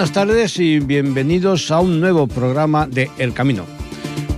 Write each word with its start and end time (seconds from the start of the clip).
Buenas 0.00 0.14
tardes 0.14 0.58
y 0.58 0.80
bienvenidos 0.80 1.70
a 1.70 1.80
un 1.80 2.00
nuevo 2.00 2.26
programa 2.26 2.86
de 2.86 3.10
El 3.18 3.34
Camino, 3.34 3.66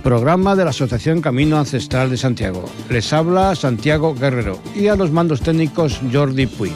programa 0.03 0.57
de 0.57 0.65
la 0.65 0.71
Asociación 0.71 1.21
Camino 1.21 1.57
Ancestral 1.57 2.09
de 2.09 2.17
Santiago. 2.17 2.65
Les 2.89 3.13
habla 3.13 3.55
Santiago 3.55 4.13
Guerrero 4.13 4.59
y 4.75 4.87
a 4.87 4.97
los 4.97 5.11
mandos 5.11 5.39
técnicos 5.39 6.01
Jordi 6.11 6.47
Puy. 6.47 6.73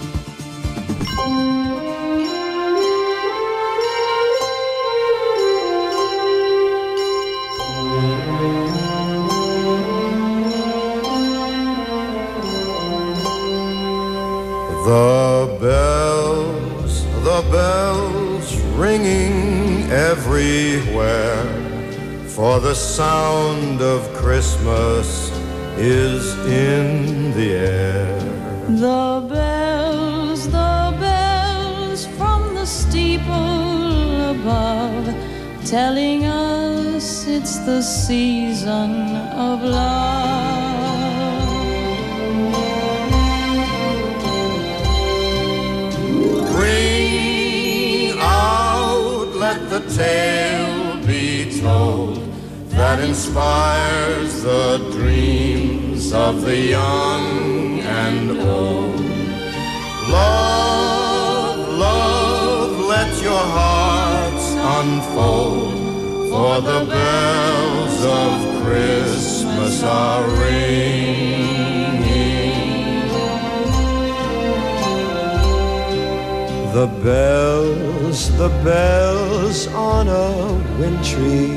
The 76.78 76.85
bells, 76.85 78.29
the 78.38 78.50
bells 78.63 79.66
on 79.69 80.07
a 80.07 80.53
wintry 80.79 81.47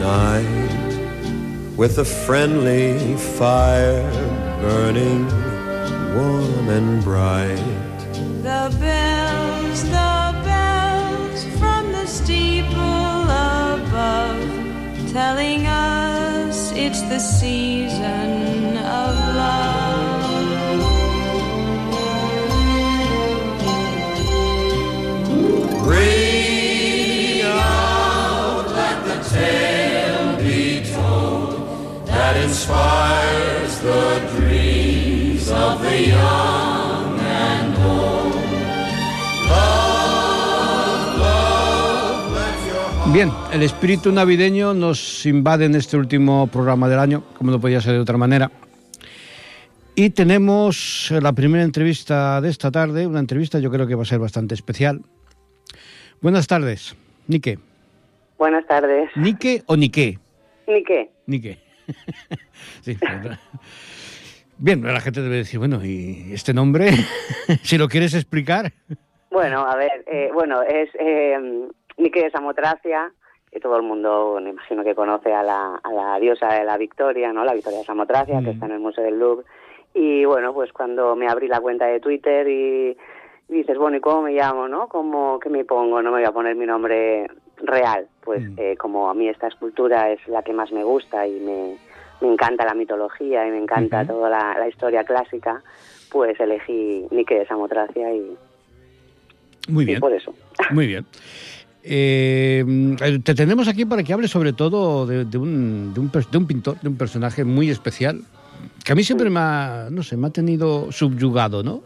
night, 0.00 1.76
with 1.76 1.98
a 1.98 2.06
friendly 2.06 3.18
fire 3.36 4.10
burning 4.62 5.26
warm 6.16 6.70
and 6.70 7.04
bright. 7.04 7.58
The 8.48 8.74
bells, 8.80 9.82
the 9.98 10.32
bells 10.48 11.44
from 11.58 11.92
the 11.92 12.06
steeple 12.06 13.24
above, 13.76 14.40
telling 15.12 15.66
us 15.66 16.72
it's 16.72 17.02
the 17.02 17.18
season 17.18 18.78
of 18.78 19.36
love. 19.36 19.81
Tale 29.32 30.36
be 30.42 30.82
told 30.92 32.06
that 32.06 32.36
inspires 32.36 33.78
the 33.80 34.20
dreams 34.36 35.48
of 35.50 35.82
the 35.82 36.08
young 36.08 37.18
and 37.20 37.76
old. 37.78 38.34
Love, 39.48 41.18
love, 41.18 42.32
let 42.32 42.56
your 42.66 42.82
heart 42.82 43.12
Bien, 43.12 43.32
el 43.52 43.62
espíritu 43.62 44.12
navideño 44.12 44.74
nos 44.74 45.26
invade 45.26 45.66
en 45.66 45.74
este 45.74 45.96
último 45.96 46.46
programa 46.46 46.88
del 46.88 46.98
año, 46.98 47.24
como 47.38 47.50
no 47.50 47.60
podía 47.60 47.80
ser 47.80 47.94
de 47.94 48.00
otra 48.00 48.18
manera. 48.18 48.50
Y 49.94 50.10
tenemos 50.10 51.10
la 51.10 51.32
primera 51.32 51.64
entrevista 51.64 52.40
de 52.40 52.48
esta 52.48 52.70
tarde, 52.70 53.06
una 53.06 53.20
entrevista 53.20 53.58
yo 53.58 53.70
creo 53.70 53.86
que 53.86 53.94
va 53.94 54.02
a 54.02 54.06
ser 54.06 54.18
bastante 54.18 54.54
especial. 54.54 55.02
Buenas 56.22 56.46
tardes, 56.46 56.94
Nike. 57.26 57.58
Buenas 58.42 58.66
tardes. 58.66 59.08
¿Nike 59.14 59.62
o 59.68 59.76
Nike? 59.76 60.18
Nike. 61.26 61.58
sí, 62.80 62.96
pero- 62.98 63.36
Bien, 64.58 64.82
la 64.82 64.98
gente 65.00 65.20
debe 65.20 65.36
decir, 65.36 65.60
bueno, 65.60 65.78
¿y 65.84 66.32
este 66.32 66.52
nombre? 66.52 66.90
si 67.62 67.78
lo 67.78 67.86
quieres 67.86 68.14
explicar. 68.14 68.72
Bueno, 69.30 69.60
a 69.64 69.76
ver, 69.76 70.02
eh, 70.08 70.30
bueno, 70.34 70.60
es 70.62 70.90
eh, 70.98 71.38
Nike 71.98 72.24
de 72.24 72.30
Samotracia, 72.32 73.12
y 73.52 73.60
todo 73.60 73.76
el 73.76 73.82
mundo, 73.84 74.40
me 74.42 74.50
imagino 74.50 74.82
que 74.82 74.96
conoce 74.96 75.32
a 75.32 75.44
la, 75.44 75.76
a 75.80 75.92
la 75.92 76.18
diosa 76.18 76.48
de 76.52 76.64
la 76.64 76.76
Victoria, 76.78 77.32
¿no? 77.32 77.44
La 77.44 77.54
Victoria 77.54 77.78
de 77.78 77.84
Samotracia, 77.84 78.40
que 78.40 78.46
Mm. 78.48 78.54
está 78.54 78.66
en 78.66 78.72
el 78.72 78.80
Museo 78.80 79.04
del 79.04 79.20
Louvre. 79.20 79.46
Y 79.94 80.24
bueno, 80.24 80.52
pues 80.52 80.72
cuando 80.72 81.14
me 81.14 81.28
abrí 81.28 81.46
la 81.46 81.60
cuenta 81.60 81.86
de 81.86 82.00
Twitter 82.00 82.48
y, 82.48 82.96
y 83.48 83.54
dices, 83.54 83.78
bueno, 83.78 83.98
¿y 83.98 84.00
cómo 84.00 84.22
me 84.22 84.32
llamo, 84.32 84.66
no? 84.66 84.88
¿Cómo, 84.88 85.38
¿Qué 85.38 85.48
me 85.48 85.64
pongo? 85.64 86.02
No 86.02 86.10
me 86.10 86.18
voy 86.18 86.26
a 86.26 86.32
poner 86.32 86.56
mi 86.56 86.66
nombre 86.66 87.28
real. 87.62 88.06
Pues 88.24 88.42
Mm. 88.42 88.54
eh, 88.58 88.76
como 88.78 89.08
a 89.10 89.14
mí 89.14 89.28
esta 89.28 89.48
escultura 89.48 90.10
es 90.10 90.20
la 90.28 90.42
que 90.42 90.52
más 90.52 90.70
me 90.72 90.84
gusta 90.84 91.26
y 91.26 91.40
me, 91.40 91.76
me 92.20 92.32
encanta 92.32 92.64
la 92.64 92.74
mitología 92.74 93.46
y 93.46 93.50
me 93.50 93.58
encanta 93.58 94.06
toda 94.06 94.28
la, 94.30 94.56
la 94.58 94.68
historia 94.68 95.04
clásica, 95.04 95.62
pues 96.10 96.38
elegí 96.40 97.06
Nike 97.10 97.40
de 97.40 97.46
Samotracia 97.46 98.14
y, 98.14 98.36
Muy 99.68 99.84
y 99.84 99.86
bien, 99.86 100.00
por 100.00 100.12
eso. 100.12 100.34
muy 100.70 100.86
bien. 100.86 101.04
Eh, 101.84 102.64
te 103.24 103.34
tenemos 103.34 103.66
aquí 103.66 103.84
para 103.84 104.02
que 104.04 104.12
hables 104.12 104.30
sobre 104.30 104.52
todo 104.52 105.04
de, 105.06 105.24
de 105.24 105.36
un, 105.38 105.92
de, 105.92 105.98
un, 106.00 106.10
de 106.30 106.38
un 106.38 106.46
pintor, 106.46 106.80
de 106.80 106.88
un 106.88 106.96
personaje 106.96 107.42
muy 107.44 107.70
especial, 107.70 108.20
que 108.84 108.92
a 108.92 108.94
mí 108.94 109.02
siempre 109.02 109.28
me 109.30 109.40
ha, 109.40 109.88
no 109.90 110.02
sé, 110.04 110.16
me 110.16 110.28
ha 110.28 110.30
tenido 110.30 110.92
subyugado, 110.92 111.62
¿no? 111.64 111.82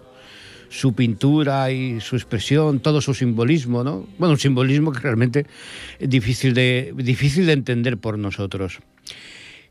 Su 0.69 0.95
pintura 0.95 1.71
y 1.71 2.01
su 2.01 2.17
expresión, 2.17 2.81
todo 2.81 3.01
su 3.01 3.15
simbolismo, 3.15 3.85
¿no? 3.85 4.07
Bueno, 4.19 4.33
un 4.33 4.39
simbolismo 4.39 4.93
que 4.93 5.01
realmente 5.01 5.47
es 5.99 6.09
difícil 6.09 6.55
de, 6.55 6.93
difícil 6.97 7.47
de 7.47 7.53
entender 7.53 7.99
por 7.99 8.19
nosotros. 8.19 8.81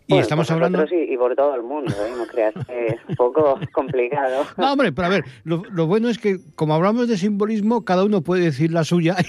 Y 0.08 0.14
Bueno, 0.14 0.22
estamos 0.22 0.48
por 0.48 0.54
hablando... 0.56 0.86
Y, 0.92 1.14
y 1.14 1.18
por 1.18 1.36
todo 1.36 1.56
el 1.56 1.64
mundo, 1.64 1.92
¿eh? 1.92 2.14
no 2.16 2.28
creas 2.28 2.54
que 2.68 2.88
es 2.88 2.96
un 3.10 3.16
poco 3.16 3.60
complicado. 3.74 4.46
No, 4.56 4.74
hombre, 4.74 4.92
pero 4.92 5.08
a 5.08 5.10
ver, 5.10 5.26
lo, 5.44 5.64
lo 5.72 5.88
bueno 5.88 6.10
es 6.10 6.20
que 6.20 6.38
como 6.56 6.76
hablamos 6.76 7.08
de 7.08 7.18
simbolismo, 7.18 7.84
cada 7.84 8.04
uno 8.04 8.22
puede 8.22 8.44
decir 8.44 8.72
la 8.72 8.84
suya. 8.84 9.16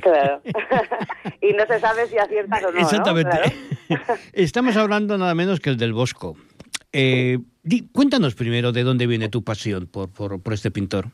Claro. 0.00 0.40
y 1.42 1.52
no 1.52 1.66
se 1.66 1.78
sabe 1.78 2.06
si 2.08 2.16
aciertas 2.16 2.64
o 2.64 2.68
no. 2.68 2.72
¿no? 2.72 2.80
Exactamente. 2.80 3.30
Claro. 3.30 4.20
Estamos 4.32 4.74
hablando 4.78 5.18
nada 5.18 5.34
menos 5.34 5.60
que 5.60 5.68
el 5.68 5.76
del 5.76 5.92
Bosco. 5.92 6.34
Eh, 6.94 7.38
di- 7.64 7.88
cuéntanos 7.92 8.34
primero 8.34 8.70
de 8.72 8.82
dónde 8.84 9.06
viene 9.06 9.28
tu 9.28 9.42
pasión 9.42 9.86
por, 9.86 10.08
por, 10.08 10.40
por 10.40 10.52
este 10.52 10.70
pintor. 10.70 11.06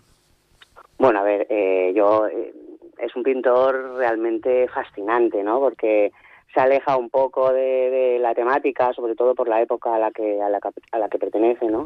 Bueno, 0.99 1.21
a 1.21 1.23
ver, 1.23 1.47
eh, 1.49 1.93
yo 1.97 2.27
eh, 2.27 2.53
es 2.99 3.17
un 3.17 3.23
pintor 3.23 3.95
realmente 3.97 4.69
fascinante, 4.69 5.43
¿no? 5.43 5.59
Porque 5.61 6.13
se 6.53 6.61
aleja 6.61 6.97
un 6.97 7.09
poco 7.11 7.53
de, 7.53 7.63
de 7.91 8.19
la 8.19 8.35
temática, 8.35 8.93
sobre 8.93 9.15
todo 9.15 9.35
por 9.35 9.49
la 9.49 9.63
época 9.63 9.95
a 9.95 9.99
la 9.99 10.11
que 10.11 10.43
a 10.43 10.49
la, 10.51 10.59
a 10.93 10.99
la 10.99 11.09
que 11.09 11.19
pertenece, 11.19 11.67
¿no? 11.67 11.85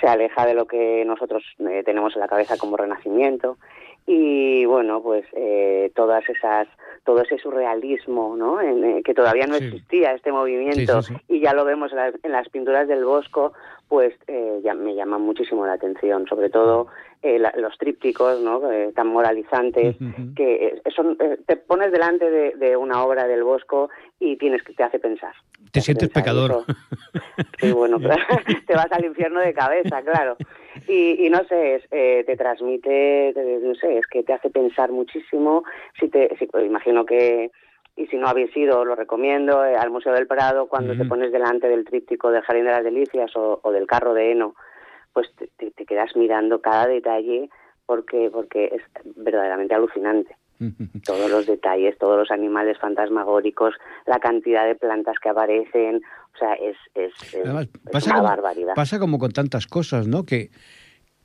Se 0.00 0.06
aleja 0.06 0.46
de 0.46 0.54
lo 0.54 0.66
que 0.66 1.04
nosotros 1.04 1.42
eh, 1.68 1.82
tenemos 1.84 2.14
en 2.14 2.20
la 2.20 2.28
cabeza 2.28 2.56
como 2.56 2.76
renacimiento 2.76 3.58
y 4.06 4.64
bueno 4.64 5.02
pues 5.02 5.26
eh, 5.32 5.90
todas 5.94 6.26
esas 6.30 6.66
todo 7.04 7.20
ese 7.20 7.36
surrealismo 7.38 8.36
no 8.36 8.58
En, 8.60 8.82
eh, 8.84 9.02
que 9.04 9.12
todavía 9.12 9.46
no 9.46 9.56
Sí. 9.56 9.64
existía 9.64 10.12
este 10.14 10.30
movimiento 10.32 11.02
Sí, 11.02 11.14
sí, 11.14 11.20
sí. 11.26 11.34
y 11.34 11.40
ya 11.40 11.52
lo 11.52 11.64
vemos 11.66 11.90
en 11.90 11.98
las, 11.98 12.14
en 12.22 12.32
las 12.32 12.48
pinturas 12.48 12.86
del 12.88 13.04
Bosco 13.04 13.52
pues 13.88 14.14
eh, 14.26 14.60
ya 14.62 14.74
me 14.74 14.94
llama 14.94 15.18
muchísimo 15.18 15.64
la 15.66 15.72
atención 15.74 16.26
sobre 16.28 16.50
todo 16.50 16.88
eh, 17.22 17.38
la- 17.38 17.54
los 17.56 17.76
trípticos 17.78 18.40
no 18.40 18.70
Eh, 18.70 18.92
tan 18.94 19.06
moralizantes 19.08 19.96
que 20.36 20.66
eh, 20.66 20.82
son 20.94 21.16
eh, 21.20 21.38
te 21.46 21.56
pones 21.56 21.90
delante 21.90 22.30
de, 22.30 22.52
de 22.56 22.76
una 22.76 23.02
obra 23.04 23.26
del 23.26 23.42
Bosco 23.44 23.88
y 24.20 24.36
tienes 24.36 24.62
que 24.62 24.74
te 24.74 24.82
hace 24.82 24.98
pensar 24.98 25.32
Te 25.72 25.80
sientes 25.80 26.08
pensar, 26.10 26.22
pecador. 26.22 26.64
Sí, 27.60 27.72
bueno, 27.72 27.98
claro, 28.06 28.22
te 28.66 28.74
vas 28.74 28.90
al 28.92 29.04
infierno 29.04 29.40
de 29.40 29.52
cabeza, 29.54 30.02
claro. 30.02 30.36
Y, 30.86 31.26
y 31.26 31.30
no 31.30 31.42
sé, 31.44 31.76
es, 31.76 31.84
eh, 31.90 32.24
te 32.26 32.36
transmite, 32.36 33.32
te- 33.34 33.58
no 33.62 33.74
sé, 33.74 33.98
es 33.98 34.06
que 34.06 34.22
te 34.22 34.32
hace 34.32 34.48
pensar 34.50 34.90
muchísimo. 34.92 35.64
Si 35.98 36.08
te, 36.08 36.34
si- 36.38 36.46
pues, 36.46 36.64
imagino 36.66 37.04
que, 37.04 37.50
y 37.98 38.06
si 38.06 38.16
no 38.16 38.28
habéis 38.28 38.56
ido, 38.56 38.84
lo 38.84 38.94
recomiendo, 38.94 39.64
eh, 39.64 39.76
al 39.76 39.90
Museo 39.90 40.12
del 40.14 40.26
Prado, 40.26 40.68
cuando 40.68 40.96
te 40.96 41.04
pones 41.04 41.32
delante 41.32 41.68
del 41.68 41.84
tríptico 41.84 42.30
del 42.30 42.42
Jardín 42.42 42.64
de 42.64 42.70
las 42.70 42.84
Delicias 42.84 43.34
o, 43.36 43.60
o 43.62 43.72
del 43.72 43.86
carro 43.86 44.14
de 44.14 44.32
heno, 44.32 44.54
pues 45.12 45.30
te, 45.36 45.48
te- 45.56 45.70
te 45.72 45.84
quedas 45.84 46.14
mirando 46.16 46.60
cada 46.60 46.86
detalle 46.86 47.50
porque, 47.86 48.30
porque 48.32 48.66
es 48.66 48.82
verdaderamente 49.16 49.74
alucinante. 49.74 50.36
todos 51.04 51.30
los 51.30 51.46
detalles, 51.46 51.96
todos 51.98 52.18
los 52.18 52.30
animales 52.30 52.76
fantasmagóricos, 52.78 53.74
la 54.06 54.18
cantidad 54.18 54.66
de 54.66 54.74
plantas 54.74 55.16
que 55.22 55.28
aparecen, 55.30 56.02
o 56.34 56.38
sea, 56.38 56.52
es, 56.54 56.76
es, 56.94 57.12
es- 57.32 57.44
Además, 57.46 57.68
es 57.86 57.90
pasa, 57.92 58.10
una 58.10 58.18
como, 58.20 58.28
barbaridad. 58.28 58.74
pasa 58.74 58.98
como 58.98 59.18
con 59.18 59.30
tantas 59.32 59.66
cosas, 59.66 60.06
¿no? 60.06 60.24
Que 60.24 60.50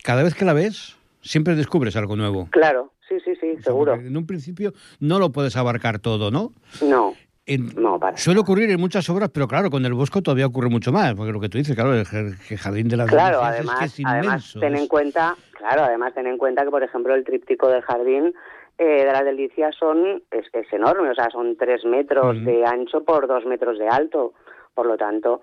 cada 0.04 0.24
vez 0.24 0.36
que 0.36 0.46
la 0.46 0.54
ves, 0.54 0.98
siempre 1.22 1.56
descubres 1.56 1.96
algo 1.98 2.16
nuevo. 2.16 2.48
Claro, 2.52 2.93
sí, 3.08 3.16
sí, 3.24 3.34
sí, 3.40 3.56
seguro. 3.64 3.94
En 3.96 4.16
un 4.16 4.26
principio 4.26 4.74
no 5.00 5.20
lo 5.20 5.32
puedes 5.32 5.56
abarcar 5.56 6.00
todo, 6.00 6.32
¿no? 6.32 6.52
No, 6.82 7.14
En- 7.46 7.74
No, 7.76 8.00
para 8.00 8.16
suele 8.18 8.40
ocurrir 8.40 8.70
en 8.72 8.80
muchas 8.80 9.10
obras, 9.10 9.30
pero 9.34 9.48
claro, 9.50 9.70
con 9.70 9.86
el 9.86 9.94
Bosco 9.94 10.22
todavía 10.22 10.46
ocurre 10.46 10.70
mucho 10.70 10.92
más, 10.94 11.14
porque 11.14 11.34
lo 11.34 11.42
que 11.42 11.50
tú 11.50 11.58
dices, 11.58 11.76
claro, 11.76 11.94
el, 11.94 12.06
jar- 12.06 12.38
el 12.50 12.58
Jardín 12.58 12.88
de 12.88 12.96
las 12.98 13.10
Claro, 13.10 13.40
Delicias 13.40 13.54
además, 13.58 13.82
es 13.84 13.96
que 13.96 14.02
es 14.02 14.08
además 14.08 14.56
ten 14.62 14.76
en 14.78 14.88
cuenta, 14.88 15.36
claro, 15.58 15.84
además 15.84 16.14
ten 16.14 16.28
en 16.28 16.38
cuenta 16.38 16.64
que 16.64 16.70
por 16.70 16.84
ejemplo 16.84 17.14
el 17.14 17.26
tríptico 17.26 17.68
del 17.68 17.82
jardín 17.82 18.34
eh, 18.78 18.84
de 18.86 19.12
las 19.12 19.26
delicias 19.26 19.76
son 19.78 20.24
es, 20.32 20.46
es 20.54 20.72
enorme, 20.72 21.10
o 21.10 21.16
sea, 21.16 21.30
son 21.32 21.58
tres 21.58 21.84
metros 21.86 22.44
de 22.46 22.66
ancho 22.66 23.04
por 23.04 23.28
dos 23.28 23.46
metros 23.46 23.78
de 23.78 23.88
alto, 23.90 24.34
por 24.74 24.86
lo 24.88 24.96
tanto, 24.98 25.42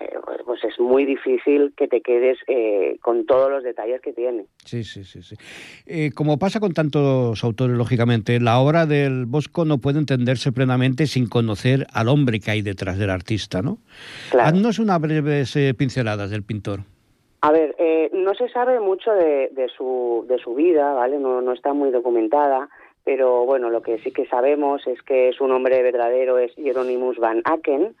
eh, 0.00 0.18
pues, 0.44 0.64
es 0.64 0.80
muy 0.80 1.04
difícil 1.04 1.72
que 1.76 1.86
te 1.86 2.00
quedes 2.00 2.38
eh, 2.46 2.98
con 3.00 3.26
todos 3.26 3.50
los 3.50 3.62
detalles 3.62 4.00
que 4.00 4.12
tiene. 4.12 4.46
Sí, 4.64 4.84
sí, 4.84 5.04
sí. 5.04 5.22
sí. 5.22 5.36
Eh, 5.86 6.10
como 6.14 6.38
pasa 6.38 6.60
con 6.60 6.72
tantos 6.72 7.42
autores, 7.44 7.76
lógicamente, 7.76 8.40
la 8.40 8.58
obra 8.58 8.86
del 8.86 9.26
Bosco 9.26 9.64
no 9.64 9.78
puede 9.78 9.98
entenderse 9.98 10.52
plenamente 10.52 11.06
sin 11.06 11.28
conocer 11.28 11.86
al 11.92 12.08
hombre 12.08 12.40
que 12.40 12.50
hay 12.50 12.62
detrás 12.62 12.98
del 12.98 13.10
artista, 13.10 13.62
¿no? 13.62 13.78
Claro. 14.30 14.48
Haznos 14.48 14.78
unas 14.78 15.00
breves 15.00 15.54
eh, 15.56 15.74
pinceladas 15.74 16.30
del 16.30 16.42
pintor. 16.42 16.80
A 17.42 17.52
ver, 17.52 17.74
eh, 17.78 18.10
no 18.12 18.34
se 18.34 18.48
sabe 18.48 18.80
mucho 18.80 19.12
de, 19.12 19.48
de 19.52 19.68
su, 19.68 20.26
de 20.28 20.38
su 20.38 20.54
vida, 20.54 20.92
¿vale? 20.92 21.18
No, 21.18 21.40
no 21.40 21.52
está 21.52 21.72
muy 21.72 21.90
documentada, 21.90 22.68
pero 23.04 23.46
bueno, 23.46 23.70
lo 23.70 23.82
que 23.82 23.98
sí 24.00 24.10
que 24.10 24.26
sabemos 24.26 24.86
es 24.86 25.00
que 25.02 25.32
su 25.32 25.46
nombre 25.46 25.82
verdadero 25.82 26.38
es 26.38 26.54
Hieronymus 26.56 27.18
van 27.18 27.40
Aken, 27.44 27.94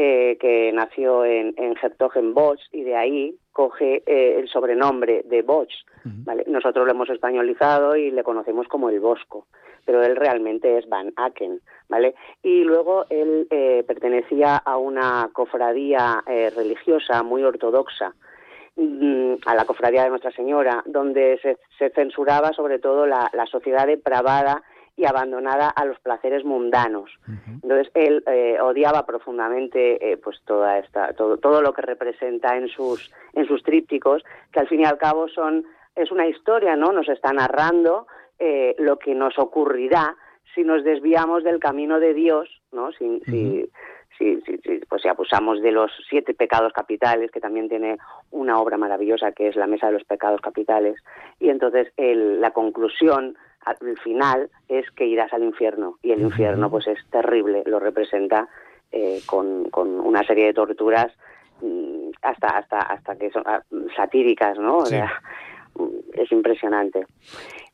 eh, 0.00 0.38
que 0.38 0.70
nació 0.72 1.24
en, 1.24 1.54
en 1.56 1.74
Hertogenbosch 1.76 2.60
y 2.70 2.84
de 2.84 2.94
ahí 2.94 3.34
coge 3.50 4.04
eh, 4.06 4.38
el 4.38 4.48
sobrenombre 4.48 5.24
de 5.24 5.42
Bosch, 5.42 5.74
¿vale? 6.04 6.44
Nosotros 6.46 6.86
lo 6.86 6.92
hemos 6.92 7.10
españolizado 7.10 7.96
y 7.96 8.12
le 8.12 8.22
conocemos 8.22 8.68
como 8.68 8.90
el 8.90 9.00
Bosco, 9.00 9.48
pero 9.84 10.00
él 10.04 10.14
realmente 10.14 10.78
es 10.78 10.88
Van 10.88 11.12
Aken, 11.16 11.60
¿vale? 11.88 12.14
Y 12.44 12.62
luego 12.62 13.06
él 13.10 13.48
eh, 13.50 13.82
pertenecía 13.88 14.56
a 14.56 14.76
una 14.76 15.30
cofradía 15.32 16.22
eh, 16.28 16.52
religiosa 16.54 17.24
muy 17.24 17.42
ortodoxa, 17.42 18.14
mm, 18.76 19.32
a 19.46 19.54
la 19.56 19.64
cofradía 19.64 20.04
de 20.04 20.10
Nuestra 20.10 20.30
Señora, 20.30 20.84
donde 20.86 21.40
se, 21.42 21.58
se 21.76 21.90
censuraba 21.90 22.52
sobre 22.52 22.78
todo 22.78 23.04
la, 23.04 23.28
la 23.32 23.46
sociedad 23.46 23.88
depravada 23.88 24.62
y 24.98 25.06
abandonada 25.06 25.68
a 25.70 25.84
los 25.84 25.98
placeres 26.00 26.44
mundanos. 26.44 27.08
Entonces 27.62 27.90
él 27.94 28.22
eh, 28.26 28.58
odiaba 28.60 29.06
profundamente 29.06 30.12
eh, 30.12 30.16
pues 30.16 30.40
toda 30.44 30.78
esta 30.78 31.12
todo, 31.14 31.38
todo 31.38 31.62
lo 31.62 31.72
que 31.72 31.82
representa 31.82 32.56
en 32.56 32.68
sus 32.68 33.10
en 33.34 33.46
sus 33.46 33.62
trípticos, 33.62 34.22
que 34.52 34.60
al 34.60 34.68
fin 34.68 34.80
y 34.80 34.84
al 34.84 34.98
cabo 34.98 35.28
son 35.28 35.64
es 35.94 36.10
una 36.10 36.26
historia, 36.26 36.76
¿no? 36.76 36.92
Nos 36.92 37.08
está 37.08 37.32
narrando 37.32 38.06
eh, 38.40 38.74
lo 38.78 38.98
que 38.98 39.14
nos 39.14 39.38
ocurrirá 39.38 40.16
si 40.54 40.62
nos 40.64 40.82
desviamos 40.82 41.44
del 41.44 41.60
camino 41.60 42.00
de 42.00 42.14
Dios, 42.14 42.48
¿no? 42.72 42.90
Si, 42.92 43.20
si, 43.26 43.70
si, 44.16 44.40
si- 44.42 44.58
si, 44.58 44.80
pues 44.88 45.02
si 45.02 45.08
abusamos 45.08 45.60
de 45.62 45.70
los 45.70 45.92
siete 46.08 46.34
pecados 46.34 46.72
capitales, 46.72 47.30
que 47.30 47.38
también 47.40 47.68
tiene 47.68 47.98
una 48.32 48.60
obra 48.60 48.76
maravillosa 48.76 49.30
que 49.32 49.46
es 49.48 49.54
la 49.56 49.66
Mesa 49.68 49.86
de 49.86 49.92
los 49.92 50.04
Pecados 50.04 50.40
Capitales, 50.40 50.96
y 51.38 51.50
entonces 51.50 51.92
el- 51.96 52.40
la 52.40 52.50
conclusión 52.52 53.36
al 53.70 53.98
final 53.98 54.50
es 54.68 54.90
que 54.92 55.06
irás 55.06 55.32
al 55.32 55.42
infierno, 55.42 55.98
y 56.02 56.12
el 56.12 56.20
infierno 56.20 56.70
pues 56.70 56.86
es 56.86 56.98
terrible, 57.10 57.62
lo 57.66 57.78
representa 57.78 58.48
eh, 58.92 59.20
con, 59.26 59.68
con 59.70 60.00
una 60.00 60.22
serie 60.24 60.46
de 60.46 60.54
torturas 60.54 61.12
mm, 61.60 62.10
hasta 62.22 62.48
hasta 62.48 62.78
hasta 62.78 63.16
que 63.16 63.30
son 63.30 63.42
ah, 63.46 63.62
satíricas, 63.96 64.58
¿no? 64.58 64.78
O 64.78 64.86
sea, 64.86 65.06
mm, 65.06 65.47
es 66.14 66.30
impresionante. 66.32 67.06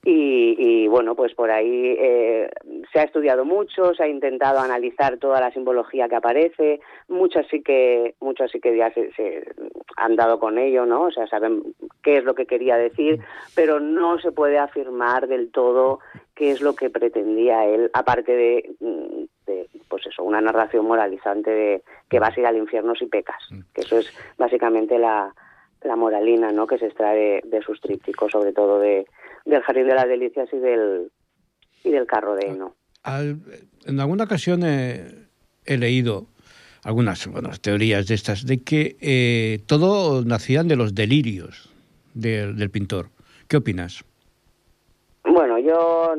Y, 0.07 0.55
y, 0.59 0.87
bueno, 0.87 1.15
pues 1.15 1.35
por 1.35 1.51
ahí 1.51 1.97
eh, 1.99 2.51
se 2.93 3.01
ha 3.01 3.05
estudiado 3.05 3.47
mucho, 3.47 3.95
se 3.95 4.03
ha 4.03 4.09
intentado 4.09 4.61
analizar 4.61 5.17
toda 5.17 5.41
la 5.41 5.51
simbología 5.51 6.09
que 6.09 6.17
aparece, 6.17 6.81
muchas 7.09 7.47
sí 7.51 7.63
que, 7.63 8.15
muchas 8.21 8.51
sí 8.51 8.61
que 8.61 8.77
ya 8.77 8.93
se, 8.93 9.13
se 9.13 9.47
han 9.97 10.15
dado 10.15 10.39
con 10.39 10.59
ello, 10.59 10.85
¿no? 10.85 11.05
O 11.05 11.11
sea, 11.11 11.27
saben 11.27 11.63
qué 12.03 12.19
es 12.19 12.25
lo 12.25 12.35
que 12.35 12.45
quería 12.45 12.77
decir, 12.77 13.19
pero 13.55 13.81
no 13.81 14.19
se 14.19 14.31
puede 14.31 14.59
afirmar 14.59 15.27
del 15.27 15.51
todo 15.51 16.01
qué 16.35 16.51
es 16.51 16.61
lo 16.61 16.75
que 16.75 16.91
pretendía 16.91 17.65
él, 17.65 17.91
aparte 17.95 18.33
de, 18.37 18.75
mm, 18.81 19.25
de, 19.47 19.69
pues 19.89 20.07
eso, 20.07 20.23
una 20.23 20.43
narración 20.43 20.85
moralizante 20.85 21.51
de 21.51 21.83
que 22.11 22.19
vas 22.19 22.37
a 22.37 22.41
ir 22.41 22.47
al 22.47 22.59
infierno 22.59 22.95
si 22.95 23.07
pecas, 23.07 23.43
que 23.73 23.81
eso 23.81 23.99
es 23.99 24.13
básicamente 24.37 24.99
la, 24.99 25.33
la 25.85 25.97
moralina 25.97 26.51
¿no? 26.51 26.67
que 26.67 26.79
se 26.79 26.87
extrae 26.87 27.43
de, 27.45 27.57
de 27.59 27.63
sus 27.63 27.81
trípticos, 27.81 28.33
sobre 28.33 28.53
todo 28.53 28.79
de, 28.81 29.07
del 29.45 29.63
Jardín 29.63 29.87
de 29.87 29.95
las 29.95 30.09
Delicias 30.09 30.49
y 30.53 30.59
del, 30.59 31.11
y 31.85 31.91
del 31.91 32.07
Carro 32.07 32.35
de 32.35 32.47
Heno. 32.49 32.75
Al- 33.03 33.39
en 33.87 34.01
alguna 34.01 34.25
ocasión 34.25 34.63
eh, 34.65 35.27
he 35.67 35.77
leído 35.77 36.27
algunas 36.83 37.27
bueno, 37.27 37.51
teorías 37.61 38.07
de 38.07 38.15
estas, 38.15 38.47
de 38.47 38.63
que 38.63 38.97
eh, 39.01 39.61
todo 39.67 40.25
nacían 40.25 40.69
de 40.69 40.77
los 40.77 40.95
delirios 40.95 41.71
del- 42.15 42.57
del 42.57 42.71
pintor. 42.71 43.11
¿Qué 43.49 43.57
opinas? 43.59 44.05
Bueno, 45.25 45.59
yo 45.59 46.15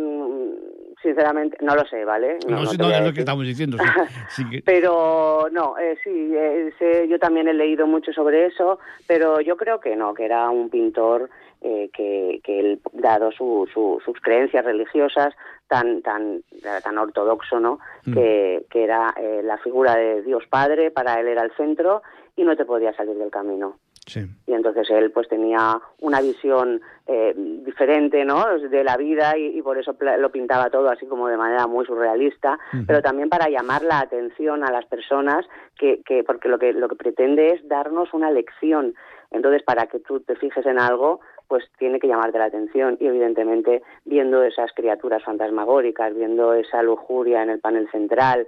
sinceramente 1.06 1.57
no 1.62 1.75
lo 1.75 1.86
sé, 1.86 2.04
¿vale? 2.04 2.38
No, 2.48 2.57
no 2.63 2.74
no 2.78 2.88
a 2.88 2.98
es 2.98 3.06
lo 3.06 3.13
que 3.13 3.19
estamos 3.19 3.46
diciendo. 3.46 3.78
sí. 3.78 3.84
Sí 4.44 4.50
que- 4.50 4.62
Pero 4.63 5.48
no, 5.52 5.78
eh, 5.78 5.98
sí, 6.04 6.31
eh, 6.36 6.74
sé- 6.78 7.07
yo 7.07 7.18
también 7.19 7.48
he 7.48 7.54
leído 7.54 7.88
mucho 7.88 8.12
sobre 8.12 8.48
eso, 8.48 8.80
pero 9.07 9.40
yo 9.42 9.56
creo 9.56 9.80
que 9.80 9.96
no, 9.96 10.13
que 10.13 10.25
era 10.25 10.50
un 10.50 10.69
pintor 10.69 11.30
eh, 11.62 11.90
que, 11.94 12.42
que 12.44 12.60
él, 12.60 12.80
dado 12.94 13.31
su, 13.31 13.68
su- 13.74 14.00
sus 14.04 14.19
creencias 14.22 14.66
religiosas, 14.66 15.34
tan 15.68 16.02
tan 16.02 16.42
tan 16.84 16.98
ortodoxo, 16.98 17.60
¿no? 17.60 17.80
Mm. 18.06 18.13
Que, 18.13 18.66
que 18.69 18.84
era 18.84 19.13
eh, 19.18 19.42
la 19.44 19.58
figura 19.60 19.96
de 19.96 20.22
Dios 20.24 20.44
Padre, 20.50 20.91
para 20.91 21.20
él 21.20 21.27
era 21.27 21.44
el 21.44 21.51
centro 21.56 22.01
y 22.36 22.44
no 22.44 22.56
te 22.56 22.65
podía 22.65 22.94
salir 22.94 23.15
del 23.18 23.32
camino 23.32 23.77
sí. 24.06 24.26
y 24.48 24.54
entonces 24.54 24.90
él 24.90 25.12
pues 25.12 25.28
tenía 25.28 25.80
una 26.02 26.22
visión 26.22 26.82
eh, 27.08 27.34
diferente 27.36 28.26
no 28.26 28.58
de 28.58 28.84
la 28.84 28.98
vida 28.98 29.38
y, 29.38 29.58
y 29.58 29.62
por 29.62 29.78
eso 29.78 29.96
lo 30.18 30.32
pintaba 30.32 30.70
todo 30.70 30.90
así 30.90 31.06
como 31.06 31.28
de 31.28 31.38
manera 31.38 31.68
muy 31.68 31.86
surrealista 31.86 32.58
pero 32.88 33.02
también 33.02 33.30
para 33.30 33.50
llamar 33.50 33.84
la 33.84 34.00
atención 34.00 34.64
a 34.64 34.72
las 34.72 34.86
personas 34.86 35.46
que, 35.78 36.02
que 36.06 36.24
porque 36.24 36.50
lo 36.50 36.60
que 36.60 36.74
lo 36.74 36.88
que 36.88 36.96
pretende 36.96 37.54
es 37.54 37.68
darnos 37.68 38.14
una 38.14 38.32
lección. 38.32 38.96
Entonces 39.32 39.64
para 39.64 39.88
que 39.88 40.00
tú 40.00 40.20
te 40.22 40.36
fijes 40.36 40.66
en 40.66 40.80
algo 40.80 41.20
pues 41.48 41.64
tiene 41.78 42.00
que 42.00 42.08
llamarte 42.08 42.40
la 42.40 42.46
atención. 42.46 42.98
Y 43.00 43.08
evidentemente 43.08 43.84
viendo 44.06 44.44
esas 44.44 44.72
criaturas 44.74 45.24
fantasmagóricas 45.24 46.16
viendo 46.16 46.54
esa 46.54 46.82
lujuria 46.82 47.44
en 47.44 47.50
el 47.50 47.60
panel 47.60 47.90
central 47.92 48.48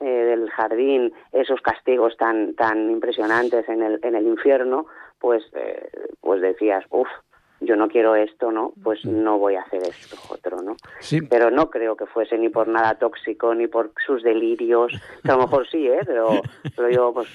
eh, 0.00 0.04
del 0.04 0.50
jardín, 0.50 1.12
esos 1.32 1.60
castigos 1.60 2.16
tan 2.16 2.54
tan 2.54 2.90
impresionantes 2.90 3.68
en 3.68 3.82
el 3.82 4.00
en 4.02 4.14
el 4.14 4.26
infierno, 4.26 4.86
pues 5.18 5.44
eh, 5.54 5.90
pues 6.20 6.40
decías, 6.40 6.84
uff, 6.90 7.08
yo 7.60 7.76
no 7.76 7.88
quiero 7.88 8.14
esto, 8.16 8.52
¿no? 8.52 8.72
Pues 8.82 9.04
no 9.04 9.38
voy 9.38 9.54
a 9.54 9.62
hacer 9.62 9.82
esto 9.82 10.16
otro, 10.28 10.62
¿no? 10.62 10.76
Sí. 11.00 11.20
Pero 11.22 11.50
no 11.50 11.70
creo 11.70 11.96
que 11.96 12.06
fuese 12.06 12.36
ni 12.38 12.48
por 12.48 12.68
nada 12.68 12.94
tóxico 12.94 13.54
ni 13.54 13.66
por 13.66 13.92
sus 14.04 14.22
delirios, 14.22 14.92
que 15.24 15.30
a 15.30 15.36
lo 15.36 15.42
mejor 15.42 15.66
sí, 15.68 15.86
¿eh? 15.88 16.00
Pero, 16.06 16.40
pero 16.76 16.90
yo 16.90 17.12
pues 17.12 17.28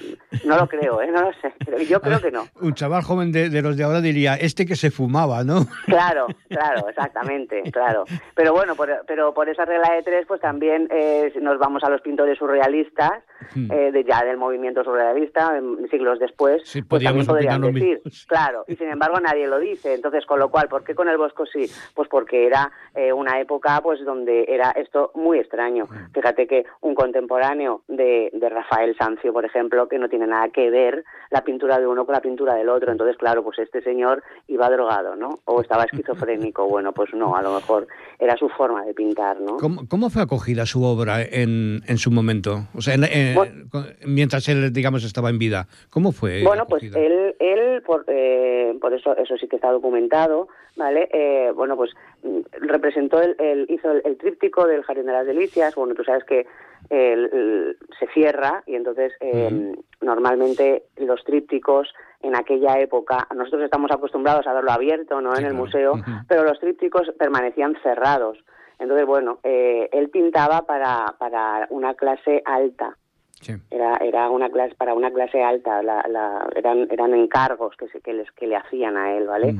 no 0.44 0.56
lo 0.56 0.66
creo, 0.68 1.02
¿eh? 1.02 1.10
No 1.10 1.22
lo 1.22 1.32
sé. 1.34 1.52
Pero 1.64 1.78
Yo 1.78 2.00
creo 2.00 2.20
que 2.20 2.30
no. 2.30 2.44
Un 2.60 2.74
chaval 2.74 3.02
joven 3.02 3.32
de, 3.32 3.48
de 3.48 3.62
los 3.62 3.76
de 3.76 3.84
ahora 3.84 4.00
diría, 4.00 4.34
este 4.34 4.64
que 4.66 4.76
se 4.76 4.90
fumaba, 4.90 5.44
¿no? 5.44 5.66
Claro, 5.86 6.26
claro, 6.48 6.88
exactamente, 6.88 7.62
claro. 7.70 8.04
Pero 8.34 8.52
bueno, 8.52 8.74
por, 8.74 8.88
pero 9.06 9.34
por 9.34 9.48
esa 9.48 9.64
regla 9.64 9.92
de 9.94 10.02
tres, 10.02 10.24
pues 10.26 10.40
también 10.40 10.88
eh, 10.90 11.32
nos 11.40 11.58
vamos 11.58 11.82
a 11.84 11.90
los 11.90 12.00
pintores 12.00 12.38
surrealistas, 12.38 13.12
Hmm. 13.54 13.70
eh, 13.72 13.90
de 13.90 14.04
ya 14.04 14.24
del 14.24 14.36
movimiento 14.36 14.84
surrealista, 14.84 15.60
siglos 15.90 16.18
después, 16.20 16.62
Sí, 16.64 16.80
pues 16.82 17.02
también 17.02 17.26
podrían 17.26 17.60
decir, 17.60 18.00
mismo, 18.04 18.24
claro, 18.28 18.64
y 18.68 18.76
sin 18.76 18.88
embargo 18.88 19.18
nadie 19.20 19.46
lo 19.48 19.58
dice. 19.58 19.94
Entonces, 19.94 20.11
con 20.26 20.38
lo 20.38 20.50
cual, 20.50 20.68
¿por 20.68 20.84
qué 20.84 20.94
con 20.94 21.08
el 21.08 21.16
Bosco 21.18 21.44
sí? 21.46 21.70
Pues 21.94 22.08
porque 22.08 22.46
era 22.46 22.70
eh, 22.94 23.12
una 23.12 23.40
época 23.40 23.80
pues 23.82 24.04
donde 24.04 24.44
era 24.48 24.70
esto 24.72 25.10
muy 25.14 25.38
extraño. 25.38 25.86
Hmm. 25.86 26.12
Fíjate 26.12 26.46
que 26.46 26.64
un 26.80 26.94
contemporáneo 26.94 27.82
de, 27.88 28.30
de 28.32 28.48
Rafael 28.48 28.96
Sancio, 28.96 29.32
por 29.32 29.44
ejemplo, 29.44 29.88
que 29.88 29.98
no 29.98 30.08
tiene 30.08 30.26
nada 30.26 30.48
que 30.50 30.70
ver 30.70 31.04
la 31.30 31.42
pintura 31.44 31.78
de 31.78 31.86
uno 31.86 32.04
con 32.04 32.14
la 32.14 32.20
pintura 32.20 32.54
del 32.54 32.68
otro. 32.68 32.92
Entonces, 32.92 33.16
claro, 33.16 33.42
pues 33.42 33.58
este 33.58 33.82
señor 33.82 34.22
iba 34.48 34.68
drogado, 34.70 35.16
¿no? 35.16 35.40
O 35.44 35.60
estaba 35.60 35.84
esquizofrénico. 35.84 36.66
Bueno, 36.68 36.92
pues 36.92 37.12
no, 37.14 37.36
a 37.36 37.42
lo 37.42 37.54
mejor 37.54 37.86
era 38.18 38.36
su 38.36 38.48
forma 38.50 38.84
de 38.84 38.94
pintar, 38.94 39.40
¿no? 39.40 39.56
¿Cómo, 39.56 39.82
cómo 39.88 40.10
fue 40.10 40.22
acogida 40.22 40.66
su 40.66 40.82
obra 40.84 41.22
en, 41.22 41.80
en 41.86 41.98
su 41.98 42.10
momento? 42.10 42.68
O 42.76 42.80
sea, 42.82 42.94
en- 42.94 43.04
en- 43.04 43.34
Bueno. 43.34 43.64
con- 43.70 43.86
mientras 44.06 44.48
él, 44.48 44.72
digamos, 44.72 45.04
estaba 45.04 45.30
en 45.30 45.38
vida. 45.38 45.66
¿Cómo 45.90 46.12
fue 46.12 46.42
Bueno, 46.44 46.66
pues 46.66 46.82
él, 46.94 47.34
él 47.38 47.82
por, 47.82 48.04
eh, 48.08 48.76
por 48.80 48.92
eso, 48.92 49.16
eso 49.16 49.36
sí 49.38 49.48
que 49.48 49.56
está 49.56 49.70
documentado 49.70 50.01
comentado, 50.08 50.48
¿vale? 50.76 51.08
Eh, 51.12 51.52
bueno, 51.54 51.76
pues 51.76 51.92
mm, 52.22 52.40
representó, 52.60 53.20
el, 53.20 53.36
el- 53.38 53.66
hizo 53.70 53.90
el, 53.90 54.02
el 54.04 54.16
tríptico 54.16 54.66
del 54.66 54.82
Jardín 54.82 55.06
de 55.06 55.12
las 55.12 55.26
Delicias. 55.26 55.74
Bueno, 55.74 55.94
tú 55.94 56.02
sabes 56.04 56.24
que 56.24 56.46
el- 56.90 57.30
el- 57.32 57.76
se 57.98 58.06
cierra 58.08 58.62
y 58.66 58.74
entonces 58.74 59.12
eh, 59.20 59.74
normalmente 60.00 60.84
los 60.96 61.22
trípticos 61.24 61.92
en 62.22 62.36
aquella 62.36 62.78
época, 62.78 63.26
nosotros 63.34 63.62
estamos 63.62 63.90
acostumbrados 63.90 64.46
a 64.46 64.52
verlo 64.52 64.70
abierto, 64.72 65.20
¿no? 65.20 65.32
Sí, 65.34 65.40
en 65.40 65.46
el 65.46 65.52
claro. 65.52 65.64
museo, 65.64 65.92
pero 66.28 66.44
los 66.44 66.58
trípticos 66.60 67.10
permanecían 67.18 67.76
cerrados. 67.82 68.38
Entonces, 68.78 69.06
bueno, 69.06 69.38
eh, 69.44 69.88
él 69.92 70.08
pintaba 70.10 70.62
para, 70.62 71.14
para 71.18 71.66
una 71.70 71.94
clase 71.94 72.42
alta. 72.44 72.96
Sí. 73.42 73.52
Era, 73.70 73.96
era 73.96 74.30
una 74.30 74.48
clase 74.50 74.74
para 74.76 74.94
una 74.94 75.10
clase 75.12 75.42
alta, 75.42 75.82
la, 75.82 76.02
la- 76.08 76.48
eran, 76.56 76.86
eran 76.90 77.12
encargos 77.12 77.76
que, 77.76 77.88
se, 77.88 78.00
que, 78.00 78.12
les, 78.14 78.30
que 78.32 78.46
le 78.46 78.56
hacían 78.56 78.96
a 78.96 79.16
él, 79.16 79.26
¿vale? 79.26 79.54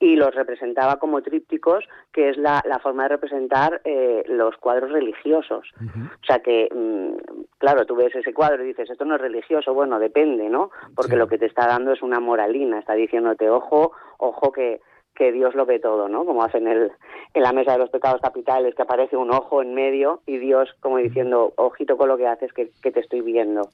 Y 0.00 0.16
los 0.16 0.34
representaba 0.34 0.96
como 0.98 1.20
trípticos, 1.20 1.84
que 2.12 2.30
es 2.30 2.36
la, 2.38 2.62
la 2.64 2.78
forma 2.78 3.02
de 3.04 3.08
representar 3.10 3.80
eh, 3.84 4.24
los 4.28 4.56
cuadros 4.56 4.90
religiosos. 4.92 5.68
O 5.82 6.24
sea 6.26 6.38
que, 6.38 6.68
mm, 6.74 7.42
claro, 7.58 7.84
tú 7.86 7.96
ves 7.96 8.14
ese 8.14 8.32
cuadro 8.32 8.64
y 8.64 8.68
dices, 8.68 8.88
esto 8.88 9.04
no 9.04 9.16
es 9.16 9.20
religioso, 9.20 9.74
bueno, 9.74 9.98
depende, 9.98 10.48
¿no? 10.48 10.70
Porque 10.94 11.12
Sí. 11.12 11.18
lo 11.18 11.26
que 11.28 11.38
te 11.38 11.46
está 11.46 11.66
dando 11.66 11.92
es 11.92 12.02
una 12.02 12.20
moralina, 12.20 12.78
está 12.78 12.94
diciéndote, 12.94 13.50
ojo, 13.50 13.92
ojo 14.18 14.52
que, 14.52 14.80
que 15.14 15.32
Dios 15.32 15.54
lo 15.54 15.66
ve 15.66 15.78
todo, 15.78 16.08
¿no? 16.08 16.24
Como 16.24 16.42
hacen 16.42 16.66
el, 16.66 16.92
en 17.34 17.42
la 17.42 17.52
mesa 17.52 17.72
de 17.72 17.78
los 17.78 17.90
pecados 17.90 18.20
capitales, 18.20 18.74
que 18.74 18.82
aparece 18.82 19.16
un 19.16 19.30
ojo 19.30 19.62
en 19.62 19.74
medio 19.74 20.20
y 20.26 20.38
Dios 20.38 20.68
como 20.80 20.98
diciendo, 20.98 21.52
ojito 21.56 21.96
con 21.96 22.08
lo 22.08 22.16
que 22.16 22.26
haces, 22.26 22.52
que, 22.52 22.70
que 22.82 22.90
te 22.90 23.00
estoy 23.00 23.20
viendo. 23.20 23.68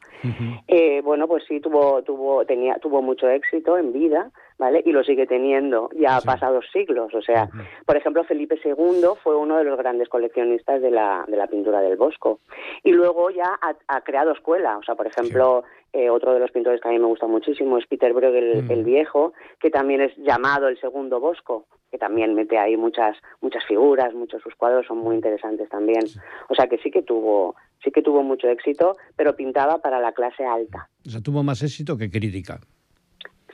Eh, 0.69 1.01
bueno, 1.03 1.27
pues 1.29 1.45
sí 1.47 1.61
tuvo 1.61 2.03
tuvo 2.03 2.45
tenía 2.45 2.75
tuvo 2.77 3.03
mucho 3.03 3.29
éxito 3.29 3.79
en 3.79 3.93
vida, 3.93 4.31
¿vale? 4.61 4.81
Y 4.87 4.93
lo 4.93 5.03
sigue 5.03 5.27
teniendo 5.27 5.89
ya 5.99 6.21
Sí. 6.21 6.27
pasados 6.27 6.65
siglos, 6.73 7.13
o 7.15 7.23
sea, 7.23 7.49
por 7.87 7.97
ejemplo, 7.97 8.23
Felipe 8.25 8.57
II 8.65 9.09
fue 9.25 9.35
uno 9.35 9.57
de 9.57 9.65
los 9.65 9.77
grandes 9.77 10.09
coleccionistas 10.09 10.81
de 10.83 10.91
la 10.93 11.25
de 11.27 11.37
la 11.37 11.49
pintura 11.49 11.81
del 11.81 11.97
Bosco. 11.97 12.39
Y 12.85 12.93
luego 12.93 13.31
ya 13.31 13.59
ha, 13.63 13.75
ha 13.89 14.01
creado 14.03 14.31
escuela, 14.33 14.77
o 14.79 14.83
sea, 14.85 14.95
por 14.95 15.07
ejemplo, 15.09 15.65
eh, 15.93 16.09
otro 16.11 16.33
de 16.35 16.39
los 16.39 16.53
pintores 16.53 16.81
que 16.81 16.89
a 16.89 16.93
mí 16.93 16.99
me 17.01 17.07
gusta 17.07 17.27
muchísimo 17.27 17.79
es 17.79 17.87
Peter 17.87 18.13
Bruegel 18.13 18.63
Mm. 18.65 18.71
el 18.71 18.85
viejo, 18.85 19.33
que 19.59 19.71
también 19.71 20.03
es 20.03 20.17
llamado 20.19 20.69
el 20.69 20.79
segundo 20.79 21.19
Bosco, 21.19 21.65
que 21.91 21.99
también 21.99 22.35
mete 22.35 22.57
ahí 22.59 22.77
muchas 22.77 23.17
muchas 23.41 23.65
figuras, 23.67 24.15
muchos 24.15 24.41
sus 24.43 24.55
cuadros 24.55 24.87
son 24.87 24.99
muy 24.99 25.17
interesantes 25.17 25.69
también. 25.71 26.05
O 26.49 26.55
sea, 26.55 26.69
que 26.69 26.79
sí 26.79 26.91
que 26.93 27.03
tuvo 27.03 27.57
sí 27.83 27.91
que 27.91 28.03
tuvo 28.03 28.23
mucho 28.23 28.47
éxito, 28.49 28.97
pero 29.17 29.35
pintaba 29.35 29.79
para 29.79 29.99
la 30.01 30.13
clase 30.13 30.45
alta. 30.45 30.89
O 31.07 31.09
sea, 31.11 31.21
tuvo 31.23 31.43
más 31.43 31.63
éxito 31.63 31.97
que 31.97 32.11
crítica. 32.11 32.61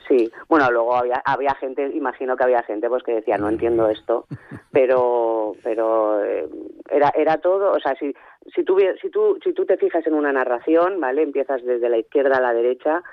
Sí, 0.07 0.31
bueno, 0.47 0.71
luego 0.71 0.95
había, 0.95 1.21
había 1.25 1.53
gente, 1.55 1.89
imagino 1.93 2.37
que 2.37 2.43
había 2.43 2.63
gente 2.63 2.87
pues 2.87 3.03
que 3.03 3.13
decía, 3.15 3.37
no 3.37 3.49
entiendo 3.49 3.89
esto, 3.89 4.25
pero 4.71 5.53
pero 5.63 6.23
eh, 6.23 6.47
era 6.89 7.11
era 7.15 7.37
todo, 7.37 7.71
o 7.71 7.79
sea, 7.79 7.95
si 7.99 8.13
si 8.55 8.63
tú 8.63 8.77
si 9.01 9.09
tú 9.09 9.37
si 9.43 9.53
tú 9.53 9.65
te 9.65 9.77
fijas 9.77 10.05
en 10.07 10.13
una 10.13 10.31
narración, 10.31 10.99
¿vale? 10.99 11.23
Empiezas 11.23 11.63
desde 11.63 11.89
la 11.89 11.97
izquierda 11.97 12.37
a 12.37 12.41
la 12.41 12.53
derecha, 12.53 13.03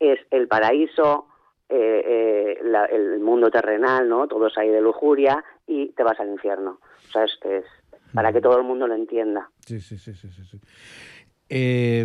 es 0.00 0.18
el 0.30 0.48
paraíso, 0.48 1.26
eh, 1.68 2.02
eh, 2.06 2.58
la- 2.62 2.86
el 2.86 3.20
mundo 3.20 3.50
terrenal, 3.50 4.08
¿no? 4.08 4.26
Todos 4.26 4.56
ahí 4.56 4.70
de 4.70 4.80
lujuria 4.80 5.44
y 5.66 5.88
te 5.88 6.02
vas 6.02 6.18
al 6.20 6.28
infierno. 6.28 6.78
O 7.08 7.10
sea, 7.12 7.24
es, 7.24 7.38
es 7.44 7.64
para 8.14 8.32
que 8.32 8.40
todo 8.40 8.56
el 8.56 8.64
mundo 8.64 8.86
lo 8.86 8.94
entienda. 8.94 9.50
Sí, 9.66 9.80
sí, 9.80 9.98
sí, 9.98 10.14
sí, 10.14 10.28
sí. 10.30 10.58
Eh, 11.50 12.04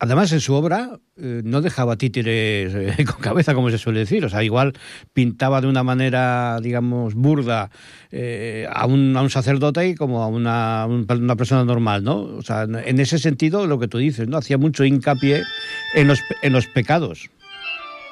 además, 0.00 0.32
en 0.32 0.40
su 0.40 0.54
obra 0.54 0.98
eh, 1.16 1.40
no 1.44 1.60
dejaba 1.60 1.96
títeres 1.96 2.74
eh, 2.74 3.04
con 3.10 3.20
cabeza, 3.22 3.54
como 3.54 3.70
se 3.70 3.78
suele 3.78 4.00
decir. 4.00 4.24
O 4.24 4.28
sea, 4.28 4.42
igual 4.42 4.72
pintaba 5.12 5.60
de 5.60 5.66
una 5.68 5.82
manera, 5.82 6.58
digamos, 6.60 7.14
burda 7.14 7.70
eh, 8.10 8.66
a, 8.70 8.86
un, 8.86 9.16
a 9.16 9.22
un 9.22 9.30
sacerdote 9.30 9.88
y 9.88 9.94
como 9.94 10.22
a 10.22 10.28
una, 10.28 10.86
un- 10.86 11.06
una 11.10 11.36
persona 11.36 11.64
normal, 11.64 12.04
¿no? 12.04 12.20
O 12.22 12.42
sea, 12.42 12.64
en 12.64 13.00
ese 13.00 13.18
sentido, 13.18 13.66
lo 13.66 13.78
que 13.78 13.88
tú 13.88 13.98
dices, 13.98 14.28
¿no? 14.28 14.36
Hacía 14.36 14.58
mucho 14.58 14.84
hincapié 14.84 15.42
en 15.94 16.08
los, 16.08 16.20
en 16.42 16.52
los 16.52 16.66
pecados. 16.66 17.30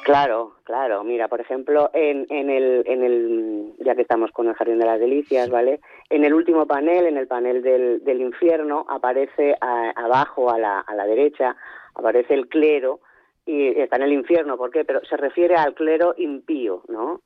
Claro, 0.05 0.57
claro. 0.65 1.05
Mira, 1.05 1.29
por 1.29 1.41
ejemplo, 1.41 1.89
en, 1.95 2.27
en, 2.29 2.51
el, 2.51 2.83
en 2.87 3.05
el, 3.05 3.73
ya 3.85 3.95
que 3.95 4.03
estamos 4.03 4.33
con 4.33 4.49
el 4.49 4.55
Jardín 4.55 4.81
de 4.81 4.87
las 4.87 4.99
Delicias, 4.99 5.49
¿vale? 5.49 5.79
En 6.15 6.25
el 6.25 6.35
último 6.35 6.67
panel, 6.67 7.07
en 7.07 7.17
el 7.17 7.27
panel 7.27 7.63
del, 7.63 8.05
del 8.05 8.21
infierno, 8.21 8.85
aparece 8.89 9.57
a- 9.61 9.93
abajo 9.97 10.51
a 10.51 10.59
la, 10.59 10.81
a 10.81 10.95
la 10.95 11.07
derecha, 11.07 11.57
aparece 11.95 12.35
el 12.35 12.49
clero 12.49 13.01
y 13.47 13.69
está 13.81 13.97
en 13.97 14.03
el 14.03 14.13
infierno. 14.13 14.59
¿Por 14.59 14.71
qué? 14.71 14.85
Pero 14.85 15.01
se 15.09 15.17
refiere 15.17 15.55
al 15.57 15.73
clero 15.75 16.15
impío, 16.19 16.83
¿no? 16.89 17.23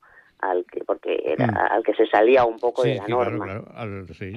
Al 0.50 0.64
que, 0.66 0.84
porque 0.84 1.22
era 1.24 1.46
Mm. 1.46 1.56
al 1.56 1.82
que 1.82 1.94
se 1.94 2.06
salía 2.06 2.44
un 2.44 2.58
poco 2.58 2.82
Sí, 2.82 2.90
de 2.90 2.94
la 2.96 3.04
sí, 3.06 3.10
norma. 3.10 3.44
claro. 3.44 3.64
Al- 3.74 4.06
sí. 4.14 4.32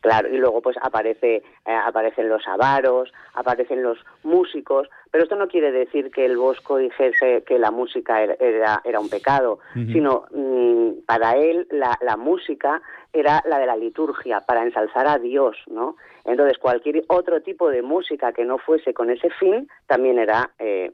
Claro, 0.00 0.28
y 0.28 0.36
luego 0.38 0.60
pues 0.60 0.76
aparece, 0.82 1.36
eh, 1.36 1.42
aparecen 1.86 2.28
los 2.28 2.46
avaros, 2.48 3.12
aparecen 3.34 3.82
los 3.82 3.98
músicos, 4.22 4.88
pero 5.10 5.24
esto 5.24 5.36
no 5.36 5.48
quiere 5.48 5.70
decir 5.72 6.10
que 6.10 6.24
el 6.26 6.36
Bosco 6.36 6.76
dijese 6.78 7.42
que 7.46 7.58
la 7.58 7.70
música 7.70 8.22
era, 8.22 8.34
era, 8.40 8.80
era 8.84 9.00
un 9.00 9.08
pecado, 9.08 9.60
sino 9.74 10.24
mm, 10.32 11.04
para 11.06 11.36
él 11.36 11.66
la, 11.70 11.96
la 12.02 12.16
música 12.16 12.82
era 13.12 13.42
la 13.46 13.58
de 13.58 13.66
la 13.66 13.76
liturgia, 13.76 14.40
para 14.40 14.62
ensalzar 14.64 15.06
a 15.06 15.18
Dios, 15.18 15.56
¿no? 15.68 15.96
Entonces 16.24 16.58
cualquier 16.58 17.04
otro 17.08 17.42
tipo 17.42 17.68
de 17.70 17.82
música 17.82 18.32
que 18.32 18.44
no 18.44 18.58
fuese 18.58 18.92
con 18.92 19.10
ese 19.10 19.30
fin 19.30 19.68
también 19.86 20.18
era... 20.18 20.50
Eh, 20.58 20.92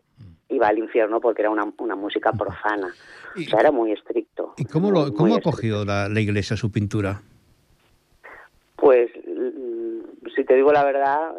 iba 0.51 0.69
al 0.69 0.79
infierno 0.79 1.21
porque 1.21 1.43
era 1.43 1.51
una, 1.51 1.73
una 1.79 1.97
música 1.97 2.33
profana. 2.33 2.93
Y- 3.37 3.47
O 3.47 3.51
sea, 3.51 3.61
era 3.61 3.71
muy 3.71 3.93
estricto. 3.93 4.55
¿Y 4.57 4.65
cómo, 4.65 4.91
lo, 4.91 5.03
muy 5.03 5.15
cómo 5.15 5.35
ha 5.37 5.41
cogido 5.41 5.85
la, 5.85 6.09
la 6.09 6.21
iglesia 6.21 6.57
su 6.57 6.73
pintura? 6.73 7.23
Pues, 8.75 9.09
mm, 9.27 10.29
si 10.35 10.45
te 10.45 10.55
digo 10.57 10.73
la 10.73 10.85
verdad, 10.85 11.33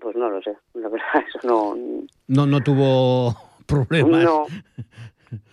pues 0.00 0.16
no 0.16 0.30
lo 0.30 0.40
sé. 0.42 0.56
La 0.74 0.88
verdad, 0.88 1.06
eso 1.28 1.40
no. 1.46 1.76
No, 2.28 2.46
no 2.46 2.60
tuvo 2.62 3.34
problemas. 3.66 4.24
No. 4.24 4.46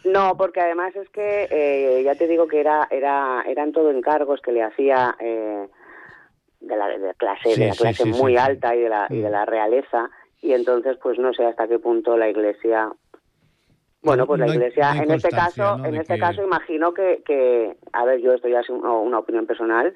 No, 0.06 0.38
porque 0.38 0.62
además 0.62 0.96
es 0.96 1.10
que 1.10 1.48
eh, 1.52 2.04
ya 2.04 2.16
te 2.16 2.28
digo 2.28 2.48
que 2.48 2.60
era, 2.60 2.88
era, 2.92 3.44
eran 3.48 3.72
todo 3.72 3.90
encargos 3.92 4.40
que 4.42 4.52
le 4.52 4.62
hacía 4.64 5.16
eh, 5.20 5.68
de 6.60 6.78
la 6.78 6.88
de 6.88 7.14
clase, 7.16 7.54
Sí, 7.56 7.60
de 7.60 7.68
la 7.68 7.76
clase 7.76 8.04
sí, 8.04 8.10
muy 8.12 8.34
sí, 8.34 8.38
alta 8.38 8.76
y 8.76 8.82
de 8.82 8.90
la 8.90 9.08
y 9.10 9.18
de 9.20 9.30
la 9.30 9.46
realeza 9.46 10.10
y 10.42 10.54
entonces 10.54 10.98
pues 11.02 11.18
no 11.18 11.34
sé 11.34 11.46
hasta 11.46 11.68
qué 11.68 11.80
punto 11.80 12.16
la 12.18 12.30
iglesia 12.30 12.92
bueno, 14.02 14.24
No- 14.24 14.28
pues 14.28 14.40
la 14.40 14.46
hay- 14.46 14.52
iglesia, 14.54 14.94
no 14.96 15.04
en 15.04 15.12
este 15.12 15.30
caso, 15.30 15.78
¿no? 15.78 15.86
en 15.86 15.96
este 15.96 16.16
que- 16.16 16.20
caso 16.20 16.44
imagino 16.44 16.94
que, 16.94 17.22
que, 17.26 17.76
a 17.94 18.06
ver, 18.06 18.20
yo 18.20 18.34
esto 18.34 18.48
ya 18.48 18.62
es 18.62 18.70
un- 18.70 18.84
una 18.86 19.20
opinión 19.20 19.46
personal, 19.46 19.94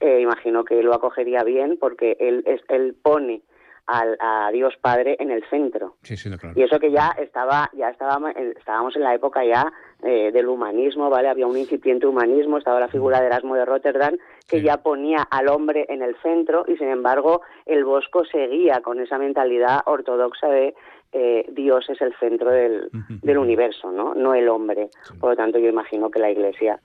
eh, 0.00 0.20
imagino 0.20 0.64
que 0.64 0.82
lo 0.82 0.94
acogería 0.94 1.42
bien 1.42 1.76
porque 1.80 2.16
él, 2.20 2.42
es, 2.46 2.60
él 2.68 2.94
pone 3.02 3.42
al, 3.86 4.18
a 4.20 4.50
Dios 4.52 4.74
Padre 4.82 5.16
en 5.18 5.30
el 5.30 5.42
centro. 5.48 5.94
Sí, 6.02 6.14
sí, 6.16 6.28
claro. 6.36 6.52
Y 6.54 6.62
eso 6.62 6.78
que 6.78 6.90
ya 6.90 7.08
estaba, 7.18 7.70
ya 7.72 7.88
estábamos, 7.88 8.32
en- 8.36 8.54
estábamos 8.56 8.94
en 8.96 9.02
la 9.02 9.14
época 9.14 9.44
ya 9.44 9.72
eh, 10.04 10.30
del 10.30 10.46
humanismo, 10.46 11.10
¿vale? 11.10 11.26
Había 11.28 11.48
un 11.48 11.56
incipiente 11.56 12.06
humanismo, 12.06 12.58
estaba 12.58 12.78
la 12.78 12.86
figura 12.86 13.18
de 13.20 13.26
Erasmo 13.26 13.56
de 13.56 13.64
Rotterdam, 13.64 14.16
que 14.48 14.58
Sí. 14.58 14.62
ya 14.62 14.76
ponía 14.76 15.22
al 15.28 15.48
hombre 15.48 15.86
en 15.88 16.02
el 16.02 16.14
centro 16.22 16.64
y 16.68 16.76
sin 16.76 16.86
embargo 16.88 17.40
el 17.66 17.84
Bosco 17.84 18.24
seguía 18.26 18.80
con 18.80 19.00
esa 19.00 19.18
mentalidad 19.18 19.80
ortodoxa 19.86 20.46
de 20.50 20.76
eh, 21.12 21.44
Dios 21.52 21.86
es 21.88 22.00
el 22.00 22.12
centro 22.20 22.50
del, 22.50 22.90
universo, 23.38 23.90
¿no? 23.90 24.14
No 24.14 24.34
el 24.34 24.48
hombre. 24.48 24.88
Por 25.20 25.30
lo 25.30 25.36
tanto, 25.36 25.58
yo 25.58 25.68
imagino 25.68 26.10
que 26.10 26.18
la 26.18 26.30
Iglesia 26.30 26.80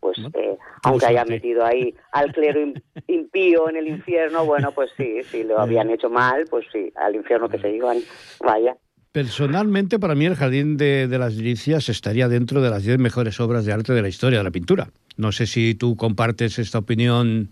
pues 0.00 0.18
eh, 0.34 0.58
aunque 0.82 1.06
haya 1.06 1.24
metido 1.24 1.64
ahí 1.64 1.94
al 2.10 2.32
clero 2.32 2.60
im- 2.60 2.82
impío 3.06 3.68
en 3.70 3.76
el 3.76 3.86
infierno, 3.86 4.44
bueno, 4.44 4.72
pues 4.72 4.90
sí, 4.96 5.22
si 5.30 5.44
lo 5.44 5.60
habían 5.60 5.90
hecho 5.90 6.10
mal, 6.10 6.44
pues 6.50 6.66
sí, 6.72 6.92
al 6.96 7.14
infierno 7.14 7.48
que 7.48 7.58
se 7.58 7.70
iban, 7.70 7.98
vaya. 8.40 8.76
Personalmente, 9.12 10.00
para 10.00 10.14
mí, 10.16 10.24
el 10.26 10.34
Jardín 10.34 10.76
de, 10.76 11.06
de 11.06 11.18
las 11.18 11.36
Delicias 11.36 11.88
estaría 11.88 12.28
dentro 12.28 12.60
de 12.62 12.70
las 12.70 12.82
10 12.82 12.98
mejores 12.98 13.38
obras 13.40 13.64
de 13.64 13.72
arte 13.72 13.92
de 13.92 14.02
la 14.02 14.08
historia 14.08 14.38
de 14.38 14.44
la 14.44 14.50
pintura. 14.50 14.88
No 15.16 15.30
sé 15.30 15.46
si 15.46 15.74
tú 15.76 15.96
compartes 15.96 16.58
esta 16.58 16.78
opinión, 16.78 17.50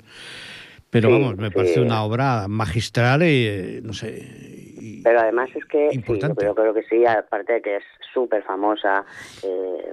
pero 0.91 1.09
Sí, 1.09 1.15
vamos, 1.15 1.37
me 1.37 1.49
sí. 1.49 1.55
parece 1.55 1.81
una 1.81 2.03
obra 2.05 2.47
magistral 2.49 3.23
y, 3.23 3.47
eh, 3.47 3.81
no 3.83 3.93
sé... 3.93 4.19
y- 4.81 5.03
Pero 5.03 5.21
además 5.21 5.49
es 5.55 5.65
que, 5.67 5.91
sí, 5.91 5.97
yo 5.97 6.01
Importante. 6.15 6.47
creo, 6.55 6.75
que 6.75 6.83
sí, 6.85 7.07
aparte 7.07 7.55
de 7.55 7.63
que 7.63 7.77
es 7.77 7.85
súper 8.13 8.43
famosa. 8.43 9.05
Eh, 9.43 9.93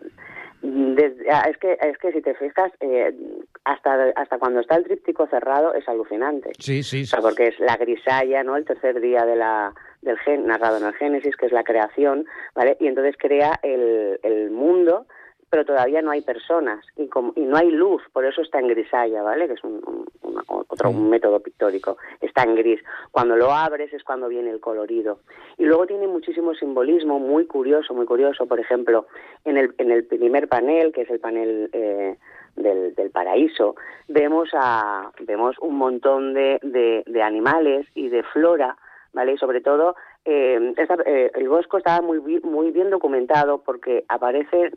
desde- 0.61 1.29
ah, 1.31 1.45
es 1.49 1.57
que 1.57 1.77
es 1.79 1.97
que 1.99 2.11
si 2.11 2.21
te 2.21 2.33
fijas, 2.33 2.71
eh, 2.79 3.15
hasta 3.63 4.11
hasta 4.15 4.39
cuando 4.39 4.59
está 4.59 4.75
el 4.75 4.85
tríptico 4.85 5.27
cerrado 5.27 5.73
es 5.75 5.87
alucinante. 5.87 6.51
sí, 6.57 6.81
sí, 6.81 7.01
O 7.01 7.05
sí. 7.05 7.05
sea, 7.05 7.19
porque 7.21 7.47
es 7.49 7.59
la 7.59 7.77
grisalla, 7.77 8.43
¿no? 8.43 8.55
El 8.57 8.65
tercer 8.65 8.99
día 8.99 9.23
de 9.25 9.35
la, 9.35 9.71
del 10.01 10.17
gen, 10.19 10.47
narrado 10.47 10.77
en 10.77 10.85
el 10.85 10.95
Génesis, 10.95 11.35
que 11.35 11.45
es 11.45 11.51
la 11.51 11.63
creación, 11.63 12.25
¿vale? 12.55 12.75
Y 12.79 12.87
entonces 12.87 13.15
crea 13.19 13.59
el, 13.63 14.19
el 14.23 14.49
mundo 14.51 15.05
pero 15.49 15.63
todavía 15.63 16.01
no 16.01 16.11
hay 16.11 16.19
personas 16.19 16.85
y, 16.97 17.07
como, 17.07 17.31
y 17.37 17.39
no 17.39 17.55
hay 17.55 17.71
luz, 17.71 18.01
por 18.11 18.25
eso 18.25 18.41
está 18.41 18.59
en 18.59 18.67
grisalla, 18.67 19.21
¿vale? 19.21 19.47
Que 19.47 19.53
es 19.53 19.63
un, 19.63 19.75
un- 19.87 20.05
una- 20.21 20.43
otro 20.77 20.91
Mm. 20.91 21.09
método 21.09 21.39
pictórico, 21.39 21.97
está 22.21 22.43
en 22.43 22.55
gris. 22.55 22.79
Cuando 23.11 23.35
lo 23.35 23.51
abres 23.51 23.91
es 23.93 24.03
cuando 24.03 24.27
viene 24.29 24.51
el 24.51 24.59
colorido. 24.59 25.19
Y 25.57 25.65
luego 25.65 25.87
tiene 25.87 26.07
muchísimo 26.07 26.53
simbolismo, 26.53 27.19
muy 27.19 27.45
curioso, 27.47 27.93
muy 27.95 28.05
curioso. 28.05 28.45
Por 28.45 28.59
ejemplo, 28.59 29.07
en 29.43 29.57
el, 29.57 29.73
en 29.79 29.89
el 29.91 30.05
primer 30.05 30.47
panel, 30.47 30.91
que 30.93 31.01
es 31.01 31.09
el 31.09 31.19
panel 31.19 31.69
eh, 31.73 32.15
del, 32.55 32.93
del 32.93 33.09
paraíso, 33.09 33.75
vemos, 34.07 34.49
a, 34.53 35.11
vemos 35.21 35.55
un 35.59 35.75
montón 35.77 36.33
de, 36.35 36.59
de, 36.61 37.03
de 37.07 37.21
animales 37.23 37.87
y 37.95 38.09
de 38.09 38.21
flora, 38.23 38.77
¿vale? 39.13 39.33
Y 39.33 39.37
sobre 39.37 39.61
todo, 39.61 39.95
eh, 40.25 40.73
esta- 40.77 40.97
eh, 41.05 41.31
el 41.33 41.49
bosco 41.49 41.77
estaba 41.79 42.01
muy, 42.01 42.19
muy 42.41 42.69
bien 42.71 42.89
documentado 42.91 43.63
porque 43.63 44.05
aparecen 44.09 44.71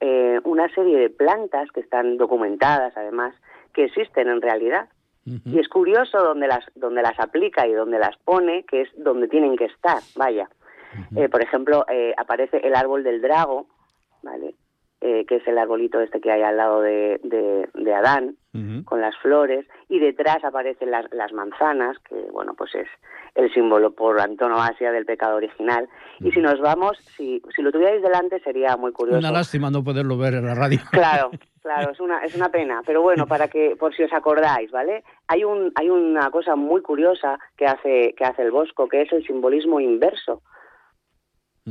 eh, 0.00 0.38
una 0.44 0.68
serie 0.74 0.96
de 0.98 1.10
plantas 1.10 1.70
que 1.72 1.80
están 1.80 2.18
documentadas, 2.18 2.96
además, 2.96 3.34
que 3.72 3.84
existen 3.84 4.28
en 4.28 4.40
realidad. 4.40 4.88
Y 5.44 5.58
es 5.58 5.68
curioso 5.68 6.18
donde 6.18 6.46
las, 6.46 6.64
donde 6.74 7.02
las 7.02 7.18
aplica 7.18 7.66
y 7.66 7.72
donde 7.72 7.98
las 7.98 8.16
pone, 8.18 8.64
que 8.64 8.82
es 8.82 8.88
donde 8.96 9.28
tienen 9.28 9.56
que 9.56 9.66
estar, 9.66 9.98
vaya. 10.16 10.48
Eh, 11.16 11.28
por 11.28 11.42
ejemplo, 11.42 11.84
eh, 11.88 12.14
aparece 12.16 12.58
el 12.66 12.74
árbol 12.74 13.04
del 13.04 13.20
drago, 13.20 13.66
¿vale? 14.22 14.54
Eh, 15.00 15.24
que 15.26 15.36
es 15.36 15.46
el 15.46 15.58
arbolito 15.58 16.00
este 16.00 16.20
que 16.20 16.32
hay 16.32 16.42
al 16.42 16.56
lado 16.56 16.80
de, 16.80 17.20
de, 17.22 17.68
de 17.74 17.94
Adán, 17.94 18.36
con 18.84 19.00
las 19.00 19.16
flores, 19.18 19.64
y 19.88 20.00
detrás 20.00 20.42
aparecen 20.42 20.90
las, 20.90 21.06
las 21.12 21.32
manzanas, 21.32 21.96
que 22.00 22.16
bueno, 22.32 22.54
pues 22.54 22.74
es 22.74 22.88
el 23.36 23.52
símbolo 23.54 23.92
por 23.92 24.20
antonomasia 24.20 24.90
del 24.90 25.06
pecado 25.06 25.36
original. 25.36 25.88
Y 26.18 26.32
si 26.32 26.40
nos 26.40 26.60
vamos, 26.60 26.98
si, 27.16 27.40
si 27.54 27.62
lo 27.62 27.70
tuvierais 27.70 28.02
delante 28.02 28.40
sería 28.40 28.76
muy 28.76 28.90
curioso. 28.90 29.20
Una 29.20 29.30
lástima 29.30 29.70
no 29.70 29.84
poderlo 29.84 30.18
ver 30.18 30.34
en 30.34 30.46
la 30.46 30.56
radio. 30.56 30.80
Claro, 30.90 31.30
claro, 31.62 31.90
es 31.92 32.00
una, 32.00 32.18
es 32.24 32.34
una 32.34 32.48
pena. 32.50 32.82
Pero 32.86 33.02
bueno, 33.02 33.26
para 33.26 33.48
que, 33.48 33.76
por 33.76 33.94
si 33.94 34.02
os 34.02 34.12
acordáis, 34.12 34.70
¿vale? 34.70 35.04
Hay 35.26 35.44
un, 35.44 35.72
hay 35.74 35.90
una 35.90 36.30
cosa 36.30 36.56
muy 36.56 36.82
curiosa 36.82 37.38
que 37.56 37.66
hace, 37.66 38.14
que 38.16 38.24
hace 38.24 38.42
el 38.42 38.50
Bosco, 38.50 38.88
que 38.88 39.02
es 39.02 39.12
el 39.12 39.24
simbolismo 39.26 39.80
inverso. 39.80 40.42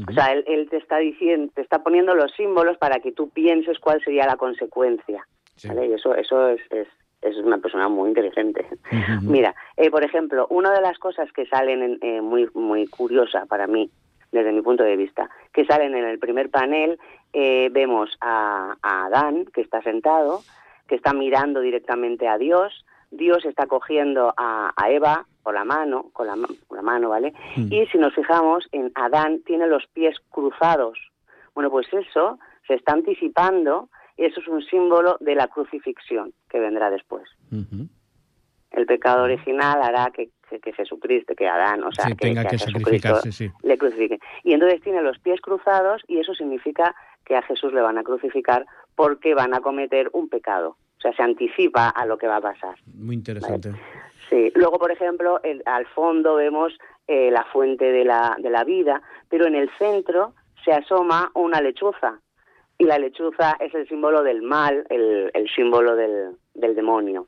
O 0.08 0.12
sea, 0.14 0.28
él, 0.32 0.44
él 0.46 0.70
te 0.70 0.78
está 0.78 0.98
diciendo, 0.98 1.52
te 1.56 1.62
está 1.64 1.82
poniendo 1.82 2.14
los 2.14 2.32
símbolos 2.34 2.78
para 2.78 3.00
que 3.00 3.12
tú 3.14 3.30
pienses 3.30 3.80
cuál 3.80 4.00
sería 4.04 4.28
la 4.28 4.36
consecuencia. 4.38 5.26
Sí. 5.56 5.68
¿vale? 5.70 5.88
Y 5.88 5.94
eso, 5.94 6.14
eso 6.14 6.50
es, 6.50 6.62
es, 6.70 6.88
es 7.24 7.36
una 7.38 7.58
persona 7.58 7.90
muy 7.90 8.10
inteligente. 8.10 8.64
Mira, 9.24 9.56
eh, 9.76 9.90
por 9.90 10.04
ejemplo, 10.04 10.46
una 10.52 10.72
de 10.72 10.82
las 10.82 11.00
cosas 11.00 11.32
que 11.32 11.48
salen 11.48 11.82
en- 11.82 11.98
eh, 12.02 12.22
muy, 12.22 12.48
muy 12.54 12.86
curiosa 12.86 13.48
para 13.48 13.66
mí, 13.66 13.90
desde 14.38 14.52
mi 14.52 14.62
punto 14.62 14.84
de 14.84 14.96
vista, 14.96 15.30
que 15.52 15.66
salen 15.66 15.96
en 15.96 16.06
el 16.06 16.20
primer 16.20 16.50
panel, 16.50 17.00
eh, 17.34 17.70
vemos 17.72 18.16
a, 18.22 18.76
a 18.82 19.06
Adán, 19.06 19.46
que 19.54 19.62
está 19.62 19.82
sentado, 19.82 20.42
que 20.88 20.96
está 20.96 21.14
mirando 21.14 21.60
directamente 21.62 22.28
a 22.28 22.38
Dios, 22.38 22.86
Dios 23.12 23.46
está 23.46 23.68
cogiendo 23.68 24.34
a, 24.38 24.72
a 24.76 24.90
Eva 24.92 25.26
por 25.44 25.54
la 25.54 25.64
mano, 25.64 26.10
con 26.14 26.28
la, 26.28 26.36
ma- 26.36 26.48
con 26.68 26.76
la 26.78 26.84
mano, 26.84 27.10
¿vale? 27.10 27.34
Mm. 27.56 27.72
Y 27.74 27.88
si 27.88 27.98
nos 27.98 28.14
fijamos, 28.14 28.68
en 28.72 28.92
Adán 28.96 29.42
tiene 29.46 29.68
los 29.68 29.86
pies 29.88 30.16
cruzados. 30.30 31.00
Bueno, 31.56 31.70
pues 31.72 31.88
eso 31.94 32.38
se 32.68 32.74
está 32.76 32.94
anticipando, 32.94 33.90
y 34.18 34.26
eso 34.26 34.42
es 34.42 34.48
un 34.48 34.62
símbolo 34.64 35.18
de 35.22 35.36
la 35.36 35.48
crucifixión 35.48 36.34
que 36.50 36.60
vendrá 36.60 36.90
después. 36.90 37.24
El 38.78 38.86
pecado 38.86 39.24
original 39.24 39.82
hará 39.82 40.12
que, 40.14 40.30
que, 40.50 40.60
que 40.60 40.72
Jesucristo, 40.74 41.36
que 41.36 41.48
Adán, 41.48 41.84
o 41.84 41.92
sea, 41.92 42.06
Sí, 42.06 42.12
que, 42.16 42.28
tenga 42.28 42.44
que 42.46 42.56
a 42.56 42.60
Jesucristo 42.60 43.16
sí. 43.32 43.52
le 43.64 43.78
crucifiquen. 43.78 44.20
Y 44.44 44.54
entonces 44.54 44.82
tiene 44.82 45.02
los 45.02 45.20
pies 45.20 45.42
cruzados 45.42 46.02
y 46.08 46.20
eso 46.20 46.34
significa 46.34 46.96
que 47.26 47.36
a 47.36 47.42
Jesús 47.42 47.74
le 47.74 47.82
van 47.82 47.98
a 47.98 48.04
crucificar 48.04 48.66
porque 48.96 49.34
van 49.36 49.54
a 49.54 49.60
cometer 49.60 50.10
un 50.14 50.30
pecado. 50.30 50.78
O 50.98 51.02
sea, 51.02 51.12
se 51.14 51.22
anticipa 51.24 51.90
a 51.90 52.06
lo 52.06 52.18
que 52.18 52.28
va 52.28 52.38
a 52.38 52.42
pasar. 52.42 52.76
Muy 52.96 53.16
interesante. 53.16 53.72
Sí. 54.30 54.52
Luego, 54.56 54.80
por 54.80 54.92
ejemplo, 54.92 55.40
el- 55.44 55.62
al 55.66 55.86
fondo 55.88 56.36
vemos 56.36 56.78
eh, 57.08 57.30
la 57.32 57.44
fuente 57.46 57.86
de 57.92 58.04
la, 58.06 58.36
de 58.40 58.50
la 58.50 58.64
vida, 58.64 59.02
pero 59.30 59.46
en 59.48 59.56
el 59.56 59.70
centro 59.78 60.34
se 60.66 60.72
asoma 60.74 61.32
una 61.36 61.62
lechuza. 61.62 62.20
Y 62.80 62.84
la 62.84 63.00
lechuza 63.00 63.56
es 63.60 63.74
el 63.74 63.88
símbolo 63.88 64.22
del 64.24 64.42
mal, 64.42 64.86
el, 64.90 65.32
el 65.34 65.50
símbolo 65.50 65.96
del, 65.96 66.36
del 66.54 66.76
demonio. 66.76 67.26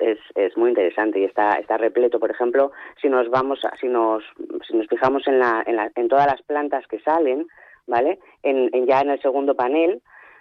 Es, 0.00 0.18
es 0.34 0.56
muy 0.56 0.70
interesante 0.70 1.18
y 1.20 1.24
está, 1.24 1.52
está 1.54 1.76
repleto. 1.76 2.18
Por 2.20 2.30
ejemplo, 2.30 2.72
si 3.00 3.08
nos 3.08 3.28
vamos, 3.30 3.64
a- 3.64 3.76
si 3.76 3.88
nos, 3.88 4.22
si 4.66 4.76
nos 4.76 4.86
fijamos 4.88 5.26
en, 5.26 5.38
la, 5.38 5.62
en, 5.66 5.76
la- 5.76 5.90
en 5.94 6.08
todas 6.08 6.26
las 6.26 6.42
plantas 6.42 6.86
que 6.86 7.00
salen, 7.00 7.46
¿vale? 7.86 8.18
En, 8.42 8.70
en- 8.72 8.86
ya 8.86 9.00
en 9.00 9.10
el 9.10 9.20
segundo 9.20 9.54
panel, 9.54 10.00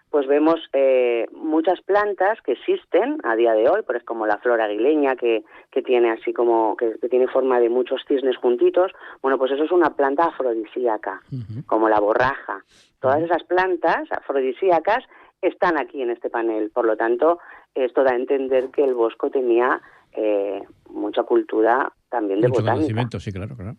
pues 0.09 0.27
vemos 0.27 0.59
eh, 0.73 1.25
muchas 1.31 1.81
plantas 1.81 2.39
que 2.41 2.51
existen 2.51 3.17
a 3.23 3.35
día 3.35 3.53
de 3.53 3.67
hoy, 3.67 3.81
pues 3.83 4.03
como 4.03 4.27
la 4.27 4.37
flor 4.37 4.61
aguileña 4.61 5.15
que, 5.15 5.43
que 5.71 5.81
tiene 5.81 6.11
así 6.11 6.33
como 6.33 6.77
que, 6.77 6.99
que 7.01 7.09
tiene 7.09 7.27
forma 7.27 7.59
de 7.59 7.69
muchos 7.69 8.01
cisnes 8.07 8.37
juntitos. 8.37 8.91
Bueno, 9.23 9.39
pues 9.39 9.51
eso 9.53 9.63
es 9.63 9.71
una 9.71 9.95
planta 9.95 10.25
afrodisíaca, 10.25 11.19
como 11.65 11.89
la 11.89 11.99
borraja. 11.99 12.63
Todas 13.01 13.23
esas 13.23 13.43
plantas 13.45 14.03
afrodisíacas 14.11 15.03
están 15.43 15.77
aquí 15.77 16.01
en 16.01 16.09
este 16.09 16.29
panel. 16.29 16.71
Por 16.71 16.85
lo 16.85 16.95
tanto, 16.97 17.39
esto 17.75 18.03
da 18.03 18.11
a 18.11 18.15
entender 18.15 18.69
que 18.71 18.83
el 18.83 18.93
Bosco 18.95 19.29
tenía 19.29 19.81
eh, 20.13 20.61
mucha 20.89 21.23
cultura 21.23 21.91
también 22.09 22.39
de 22.41 22.47
Mucho 22.47 22.61
botánica. 22.61 22.75
conocimiento, 22.81 23.19
sí, 23.19 23.31
claro, 23.31 23.55
claro. 23.55 23.75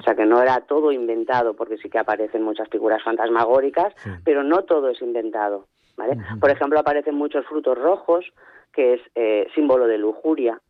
O 0.00 0.02
sea, 0.02 0.14
que 0.14 0.24
no 0.24 0.40
era 0.42 0.60
todo 0.62 0.92
inventado, 0.92 1.54
porque 1.54 1.76
sí 1.76 1.90
que 1.90 1.98
aparecen 1.98 2.42
muchas 2.42 2.68
figuras 2.70 3.02
fantasmagóricas, 3.02 3.92
Sí. 4.02 4.10
pero 4.24 4.42
no 4.42 4.64
todo 4.64 4.88
es 4.88 5.00
inventado. 5.02 5.66
¿vale? 5.96 6.16
Por 6.40 6.50
ejemplo, 6.50 6.78
aparecen 6.78 7.14
muchos 7.16 7.44
frutos 7.46 7.76
rojos, 7.76 8.24
que 8.72 8.94
es 8.94 9.00
eh, 9.14 9.46
símbolo 9.54 9.86
de 9.86 9.98
lujuria, 9.98 10.60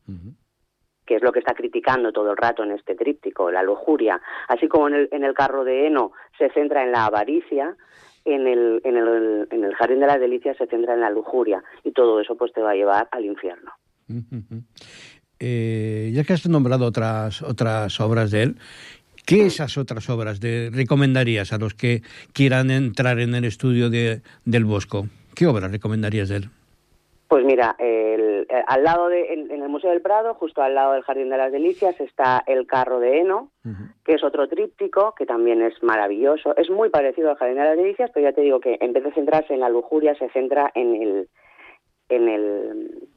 que 1.06 1.16
es 1.16 1.22
lo 1.22 1.32
que 1.32 1.38
está 1.38 1.54
criticando 1.54 2.12
todo 2.12 2.30
el 2.32 2.36
rato 2.36 2.62
en 2.64 2.72
este 2.72 2.94
tríptico, 2.94 3.50
la 3.50 3.62
lujuria. 3.62 4.20
Así 4.48 4.68
como 4.68 4.88
en 4.88 4.94
el, 4.94 5.08
en 5.12 5.24
el 5.24 5.32
carro 5.34 5.64
de 5.64 5.86
heno 5.86 6.12
se 6.38 6.50
centra 6.50 6.82
en 6.82 6.92
la 6.92 7.06
avaricia, 7.06 7.76
en 8.24 8.46
el, 8.46 8.80
en, 8.84 8.96
el, 8.96 9.48
en 9.50 9.64
el 9.64 9.74
jardín 9.74 10.00
de 10.00 10.06
las 10.06 10.20
delicias 10.20 10.56
se 10.56 10.66
centra 10.66 10.94
en 10.94 11.00
la 11.00 11.10
lujuria. 11.10 11.62
Y 11.84 11.92
todo 11.92 12.20
eso 12.20 12.36
pues 12.36 12.52
te 12.52 12.60
va 12.60 12.72
a 12.72 12.74
llevar 12.74 13.08
al 13.10 13.24
infierno. 13.24 13.72
Eh, 15.40 16.10
ya 16.12 16.24
que 16.24 16.32
has 16.32 16.48
nombrado 16.48 16.86
otras, 16.86 17.42
otras 17.42 18.00
obras 18.00 18.30
de 18.30 18.42
él, 18.42 18.56
¿qué 19.24 19.46
esas 19.46 19.78
otras 19.78 20.08
obras 20.10 20.40
de, 20.40 20.70
recomendarías 20.72 21.52
a 21.52 21.58
los 21.58 21.74
que 21.74 22.02
quieran 22.32 22.70
entrar 22.70 23.20
en 23.20 23.34
el 23.34 23.44
estudio 23.44 23.90
de, 23.90 24.22
del 24.44 24.64
Bosco? 24.64 25.08
¿Qué 25.34 25.46
obras 25.46 25.70
recomendarías 25.70 26.28
de 26.28 26.36
él? 26.36 26.50
Pues 27.28 27.44
mira, 27.44 27.76
el- 27.78 28.46
eh, 28.48 28.64
al 28.66 28.82
lado 28.84 29.08
de, 29.08 29.34
en, 29.34 29.50
en 29.50 29.62
el 29.62 29.68
Museo 29.68 29.90
del 29.90 30.00
Prado, 30.00 30.32
justo 30.34 30.62
al 30.62 30.74
lado 30.74 30.94
del 30.94 31.02
Jardín 31.02 31.28
de 31.28 31.36
las 31.36 31.52
Delicias, 31.52 32.00
está 32.00 32.42
el 32.46 32.66
carro 32.66 33.00
de 33.00 33.20
heno, 33.20 33.50
Ujú. 33.66 33.84
que 34.04 34.14
es 34.14 34.24
otro 34.24 34.48
tríptico 34.48 35.14
que 35.14 35.26
también 35.26 35.60
es 35.60 35.82
maravilloso. 35.82 36.56
Es 36.56 36.70
muy 36.70 36.88
parecido 36.88 37.28
al 37.30 37.36
Jardín 37.36 37.58
de 37.58 37.64
las 37.64 37.76
Delicias, 37.76 38.10
pero 38.14 38.24
ya 38.30 38.34
te 38.34 38.40
digo 38.40 38.60
que 38.60 38.78
en 38.80 38.94
vez 38.94 39.04
de 39.04 39.12
centrarse 39.12 39.52
en 39.52 39.60
la 39.60 39.68
lujuria, 39.68 40.14
se 40.14 40.30
centra 40.30 40.70
en 40.74 40.94
el 41.02 41.28
en 42.08 42.28
el 42.28 43.08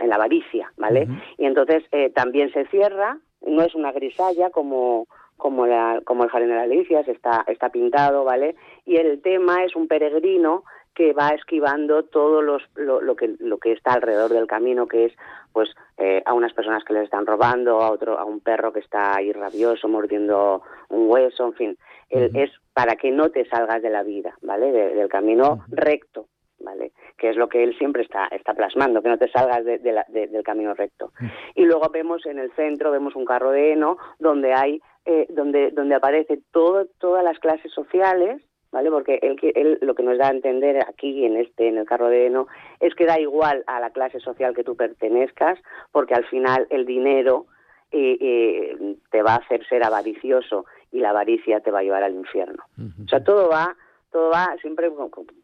en 0.00 0.08
la 0.08 0.14
avaricia, 0.14 0.72
¿ale? 0.80 1.02
Ujú. 1.02 1.12
Y 1.36 1.44
entonces 1.44 1.84
eh, 1.92 2.08
también 2.08 2.50
se 2.54 2.64
cierra, 2.68 3.18
no 3.42 3.62
es 3.62 3.74
una 3.74 3.92
grisalla 3.92 4.48
como 4.48 5.06
como 5.36 5.66
la 5.66 6.00
como 6.06 6.24
el 6.24 6.30
Jardín 6.30 6.48
de 6.48 6.54
las 6.56 6.68
Delicias, 6.70 7.06
está 7.06 7.44
está 7.48 7.68
pintado, 7.68 8.24
¿vale? 8.24 8.56
Y 8.86 8.96
el 8.96 9.20
tema 9.20 9.62
es 9.64 9.76
un 9.76 9.88
peregrino 9.88 10.64
que 10.94 11.12
va 11.12 11.28
esquivando 11.30 12.02
todo 12.04 12.42
los, 12.42 12.62
lo, 12.74 13.00
lo 13.00 13.14
que 13.16 13.34
lo 13.38 13.58
que 13.58 13.72
está 13.72 13.92
alrededor 13.94 14.30
del 14.32 14.46
camino 14.46 14.86
que 14.86 15.06
es 15.06 15.12
pues 15.52 15.70
eh, 15.98 16.22
a 16.26 16.34
unas 16.34 16.52
personas 16.52 16.84
que 16.84 16.92
les 16.92 17.04
están 17.04 17.26
robando 17.26 17.80
a 17.80 17.90
otro 17.90 18.18
a 18.18 18.24
un 18.24 18.40
perro 18.40 18.72
que 18.72 18.80
está 18.80 19.16
ahí 19.16 19.32
rabioso 19.32 19.88
mordiendo 19.88 20.62
un 20.88 21.08
hueso 21.10 21.46
en 21.46 21.52
fin. 21.54 21.78
El- 22.08 22.30
Ujú. 22.30 22.40
es 22.40 22.50
para 22.74 22.96
que 22.96 23.10
no 23.10 23.30
te 23.30 23.44
salgas 23.48 23.82
de 23.82 23.90
la 23.90 24.02
vida 24.02 24.36
vale 24.42 24.72
De- 24.72 24.94
del 24.94 25.08
camino 25.08 25.64
recto 25.70 26.26
vale 26.58 26.92
que 27.16 27.30
es 27.30 27.36
lo 27.36 27.48
que 27.48 27.62
él 27.62 27.76
siempre 27.78 28.02
está 28.02 28.26
está 28.26 28.54
plasmando 28.54 29.00
que 29.02 29.08
no 29.10 29.18
te 29.18 29.30
salgas 29.30 29.64
de- 29.64 29.78
de 29.78 29.92
la- 29.92 30.06
de- 30.08 30.26
del 30.26 30.42
camino 30.42 30.74
recto. 30.74 31.12
Y 31.54 31.64
luego 31.66 31.88
vemos 31.90 32.26
en 32.26 32.38
el 32.38 32.50
centro 32.52 32.90
vemos 32.90 33.14
un 33.14 33.24
carro 33.24 33.50
de 33.52 33.72
heno 33.72 33.96
donde 34.18 34.52
hay 34.54 34.82
eh, 35.06 35.26
donde 35.30 35.70
donde 35.70 35.94
aparece 35.94 36.40
todo 36.52 36.86
todas 36.98 37.22
las 37.24 37.38
clases 37.38 37.72
sociales 37.72 38.42
¿vale? 38.72 38.90
Porque 38.90 39.18
él, 39.22 39.36
él 39.54 39.78
lo 39.82 39.94
que 39.94 40.02
nos 40.02 40.18
da 40.18 40.28
a 40.28 40.32
entender 40.32 40.78
aquí 40.88 41.24
en 41.24 41.36
este 41.36 41.68
en 41.68 41.78
el 41.78 41.86
carro 41.86 42.08
de 42.08 42.26
heno 42.26 42.46
es 42.80 42.94
que 42.94 43.06
da 43.06 43.18
igual 43.20 43.64
a 43.66 43.80
la 43.80 43.90
clase 43.90 44.20
social 44.20 44.54
que 44.54 44.64
tú 44.64 44.76
pertenezcas, 44.76 45.58
porque 45.92 46.14
al 46.14 46.24
final 46.26 46.66
el 46.70 46.86
dinero 46.86 47.46
eh, 47.92 48.16
eh, 48.20 48.96
te 49.10 49.22
va 49.22 49.32
a 49.34 49.36
hacer 49.38 49.66
ser 49.68 49.82
avaricioso 49.84 50.66
y 50.92 51.00
la 51.00 51.10
avaricia 51.10 51.60
te 51.60 51.70
va 51.70 51.80
a 51.80 51.82
llevar 51.82 52.02
al 52.04 52.14
infierno. 52.14 52.62
O 53.04 53.08
sea, 53.08 53.22
todo 53.24 53.48
va 53.48 53.76
todo 54.12 54.28
va 54.30 54.56
siempre 54.60 54.90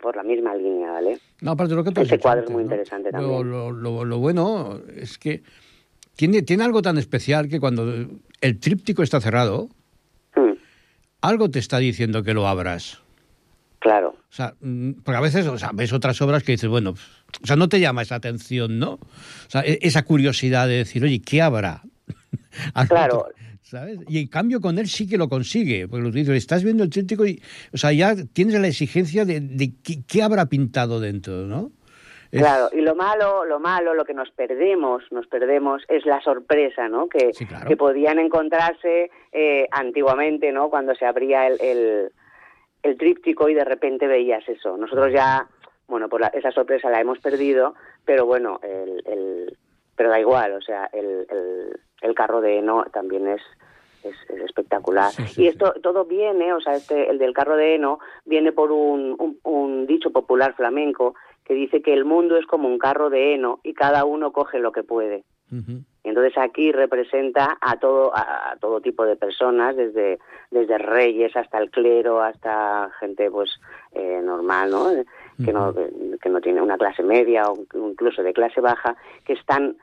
por 0.01 0.17
la 0.17 0.25
misma 0.25 0.53
línea, 0.57 0.91
¿vale? 0.91 1.19
No, 1.41 1.53
aparte 1.53 1.71
de 1.71 1.77
lo 1.77 1.85
que 1.85 1.93
tú 1.93 2.01
dicho 2.01 2.19
cuadro 2.19 2.43
es 2.43 2.51
muy 2.51 2.65
¿no? 2.65 2.71
interesante 2.71 3.13
Lo- 3.13 3.19
también. 3.19 3.51
Lo, 3.51 3.71
lo- 3.71 4.05
lo 4.05 4.19
bueno 4.19 4.81
es 4.97 5.19
que 5.19 5.43
tiene, 6.17 6.43
tiene 6.43 6.65
algo 6.65 6.83
tan 6.83 6.99
especial 6.99 7.49
que 7.49 7.61
cuando 7.61 7.85
el 8.41 8.59
tríptico 8.61 9.03
está 9.05 9.21
cerrado, 9.21 9.69
Mm. 10.35 10.53
algo 11.23 11.49
te 11.49 11.61
está 11.61 11.79
diciendo 11.79 12.23
que 12.25 12.35
lo 12.35 12.47
abras. 12.49 13.01
Claro. 13.87 14.09
O 14.17 14.33
sea, 14.33 14.55
mm, 14.61 14.93
porque 15.05 15.17
a 15.19 15.21
veces 15.21 15.47
o 15.47 15.57
sea, 15.59 15.71
ves 15.73 15.93
otras 15.93 16.21
obras 16.23 16.43
que 16.43 16.53
dices, 16.53 16.69
bueno, 16.69 16.91
o 17.43 17.47
sea, 17.47 17.57
no 17.57 17.69
te 17.69 17.81
llama 17.81 18.03
esa 18.03 18.17
atención, 18.17 18.79
¿no? 18.79 18.93
O 18.95 19.01
sea, 19.49 19.63
e- 19.63 19.79
esa 19.83 20.03
curiosidad 20.05 20.67
de 20.69 20.79
decir, 20.79 21.03
oye, 21.05 21.21
¿qué 21.21 21.43
habrá? 21.43 21.83
Claro. 22.89 23.27
¿Sabes? 23.63 23.99
Y 24.09 24.21
en 24.21 24.29
cambio 24.29 24.61
con 24.61 24.79
él 24.79 24.87
sí 24.87 25.09
que 25.09 25.19
lo 25.19 25.29
consigue, 25.29 25.89
porque 25.89 26.05
lo 26.05 26.11
dices, 26.13 26.37
estás 26.37 26.63
viendo 26.63 26.85
el 26.85 26.91
tríptico 26.91 27.27
y, 27.27 27.43
o 27.73 27.77
sea, 27.77 27.93
ya 27.93 28.15
tienes 28.33 28.61
la 28.61 28.69
exigencia 28.69 29.25
de, 29.25 29.41
de 29.41 29.73
qué, 29.83 30.03
qué 30.07 30.23
habrá 30.23 30.47
pintado 30.47 31.01
dentro, 31.01 31.47
¿no? 31.47 31.73
Es- 32.31 32.41
Claro, 32.43 32.69
y 32.73 32.81
lo 32.81 32.95
malo, 32.95 33.45
lo 33.45 33.59
malo, 33.59 33.93
lo 33.95 34.05
que 34.05 34.15
nos 34.15 34.31
perdemos, 34.31 35.03
nos 35.11 35.27
perdemos 35.27 35.83
es 35.89 36.07
la 36.07 36.21
sorpresa, 36.23 36.89
¿no? 36.89 37.09
Que, 37.09 37.33
Sí, 37.35 37.45
claro. 37.47 37.67
que 37.69 37.77
podían 37.77 38.19
encontrarse 38.21 39.11
eh, 39.33 39.67
antiguamente, 39.73 40.53
¿no? 40.53 40.71
Cuando 40.71 40.95
se 40.95 41.05
abría 41.05 41.49
el, 41.49 41.61
el, 41.61 42.13
el 42.87 42.97
tríptico 42.97 43.49
y 43.49 43.55
de 43.55 43.65
repente 43.65 44.07
veías 44.07 44.49
eso. 44.49 44.77
Nosotros 44.77 45.13
ya, 45.13 45.47
bueno, 45.89 46.09
pues 46.09 46.21
la- 46.21 46.29
esa 46.29 46.51
sorpresa 46.53 46.89
la 46.91 47.01
hemos 47.01 47.19
perdido, 47.19 47.75
pero 48.05 48.27
bueno, 48.27 48.61
el, 48.63 49.03
el, 49.07 49.57
pero 49.97 50.11
da 50.11 50.21
igual, 50.21 50.53
o 50.53 50.61
sea, 50.61 50.89
el, 50.93 51.27
el, 51.29 51.81
el 52.03 52.15
carro 52.15 52.41
de 52.41 52.59
heno 52.59 52.85
también 52.93 53.27
es, 53.29 53.43
es, 54.05 54.15
es 54.31 54.41
espectacular. 54.43 55.11
Sí, 55.13 55.23
sí, 55.27 55.31
y 55.31 55.45
sí. 55.45 55.49
esto 55.49 55.73
todo 55.83 56.05
viene, 56.05 56.53
o 56.53 56.61
sea, 56.61 56.75
este, 56.75 57.11
el 57.11 57.19
del 57.19 57.33
carro 57.35 57.57
de 57.57 57.75
heno 57.75 57.99
viene 58.25 58.53
por 58.53 58.71
un, 58.73 59.17
un, 59.19 59.39
un 59.43 59.87
dicho 59.87 60.11
popular 60.11 60.55
flamenco 60.55 61.15
que 61.45 61.55
dice 61.55 61.81
que 61.83 61.93
el 61.93 62.05
mundo 62.05 62.37
es 62.37 62.47
como 62.47 62.69
un 62.69 62.79
carro 62.79 63.09
de 63.11 63.35
heno 63.35 63.61
y 63.63 63.75
cada 63.75 64.05
uno 64.05 64.33
coge 64.33 64.59
lo 64.59 64.73
que 64.73 64.83
puede. 64.83 65.25
Ujú. 65.53 65.83
Y 66.05 66.09
entonces 66.09 66.39
aquí 66.39 66.73
representa 66.73 67.59
a 67.61 67.79
todo 67.79 68.15
a, 68.15 68.53
a 68.53 68.57
todo 68.57 68.81
tipo 68.81 69.05
de 69.05 69.17
personas, 69.17 69.77
desde 69.77 70.19
desde 70.51 70.79
reyes 70.79 71.37
hasta 71.37 71.59
el 71.59 71.71
clero, 71.71 72.23
hasta 72.23 72.91
gente 73.01 73.31
pues 73.31 73.61
eh, 73.93 74.21
normal, 74.23 74.71
¿no? 74.71 74.87
Que 75.45 75.53
no 75.53 75.75
que 76.21 76.29
no 76.29 76.41
tiene 76.41 76.63
una 76.63 76.79
clase 76.79 77.03
media 77.03 77.51
o 77.51 77.59
incluso 77.75 78.23
de 78.23 78.33
clase 78.33 78.61
baja, 78.61 78.97
que 79.25 79.35
están 79.35 79.77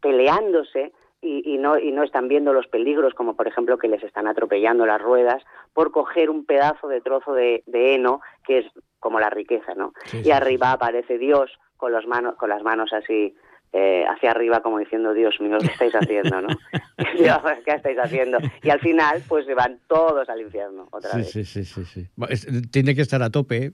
peleándose 0.00 0.92
y, 1.20 1.54
y 1.54 1.58
no 1.58 1.78
y 1.78 1.90
no 1.92 2.02
están 2.02 2.28
viendo 2.28 2.52
los 2.52 2.66
peligros 2.66 3.14
como 3.14 3.34
por 3.34 3.48
ejemplo 3.48 3.78
que 3.78 3.88
les 3.88 4.02
están 4.02 4.26
atropellando 4.26 4.86
las 4.86 5.00
ruedas 5.00 5.42
por 5.72 5.90
coger 5.90 6.30
un 6.30 6.44
pedazo 6.44 6.88
de 6.88 7.00
trozo 7.00 7.32
de, 7.32 7.62
de 7.66 7.94
heno 7.94 8.20
que 8.44 8.58
es 8.58 8.66
como 9.00 9.20
la 9.20 9.30
riqueza, 9.30 9.74
¿no? 9.74 9.92
Sí, 10.04 10.18
y 10.18 10.24
sí, 10.24 10.30
arriba 10.30 10.72
aparece 10.72 11.18
Dios 11.18 11.50
con 11.76 11.92
las 11.92 12.06
manos 12.06 12.36
con 12.36 12.48
las 12.50 12.62
manos 12.62 12.92
así 12.92 13.34
eh, 13.76 14.04
hacia 14.08 14.30
arriba 14.30 14.60
como 14.62 14.78
diciendo 14.78 15.12
Dios 15.12 15.34
mío 15.40 15.58
qué 15.60 15.66
estáis 15.66 15.94
haciendo, 15.94 16.40
¿no? 16.40 16.48
Dios, 17.18 17.38
¿Qué 17.64 17.72
estáis 17.72 17.98
haciendo? 17.98 18.38
Y 18.62 18.70
al 18.70 18.80
final 18.80 19.22
pues 19.28 19.44
se 19.46 19.54
van 19.54 19.78
todos 19.86 20.28
al 20.28 20.40
infierno 20.40 20.88
otra 20.90 21.10
Sí, 21.10 21.16
vez. 21.18 21.30
sí, 21.30 21.44
sí, 21.44 21.64
sí, 21.64 21.84
sí. 21.84 22.06
Va, 22.20 22.26
es- 22.28 22.46
tiene 22.70 22.94
que 22.94 23.02
estar 23.02 23.22
a 23.22 23.30
tope, 23.30 23.66
¿eh? 23.66 23.72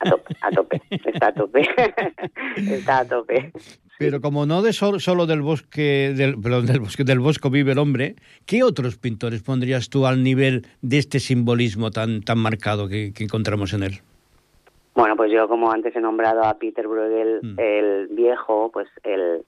A 0.00 0.10
tope, 0.10 0.36
a 0.42 0.50
tope, 0.50 0.82
está 0.90 1.26
a 1.28 1.32
tope, 1.32 1.62
está 2.56 2.98
a 3.00 3.04
tope. 3.04 3.52
Pero 3.98 4.20
como 4.20 4.46
no 4.46 4.62
de 4.62 4.72
sol- 4.72 5.00
solo 5.00 5.26
del 5.26 5.42
bosque, 5.42 6.12
del, 6.14 6.40
perdón, 6.40 6.66
del 6.66 6.78
bosque, 6.78 7.02
del 7.02 7.18
bosco 7.18 7.50
vive 7.50 7.72
el 7.72 7.78
hombre, 7.78 8.14
¿qué 8.46 8.62
otros 8.62 8.96
pintores 8.96 9.42
pondrías 9.42 9.88
tú 9.88 10.06
al 10.06 10.22
nivel 10.22 10.66
de 10.82 10.98
este 10.98 11.18
simbolismo 11.18 11.90
tan, 11.90 12.22
tan 12.22 12.38
marcado 12.38 12.86
que, 12.88 13.12
que 13.12 13.24
encontramos 13.24 13.72
en 13.72 13.82
él? 13.82 14.00
Bueno, 14.98 15.14
pues 15.14 15.30
yo 15.30 15.46
como 15.46 15.70
antes 15.70 15.94
he 15.94 16.00
nombrado 16.00 16.42
a 16.42 16.54
Peter 16.58 16.88
Bruegel, 16.88 17.38
Mm. 17.40 17.54
el 17.60 18.08
viejo, 18.08 18.68
pues 18.72 18.88
el, 19.04 19.44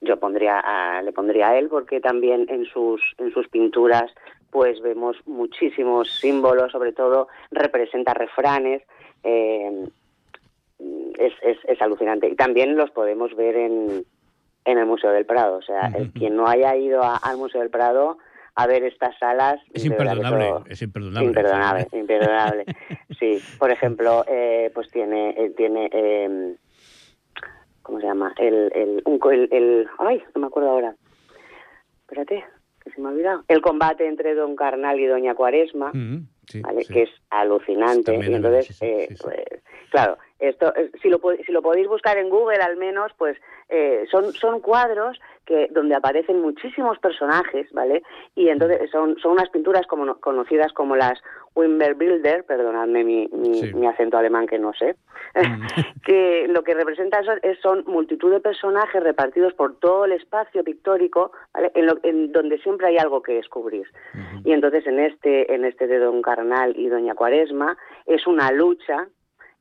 yo 0.00 0.18
pondría 0.18 0.58
a- 0.58 1.00
le 1.02 1.12
pondría 1.12 1.50
a 1.50 1.58
él 1.60 1.68
porque 1.68 2.00
también 2.00 2.46
en 2.48 2.64
sus 2.64 3.00
en 3.18 3.30
sus 3.32 3.46
pinturas 3.48 4.12
pues 4.50 4.80
vemos 4.82 5.16
muchísimos 5.26 6.10
símbolos, 6.18 6.72
sobre 6.72 6.92
todo 6.92 7.28
representa 7.52 8.14
refranes. 8.14 8.82
eh, 9.22 9.86
es, 11.18 11.34
es, 11.42 11.58
es 11.68 11.80
alucinante 11.82 12.26
y 12.28 12.34
también 12.34 12.74
los 12.76 12.90
podemos 12.90 13.36
ver 13.36 13.54
en, 13.54 14.04
en 14.64 14.78
el 14.78 14.86
Museo 14.86 15.12
del 15.12 15.26
Prado. 15.26 15.58
O 15.58 15.62
sea, 15.62 15.86
el, 15.94 16.10
quien 16.14 16.34
no 16.34 16.48
haya 16.48 16.74
ido 16.74 17.00
a- 17.04 17.18
al 17.18 17.36
Museo 17.36 17.60
del 17.60 17.70
Prado 17.70 18.18
a 18.62 18.66
ver 18.66 18.84
estas 18.84 19.16
salas 19.18 19.60
Es 19.72 19.84
imperdonable, 19.84 20.50
es 20.68 20.82
imperdonable. 20.82 21.28
Imperdonable, 21.28 21.88
imperdonable. 21.92 22.64
Sí, 23.18 23.38
por 23.58 23.70
ejemplo, 23.70 24.24
eh, 24.28 24.70
pues 24.74 24.90
tiene, 24.90 25.30
eh, 25.30 25.50
tiene, 25.56 25.88
eh, 25.92 26.54
¿cómo 27.82 28.00
se 28.00 28.06
llama? 28.06 28.32
El, 28.38 28.70
el, 28.74 29.02
un, 29.04 29.18
co- 29.18 29.30
el, 29.30 29.48
el- 29.52 29.86
ay, 29.98 30.22
no 30.34 30.40
me 30.42 30.46
acuerdo 30.48 30.70
ahora. 30.70 30.94
Espérate, 32.02 32.44
que 32.82 32.90
se 32.90 33.00
me 33.00 33.08
ha 33.08 33.12
olvidado. 33.12 33.44
El 33.48 33.60
combate 33.60 34.06
entre 34.06 34.34
Don 34.34 34.56
Carnal 34.56 34.98
y 34.98 35.06
Doña 35.06 35.34
Cuaresma, 35.34 35.92
sí, 36.46 36.60
¿vale? 36.60 36.82
sí. 36.84 36.92
Que 36.92 37.02
es 37.02 37.10
alucinante. 37.30 38.14
Y 38.14 38.34
entonces, 38.34 38.66
sí, 38.66 38.72
sí, 38.74 38.84
eh, 38.86 39.06
sí, 39.10 39.16
sí. 39.16 39.22
pues, 39.22 39.44
claro, 39.90 40.18
esto, 40.40 40.74
eh, 40.74 40.90
si 41.02 41.08
lo, 41.08 41.20
si 41.44 41.52
lo 41.52 41.62
podéis 41.62 41.86
buscar 41.88 42.18
en 42.18 42.30
Google 42.30 42.58
al 42.62 42.76
menos, 42.76 43.12
pues 43.18 43.36
eh, 43.68 44.04
son, 44.10 44.32
son 44.32 44.60
cuadros 44.60 45.20
que 45.46 45.68
donde 45.70 45.94
aparecen 45.94 46.40
muchísimos 46.40 46.98
personajes, 46.98 47.70
¿vale? 47.72 48.02
Y 48.34 48.48
entonces 48.48 48.90
son, 48.90 49.18
son 49.18 49.32
unas 49.32 49.48
pinturas 49.50 49.86
como 49.86 50.04
no- 50.04 50.20
conocidas 50.20 50.72
como 50.72 50.96
las 50.96 51.20
Wimberbilder, 51.56 52.44
perdonadme 52.44 53.04
mi, 53.04 53.28
mi, 53.32 53.54
Sí. 53.60 53.74
mi 53.74 53.86
acento 53.86 54.16
alemán 54.18 54.46
que 54.46 54.58
no 54.58 54.72
sé, 54.74 54.96
Mm. 55.34 55.62
que 56.04 56.46
lo 56.48 56.62
que 56.64 56.74
representa 56.74 57.22
son, 57.22 57.38
es- 57.42 57.58
son 57.60 57.84
multitud 57.86 58.30
de 58.32 58.40
personajes 58.40 59.02
repartidos 59.02 59.52
por 59.54 59.78
todo 59.78 60.04
el 60.04 60.12
espacio 60.12 60.64
pictórico, 60.64 61.32
¿vale? 61.52 61.70
En, 61.74 61.86
lo- 61.86 61.98
en 62.02 62.32
donde 62.32 62.58
siempre 62.58 62.88
hay 62.88 62.98
algo 62.98 63.22
que 63.22 63.34
descubrir. 63.34 63.86
Y 64.44 64.52
entonces 64.52 64.86
en 64.86 64.98
este, 65.00 65.52
en 65.54 65.64
este 65.64 65.86
de 65.86 65.98
Don 65.98 66.22
Carnal 66.22 66.76
y 66.76 66.88
Doña 66.88 67.14
Cuaresma 67.14 67.76
es 68.06 68.26
una 68.26 68.50
lucha 68.52 69.08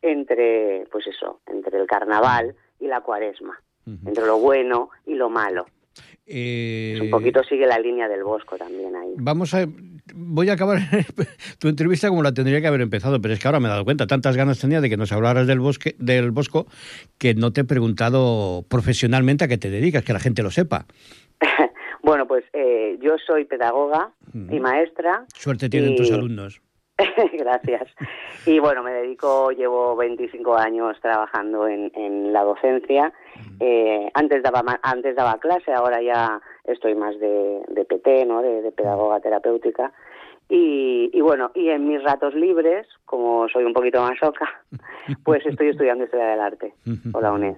entre, 0.01 0.85
pues 0.91 1.05
eso, 1.07 1.41
entre 1.47 1.79
el 1.79 1.87
carnaval 1.87 2.55
y 2.79 2.87
la 2.87 3.01
cuaresma, 3.01 3.59
entre 4.05 4.25
lo 4.25 4.37
bueno 4.39 4.89
y 5.05 5.15
lo 5.15 5.29
malo. 5.29 5.65
Eh, 6.31 6.93
Es 6.95 7.01
un 7.01 7.09
poquito 7.09 7.43
sigue 7.43 7.65
la 7.65 7.79
línea 7.79 8.07
del 8.07 8.23
Bosco 8.23 8.55
también 8.55 8.95
ahí. 8.95 9.13
Vamos 9.17 9.53
a. 9.55 9.65
Voy 10.13 10.49
a 10.49 10.53
acabar 10.53 10.77
tu 11.59 11.67
entrevista 11.67 12.07
como 12.09 12.21
la 12.21 12.31
tendría 12.33 12.61
que 12.61 12.67
haber 12.67 12.81
empezado, 12.81 13.19
pero 13.19 13.33
es 13.33 13.39
que 13.39 13.47
ahora 13.47 13.59
me 13.59 13.67
he 13.67 13.71
dado 13.71 13.83
cuenta, 13.83 14.05
tantas 14.05 14.37
ganas 14.37 14.59
tenía 14.59 14.79
de 14.79 14.89
que 14.89 14.97
nos 14.97 15.11
hablaras 15.11 15.47
del 15.47 15.59
bosque, 15.59 15.95
del 15.97 16.29
bosco, 16.31 16.67
que 17.17 17.33
no 17.33 17.51
te 17.51 17.61
he 17.61 17.63
preguntado 17.63 18.63
profesionalmente 18.69 19.43
a 19.45 19.47
qué 19.47 19.57
te 19.57 19.71
dedicas, 19.71 20.03
que 20.03 20.13
la 20.13 20.19
gente 20.19 20.43
lo 20.43 20.51
sepa. 20.51 20.85
bueno, 22.03 22.27
pues 22.27 22.43
eh, 22.53 22.97
yo 23.01 23.15
soy 23.25 23.45
pedagoga 23.45 24.11
y 24.33 24.59
maestra. 24.59 25.25
Suerte 25.33 25.67
tienen 25.67 25.93
Y- 25.93 25.95
tus 25.95 26.11
alumnos. 26.11 26.61
Gracias. 27.33 27.87
Y 28.45 28.59
bueno, 28.59 28.83
me 28.83 28.91
dedico, 28.91 29.51
llevo 29.51 29.95
25 29.95 30.55
años 30.57 30.97
trabajando 31.01 31.67
en, 31.67 31.91
en 31.95 32.33
la 32.33 32.43
docencia. 32.43 33.13
Eh, 33.59 34.09
antes 34.13 34.43
daba 34.43 34.63
antes 34.81 35.15
daba 35.15 35.39
clase, 35.39 35.73
ahora 35.73 36.01
ya 36.01 36.41
estoy 36.65 36.95
más 36.95 37.17
de, 37.19 37.61
de 37.67 37.85
PT, 37.85 38.25
¿no? 38.25 38.41
De, 38.41 38.61
de 38.61 38.71
pedagoga 38.71 39.19
terapéutica. 39.19 39.91
Y, 40.51 41.11
y 41.13 41.21
bueno, 41.21 41.51
y 41.53 41.69
en 41.69 41.87
mis 41.87 42.03
ratos 42.03 42.33
libres, 42.33 42.87
como 43.05 43.47
soy 43.49 43.63
un 43.65 43.73
poquito 43.73 44.01
más 44.01 44.17
soca, 44.19 44.49
pues 45.23 45.45
estoy 45.45 45.69
estudiando 45.69 46.05
historia 46.05 46.27
del 46.27 46.39
arte 46.39 46.73
por 47.11 47.21
la 47.21 47.31
UNED. 47.31 47.57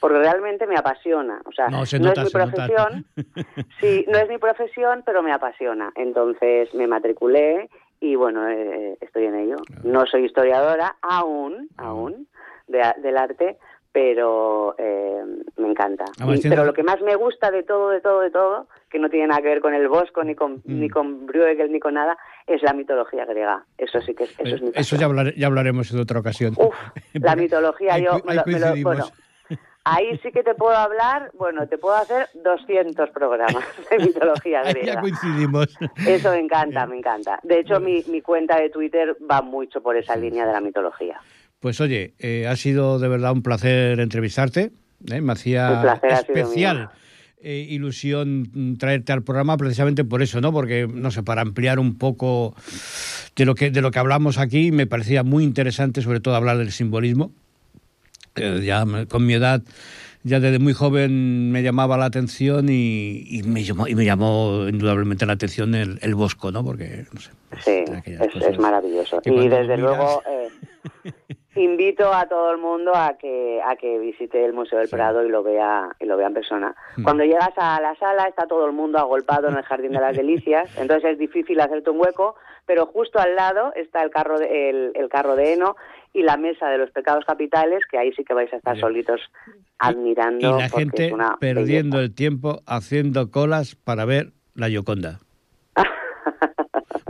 Porque 0.00 0.18
realmente 0.18 0.66
me 0.66 0.76
apasiona. 0.76 1.42
O 1.44 1.52
sea, 1.52 1.68
No, 1.68 1.84
se 1.84 2.00
no 2.00 2.08
nota, 2.08 2.22
es 2.22 2.34
mi 2.34 2.40
profesión, 2.40 3.04
Sí, 3.80 4.06
no 4.08 4.18
es 4.18 4.28
mi 4.28 4.38
profesión, 4.38 5.02
pero 5.04 5.22
me 5.22 5.32
apasiona. 5.32 5.92
Entonces 5.94 6.74
me 6.74 6.86
matriculé 6.86 7.68
y 8.00 8.14
bueno, 8.16 8.48
eh, 8.48 8.96
estoy 9.00 9.26
en 9.26 9.34
ello. 9.36 9.56
No 9.84 10.06
soy 10.06 10.24
historiadora 10.24 10.96
aún, 11.02 11.68
aún, 11.76 12.26
de, 12.66 12.82
del 13.02 13.16
arte, 13.16 13.58
pero 13.92 14.74
eh, 14.78 15.22
me 15.56 15.68
encanta. 15.68 16.04
Y- 16.18 16.40
tiene- 16.40 16.54
pero 16.56 16.64
lo 16.64 16.72
que 16.72 16.82
más 16.82 17.00
me 17.02 17.16
gusta 17.16 17.50
de 17.50 17.62
todo, 17.64 17.90
de 17.90 18.00
todo, 18.00 18.20
de 18.20 18.30
todo, 18.30 18.68
que 18.88 18.98
no 18.98 19.08
tiene 19.10 19.26
nada 19.28 19.42
que 19.42 19.48
ver 19.48 19.60
con 19.60 19.74
el 19.74 19.88
Bosco, 19.88 20.22
ni 20.24 20.34
con, 20.34 20.54
Mm. 20.64 20.80
ni 20.80 20.88
con 20.88 21.26
Bruegel, 21.26 21.70
ni 21.72 21.80
con 21.80 21.94
nada, 21.94 22.16
es 22.46 22.62
la 22.62 22.72
mitología 22.72 23.24
griega. 23.24 23.64
Eso 23.78 24.00
sí 24.00 24.14
que 24.14 24.24
es, 24.24 24.30
eso 24.38 24.54
es 24.56 24.62
mi 24.62 24.68
Eh, 24.68 24.72
Eso 24.76 24.96
ya, 24.96 25.06
hablar- 25.06 25.34
ya 25.34 25.46
hablaremos 25.48 25.92
en 25.92 26.00
otra 26.00 26.20
ocasión. 26.20 26.54
Uf, 26.56 26.74
la 27.14 27.36
mitología, 27.36 27.94
ahí 27.94 28.04
yo 28.04 28.12
me 28.24 28.32
ahí 28.32 28.36
lo- 28.38 28.42
me 28.46 28.52
lo- 28.58 28.66
coincidimos. 28.66 28.82
bueno, 28.82 29.04
ahí 29.84 30.18
sí 30.22 30.30
que 30.32 30.42
te 30.42 30.54
puedo 30.54 30.76
hablar, 30.76 31.30
bueno, 31.34 31.66
te 31.66 31.78
puedo 31.78 31.96
hacer 31.96 32.28
200 32.42 33.10
programas 33.10 33.64
de 33.90 33.98
mitología 33.98 34.62
griega. 34.62 34.94
ya 34.94 35.00
coincidimos. 35.00 35.68
Eso 36.06 36.30
me 36.30 36.38
encanta, 36.38 36.86
me 36.86 36.98
encanta. 36.98 37.40
De 37.42 37.60
hecho, 37.60 37.80
mi, 37.80 38.02
mi 38.08 38.20
cuenta 38.20 38.60
de 38.60 38.70
Twitter 38.70 39.16
va 39.30 39.42
mucho 39.42 39.82
por 39.82 39.96
esa 39.96 40.16
línea 40.16 40.46
de 40.46 40.52
la 40.52 40.60
mitología. 40.60 41.20
Pues 41.60 41.80
oye, 41.80 42.14
eh, 42.18 42.46
ha 42.46 42.56
sido 42.56 42.98
de 42.98 43.08
verdad 43.08 43.32
un 43.32 43.42
placer 43.42 44.00
entrevistarte. 44.00 44.72
¿eh? 45.10 45.20
Me 45.20 45.32
hacía 45.32 45.98
especial 46.02 46.90
eh, 47.42 47.66
ilusión 47.70 48.50
mm, 48.52 48.76
traerte 48.76 49.12
al 49.12 49.22
programa 49.22 49.56
precisamente 49.56 50.04
por 50.04 50.22
eso, 50.22 50.40
¿no? 50.40 50.52
Porque, 50.52 50.86
no 50.86 51.10
sé, 51.10 51.22
para 51.22 51.42
ampliar 51.42 51.78
un 51.78 51.96
poco 51.96 52.54
de 53.36 53.44
lo 53.46 53.54
que, 53.54 53.70
de 53.70 53.80
lo 53.80 53.90
que 53.90 53.98
hablamos 53.98 54.38
aquí, 54.38 54.72
me 54.72 54.86
parecía 54.86 55.22
muy 55.22 55.44
interesante, 55.44 56.02
sobre 56.02 56.20
todo, 56.20 56.34
hablar 56.34 56.58
del 56.58 56.72
simbolismo. 56.72 57.32
Eh, 58.36 58.62
ya 58.64 58.84
con 59.08 59.26
mi 59.26 59.34
edad, 59.34 59.62
ya 60.22 60.38
desde 60.40 60.58
muy 60.58 60.72
joven 60.72 61.50
me 61.50 61.62
llamaba 61.62 61.96
la 61.98 62.04
atención 62.06 62.68
y, 62.68 63.24
y 63.26 63.42
me, 63.42 63.64
llamó, 63.64 63.88
y 63.88 63.94
me 63.94 64.04
llamó 64.04 64.66
indudablemente 64.68 65.26
la 65.26 65.32
atención 65.32 65.74
el, 65.74 65.98
el 66.02 66.14
bosco, 66.14 66.52
¿no? 66.52 66.64
Porque, 66.64 67.06
no 67.12 67.20
sé, 67.20 67.30
Sí, 67.64 67.84
es, 68.40 68.58
maravilloso. 68.58 69.20
que 69.20 69.30
Y 69.30 69.48
desde 69.48 69.76
miras- 69.76 69.80
luego, 69.80 70.22
eh, 70.28 70.48
invito 71.62 72.12
a 72.12 72.26
todo 72.26 72.50
el 72.52 72.58
mundo 72.58 72.92
a 72.94 73.16
que 73.18 73.60
a 73.64 73.76
que 73.76 73.98
visite 73.98 74.44
el 74.44 74.52
Museo 74.52 74.78
del 74.78 74.88
Prado 74.88 75.24
y 75.24 75.28
lo 75.28 75.42
vea 75.42 75.94
y 75.98 76.06
lo 76.06 76.16
vea 76.16 76.28
en 76.28 76.34
persona. 76.34 76.74
Mm. 76.96 77.04
Cuando 77.04 77.24
llegas 77.24 77.52
a 77.56 77.80
la 77.80 77.94
sala 77.96 78.24
está 78.28 78.46
todo 78.46 78.66
el 78.66 78.72
mundo 78.72 78.98
agolpado 78.98 79.48
en 79.48 79.56
el 79.56 79.62
Jardín 79.62 79.92
de 79.92 80.00
las 80.00 80.16
Delicias, 80.16 80.70
entonces 80.78 81.12
es 81.12 81.18
difícil 81.18 81.60
hacerte 81.60 81.90
un 81.90 82.00
hueco, 82.00 82.36
pero 82.66 82.86
justo 82.86 83.18
al 83.18 83.36
lado 83.36 83.72
está 83.74 84.02
el 84.02 84.10
carro 84.10 84.38
de, 84.38 84.70
el, 84.70 84.92
el 84.94 85.08
carro 85.08 85.36
de 85.36 85.52
heno 85.52 85.76
y 86.12 86.22
la 86.22 86.36
mesa 86.36 86.68
de 86.68 86.78
los 86.78 86.90
pecados 86.90 87.24
capitales, 87.24 87.84
que 87.90 87.98
ahí 87.98 88.12
sí 88.12 88.24
que 88.24 88.34
vais 88.34 88.52
a 88.52 88.56
estar 88.56 88.74
Bien. 88.74 88.86
solitos 88.86 89.20
admirando. 89.78 90.56
Y 90.56 90.60
la 90.60 90.68
gente 90.68 91.12
perdiendo 91.38 91.96
belleza. 91.96 92.00
el 92.00 92.14
tiempo 92.14 92.62
haciendo 92.66 93.30
colas 93.30 93.76
para 93.76 94.04
ver 94.04 94.32
la 94.54 94.68
Yoconda. 94.68 95.20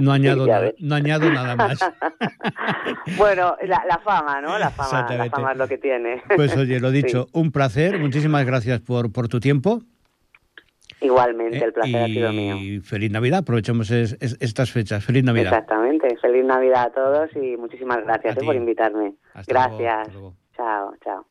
No 0.00 0.12
añado, 0.12 0.46
ya 0.46 0.54
nada, 0.60 0.72
no 0.78 0.94
añado 0.94 1.30
nada 1.30 1.56
más. 1.56 1.78
bueno, 3.16 3.56
la, 3.62 3.82
la 3.88 3.98
fama, 3.98 4.40
¿no? 4.40 4.58
La 4.58 4.70
fama, 4.70 5.06
la 5.16 5.26
fama 5.30 5.52
es 5.52 5.58
lo 5.58 5.68
que 5.68 5.78
tiene. 5.78 6.22
Pues 6.36 6.56
oye, 6.56 6.80
lo 6.80 6.90
Sí. 6.92 7.02
dicho, 7.02 7.26
un 7.32 7.52
placer. 7.52 7.98
Muchísimas 7.98 8.44
gracias 8.44 8.80
por, 8.80 9.12
por 9.12 9.28
tu 9.28 9.40
tiempo. 9.40 9.80
Igualmente, 11.02 11.58
¿eh? 11.58 11.64
el 11.64 11.72
placer 11.72 11.96
ha 11.96 12.08
y 12.08 12.12
sido 12.14 12.32
mío. 12.32 12.82
feliz 12.82 13.10
Navidad. 13.10 13.38
Aprovechemos 13.40 13.90
es- 13.90 14.16
es- 14.20 14.36
estas 14.40 14.70
fechas. 14.70 15.02
Feliz 15.04 15.24
Navidad. 15.24 15.52
Exactamente. 15.54 16.14
Feliz 16.20 16.44
Navidad 16.44 16.88
a 16.88 16.90
todos 16.92 17.30
y 17.36 17.56
muchísimas 17.56 18.04
gracias 18.04 18.36
eh, 18.36 18.40
por 18.44 18.54
invitarme. 18.54 19.14
Hasta 19.32 19.52
luego, 19.54 19.78
gracias. 19.78 19.98
hasta 20.00 20.12
luego. 20.12 20.34
Chao, 20.56 20.92
chao. 21.02 21.26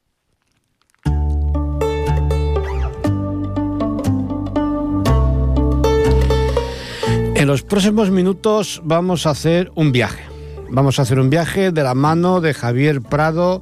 En 7.39 7.47
los 7.47 7.63
próximos 7.63 8.11
minutos 8.11 8.81
vamos 8.83 9.25
a 9.25 9.29
hacer 9.29 9.71
un 9.73 9.93
viaje. 9.93 10.25
Vamos 10.67 10.99
a 10.99 11.03
hacer 11.03 11.21
un 11.21 11.29
viaje 11.29 11.71
de 11.71 11.83
la 11.83 11.93
mano 11.93 12.41
de 12.41 12.53
Javier 12.53 13.01
Prado 13.01 13.61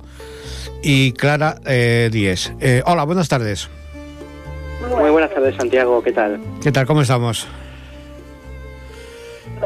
y 0.82 1.12
Clara 1.12 1.58
eh, 1.64 2.10
Díez. 2.12 2.52
Eh, 2.60 2.82
hola, 2.88 3.04
buenas 3.04 3.30
tardes. 3.30 3.70
Muy 5.00 5.12
buenas 5.12 5.32
tardes, 5.32 5.56
Santiago. 5.58 6.02
¿Qué 6.02 6.12
tal? 6.12 6.42
¿Qué 6.64 6.72
tal? 6.72 6.88
¿Cómo 6.88 7.04
estamos? 7.04 7.48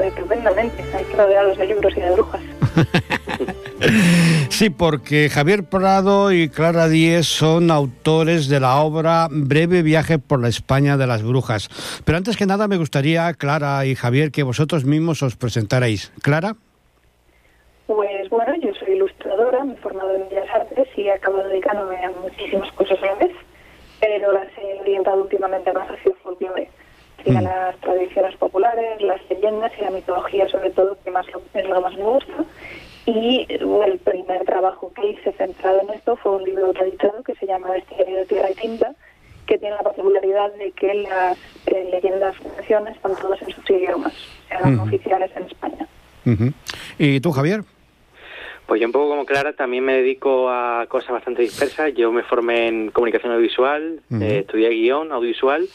Estupendamente, 0.04 0.84
hay 0.94 1.06
que 1.06 1.16
rodeados 1.16 1.58
de 1.58 1.68
libros 1.68 1.94
y 1.96 2.02
de 2.02 2.12
brujas. 2.12 2.42
Sí, 4.50 4.70
porque 4.70 5.30
Javier 5.30 5.64
Prado 5.64 6.32
y 6.32 6.50
Clara 6.50 6.88
Díez 6.88 7.26
son 7.26 7.72
autores 7.72 8.48
de 8.48 8.60
la 8.60 8.78
obra 8.82 9.28
Breve 9.32 9.82
viaje 9.82 10.20
por 10.20 10.40
la 10.40 10.50
España 10.50 10.98
de 10.98 11.08
las 11.08 11.24
brujas. 11.24 11.68
Pero 12.06 12.18
antes 12.18 12.38
que 12.38 12.46
nada 12.46 12.68
me 12.68 12.78
gustaría, 12.78 13.34
Clara 13.34 13.84
y 13.86 13.96
Javier, 13.96 14.32
que 14.32 14.44
vosotros 14.44 14.86
mismos 14.86 15.24
os 15.24 15.36
presentarais. 15.36 16.12
Clara. 16.22 16.56
Pues 17.88 18.30
bueno, 18.30 18.54
yo 18.62 18.72
soy 18.76 18.94
ilustradora, 18.94 19.64
me 19.64 19.74
he 19.74 19.78
formado 19.78 20.16
en 20.16 20.30
Bellas 20.30 20.50
Artes 20.54 20.88
y 20.96 21.10
acabo 21.10 21.38
dedicándome 21.44 21.98
a 22.06 22.12
muchísimas 22.22 22.72
cosas 22.74 23.00
a 23.02 23.06
la 23.08 23.16
vez, 23.16 23.32
pero 24.00 24.32
las 24.32 24.48
he 24.60 24.80
orientado 24.80 25.24
últimamente 25.24 25.74
más 25.74 25.90
hacia 25.90 26.12
el 26.12 26.18
folclore, 26.24 26.70
hacia 27.20 27.42
Mm. 27.42 27.44
las 27.44 27.76
tradiciones 27.78 28.36
populares, 28.38 29.02
las 29.02 29.20
leyendas 29.30 29.72
y 29.80 29.82
la 29.82 29.90
mitología 29.90 30.48
sobre 30.50 30.70
todo, 30.70 30.98
que 31.04 31.10
más 31.12 31.26
es 31.28 31.34
lo 31.66 31.76
que 31.76 31.82
más 31.82 31.98
me 31.98 32.04
gusta. 32.04 32.34
Y 33.06 33.48
el 33.50 34.00
primer 34.00 34.46
trabajo 34.46 34.92
que 34.94 35.08
hice 35.12 35.32
centrado 35.34 35.82
en 35.82 35.90
esto 35.96 36.16
fue 36.18 36.34
un 36.36 36.44
libro 36.44 36.68
autoeditado 36.68 37.24
que 37.24 37.34
se 37.36 37.48
llama 37.48 37.72
Bestiario 37.72 38.18
de 38.18 38.26
Tierra 38.26 38.52
y 38.52 38.56
Tinta, 38.56 38.94
que 39.48 39.58
tiene 39.58 39.76
la 39.76 39.82
particularidad 39.82 40.54
de 40.54 40.72
que 40.72 40.94
las 40.94 41.38
eh, 41.66 41.90
leyendas 41.92 42.36
canciones 42.56 42.96
están 42.96 43.16
todas 43.16 43.42
en 43.42 43.50
sus 43.52 43.70
idiomas, 43.70 44.14
sean 44.48 44.76
Ujú. 44.76 44.84
oficiales 44.88 45.32
en 45.36 45.44
España. 45.44 45.88
¿Y 47.00 47.20
tú, 47.20 47.32
Javier? 47.32 47.62
Pues 48.68 48.80
yo 48.80 48.88
un 48.88 48.94
poco 48.94 49.10
como 49.10 49.26
Clara 49.26 49.54
también 49.54 49.84
me 49.84 49.96
dedico 49.96 50.48
a 50.50 50.86
cosas 50.88 51.12
bastante 51.12 51.42
dispersas. 51.42 51.94
Yo 51.94 52.12
me 52.12 52.24
formé 52.24 52.68
en 52.68 52.92
comunicación 52.92 53.34
audiovisual, 53.34 54.00
eh, 54.22 54.38
estudié 54.42 54.70
guion 54.70 55.12
audiovisual, 55.12 55.68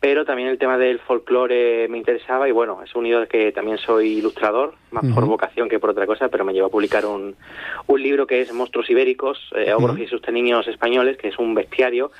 pero 0.00 0.24
también 0.24 0.48
el 0.48 0.58
tema 0.58 0.76
del 0.78 0.98
folclore 1.00 1.88
me 1.88 1.98
interesaba 1.98 2.48
y 2.48 2.52
bueno, 2.52 2.82
es 2.82 2.94
unido 2.94 3.22
a 3.22 3.26
que 3.26 3.50
también 3.52 3.78
soy 3.78 4.18
ilustrador, 4.18 4.74
más 4.90 5.04
por 5.14 5.24
vocación 5.24 5.68
que 5.68 5.78
por 5.78 5.90
otra 5.90 6.06
cosa, 6.06 6.28
pero 6.28 6.44
me 6.44 6.52
llevó 6.52 6.66
a 6.66 6.70
publicar 6.70 7.06
un, 7.06 7.34
un 7.86 8.02
libro 8.02 8.26
que 8.26 8.42
es 8.42 8.52
Monstruos 8.52 8.90
Ibéricos, 8.90 9.50
eh, 9.56 9.72
Ogros 9.72 9.98
y 9.98 10.06
Susteniños 10.06 10.68
Españoles, 10.68 11.16
que 11.16 11.28
es 11.28 11.38
un 11.38 11.54
bestiario 11.54 12.10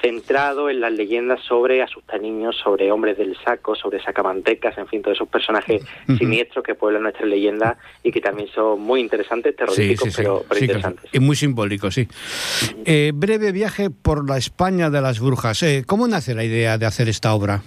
centrado 0.00 0.70
en 0.70 0.80
las 0.80 0.92
leyendas 0.92 1.40
sobre 1.42 1.82
asustaniños, 1.82 2.56
sobre 2.56 2.90
hombres 2.90 3.18
del 3.18 3.36
saco, 3.44 3.74
sobre 3.74 4.02
sacamantecas, 4.02 4.76
en 4.78 4.86
fin, 4.86 5.02
todos 5.02 5.16
esos 5.16 5.28
personajes 5.28 5.82
siniestros 6.18 6.64
que 6.64 6.74
pueblan 6.74 7.02
nuestras 7.02 7.28
leyendas 7.28 7.76
y 8.02 8.12
que 8.12 8.20
también 8.20 8.48
son 8.48 8.80
muy 8.80 9.00
interesantes, 9.00 9.54
terroríficos, 9.56 10.14
pero, 10.16 10.44
pero 10.48 10.58
sí, 10.58 10.64
interesantes. 10.64 11.10
Y 11.12 11.20
muy 11.20 11.36
simbólico, 11.36 11.90
sí. 11.90 12.08
Eh, 12.84 13.12
breve 13.14 13.52
viaje 13.52 13.90
por 13.90 14.28
la 14.28 14.36
España 14.36 14.90
de 14.90 15.00
las 15.00 15.20
brujas. 15.20 15.62
Eh, 15.62 15.84
¿Cómo 15.86 16.06
nace 16.08 16.34
la 16.34 16.44
idea 16.44 16.78
de 16.78 16.86
hacer 16.86 17.08
esta 17.08 17.34
obra? 17.34 17.62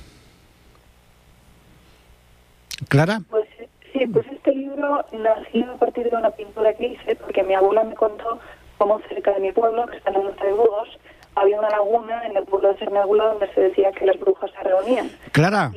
¿Clara? 2.87 3.21
Pues 3.29 3.45
sí, 3.91 4.05
pues 4.07 4.25
este 4.31 4.53
libro 4.53 5.05
nació 5.11 5.71
a 5.71 5.77
partir 5.77 6.09
de 6.09 6.15
una 6.15 6.31
pintura 6.31 6.73
que 6.73 6.87
hice, 6.87 7.15
porque 7.15 7.43
mi 7.43 7.53
abuela 7.53 7.83
me 7.83 7.95
contó 7.95 8.39
cómo 8.77 9.01
cerca 9.09 9.33
de 9.33 9.41
mi 9.41 9.51
pueblo, 9.51 9.85
que 9.87 9.97
está 9.97 10.11
en 10.11 10.17
el 10.17 10.23
norte 10.23 10.45
de 10.45 10.53
Burgos, 10.53 10.89
había 11.35 11.59
una 11.59 11.69
laguna 11.69 12.25
en 12.25 12.37
el 12.37 12.43
pueblo 12.43 12.69
de 12.69 12.77
Cernégulo 12.77 13.25
donde 13.25 13.53
se 13.53 13.61
decía 13.61 13.91
que 13.91 14.05
las 14.05 14.19
brujas 14.19 14.51
se 14.51 14.63
reunían. 14.63 15.09
Clara, 15.31 15.71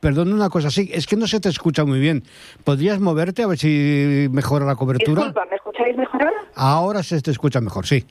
perdón 0.00 0.32
una 0.32 0.48
cosa, 0.48 0.70
sí, 0.70 0.90
es 0.92 1.06
que 1.06 1.16
no 1.16 1.26
se 1.26 1.40
te 1.40 1.48
escucha 1.48 1.84
muy 1.84 2.00
bien. 2.00 2.22
¿Podrías 2.64 3.00
moverte 3.00 3.42
a 3.42 3.46
ver 3.46 3.58
si 3.58 4.28
mejora 4.30 4.64
la 4.64 4.76
cobertura? 4.76 5.22
Disculpa, 5.22 5.46
¿me 5.50 5.56
escucháis 5.56 5.96
mejor 5.96 6.22
ahora? 6.22 6.42
Ahora 6.54 7.02
se 7.02 7.20
te 7.20 7.30
escucha 7.30 7.60
mejor, 7.60 7.86
sí. 7.86 8.04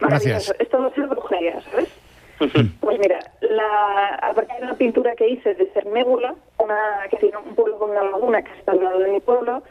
Gracias. 0.00 0.54
Esto 0.58 0.80
va 0.80 0.86
a 0.88 0.94
ser 0.94 1.06
brujería, 1.06 1.60
¿sabes? 1.70 1.88
Pues 2.80 2.98
mira, 3.00 3.18
la, 3.40 4.14
a 4.14 4.32
partir 4.32 4.56
de 4.58 4.62
una 4.62 4.74
pintura 4.74 5.14
que 5.16 5.28
hice 5.28 5.54
de 5.54 5.66
Cernégula, 5.74 6.36
una, 6.58 6.76
que 7.10 7.16
tiene 7.16 7.36
un 7.36 7.54
pueblo 7.56 7.78
con 7.78 7.90
una 7.90 8.04
laguna 8.04 8.42
que 8.42 8.52
está 8.56 8.72
al 8.72 8.84
lado 8.84 9.00
de 9.00 9.10
mi 9.10 9.20
pueblo, 9.20 9.62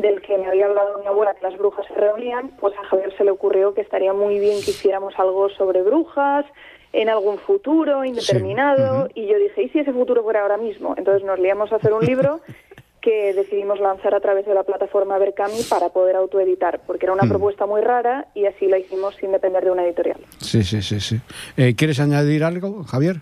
del 0.00 0.20
que 0.22 0.36
me 0.38 0.46
había 0.46 0.66
hablado 0.66 0.98
mi 0.98 1.06
abuela 1.06 1.34
que 1.34 1.42
las 1.42 1.56
brujas 1.58 1.86
se 1.86 1.94
reunían, 1.94 2.48
pues 2.60 2.74
a 2.78 2.84
Javier 2.86 3.12
se 3.16 3.24
le 3.24 3.30
ocurrió 3.30 3.74
que 3.74 3.80
estaría 3.80 4.12
muy 4.12 4.38
bien 4.38 4.56
que 4.64 4.70
hiciéramos 4.70 5.14
algo 5.18 5.48
sobre 5.50 5.82
brujas 5.82 6.44
en 6.92 7.08
algún 7.08 7.38
futuro 7.38 8.04
indeterminado 8.04 9.08
y 9.14 9.26
yo 9.26 9.38
dije, 9.38 9.62
¿y 9.64 9.68
si 9.70 9.78
ese 9.80 9.92
futuro 9.92 10.22
fuera 10.22 10.42
ahora 10.42 10.56
mismo? 10.56 10.94
Entonces 10.96 11.24
nos 11.24 11.38
liamos 11.38 11.72
a 11.72 11.76
hacer 11.76 11.92
un 11.92 12.04
libro 12.04 12.40
que 13.00 13.34
decidimos 13.34 13.80
lanzar 13.80 14.14
a 14.14 14.20
través 14.20 14.46
de 14.46 14.54
la 14.54 14.62
plataforma 14.62 15.18
Berkami 15.18 15.60
para 15.68 15.90
poder 15.90 16.16
autoeditar, 16.16 16.80
porque 16.86 17.04
era 17.06 17.12
una 17.12 17.24
Mm. 17.24 17.28
propuesta 17.28 17.66
muy 17.66 17.82
rara 17.82 18.28
y 18.34 18.46
así 18.46 18.66
la 18.66 18.78
hicimos 18.78 19.14
sin 19.16 19.30
depender 19.32 19.62
de 19.64 19.70
una 19.70 19.84
editorial. 19.84 20.18
Sí, 20.38 20.62
sí, 20.62 20.80
sí, 20.80 21.00
sí. 21.00 21.20
Eh, 21.56 21.74
¿Quieres 21.76 22.00
añadir 22.00 22.44
algo, 22.44 22.82
Javier? 22.84 23.16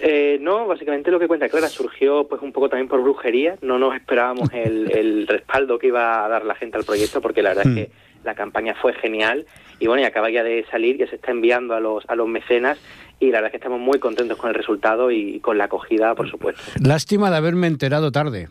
Eh, 0.00 0.38
no, 0.40 0.66
básicamente 0.66 1.10
lo 1.10 1.18
que 1.18 1.26
cuenta 1.28 1.48
Clara 1.48 1.68
surgió 1.68 2.26
pues 2.28 2.40
un 2.42 2.52
poco 2.52 2.68
también 2.68 2.88
por 2.88 3.02
brujería. 3.02 3.56
No 3.62 3.78
nos 3.78 3.94
esperábamos 3.94 4.48
el, 4.52 4.90
el 4.96 5.26
respaldo 5.26 5.78
que 5.78 5.88
iba 5.88 6.24
a 6.24 6.28
dar 6.28 6.44
la 6.44 6.54
gente 6.54 6.76
al 6.76 6.84
proyecto 6.84 7.20
porque 7.20 7.42
la 7.42 7.50
verdad 7.50 7.64
Mm. 7.66 7.78
es 7.78 7.86
que 7.86 7.92
la 8.24 8.34
campaña 8.34 8.74
fue 8.74 8.92
genial 8.94 9.46
y 9.78 9.86
bueno, 9.86 10.02
y 10.02 10.04
acaba 10.04 10.28
ya 10.30 10.42
de 10.42 10.64
salir, 10.70 10.98
ya 10.98 11.06
se 11.08 11.16
está 11.16 11.30
enviando 11.30 11.74
a 11.74 11.80
los, 11.80 12.04
a 12.08 12.14
los 12.16 12.28
mecenas 12.28 12.78
y 13.20 13.26
la 13.26 13.38
verdad 13.38 13.46
es 13.46 13.50
que 13.52 13.56
estamos 13.58 13.80
muy 13.80 13.98
contentos 13.98 14.36
con 14.38 14.48
el 14.50 14.54
resultado 14.54 15.10
y 15.10 15.40
con 15.40 15.56
la 15.58 15.64
acogida, 15.64 16.14
por 16.14 16.28
supuesto. 16.30 16.62
Lástima 16.82 17.30
de 17.30 17.36
haberme 17.36 17.66
enterado 17.68 18.10
tarde. 18.12 18.48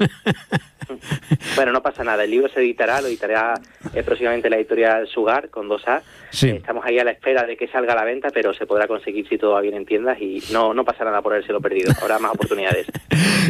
Bueno, 1.54 1.70
no 1.72 1.82
pasa 1.82 2.02
nada, 2.02 2.24
el 2.24 2.30
libro 2.32 2.48
se 2.48 2.58
editará, 2.60 3.00
lo 3.00 3.06
editará 3.06 3.54
eh, 3.94 4.02
próximamente 4.02 4.50
la 4.50 4.56
editorial 4.56 5.06
Sugar 5.06 5.48
con 5.48 5.68
dos 5.68 5.86
A. 5.86 6.02
Sí. 6.30 6.48
Eh, 6.48 6.56
estamos 6.56 6.84
ahí 6.84 6.98
a 6.98 7.04
la 7.04 7.12
espera 7.12 7.44
de 7.44 7.56
que 7.56 7.68
salga 7.68 7.92
a 7.92 7.96
la 7.96 8.04
venta, 8.04 8.28
pero 8.34 8.52
se 8.54 8.66
podrá 8.66 8.88
conseguir 8.88 9.28
si 9.28 9.38
todo 9.38 9.52
va 9.52 9.60
bien 9.60 9.74
en 9.74 9.86
tiendas 9.86 10.20
y 10.20 10.42
no, 10.52 10.74
no 10.74 10.84
pasa 10.84 11.04
nada 11.04 11.22
por 11.22 11.32
habérselo 11.32 11.60
perdido. 11.60 11.92
Habrá 12.02 12.18
más 12.18 12.32
oportunidades. 12.32 12.86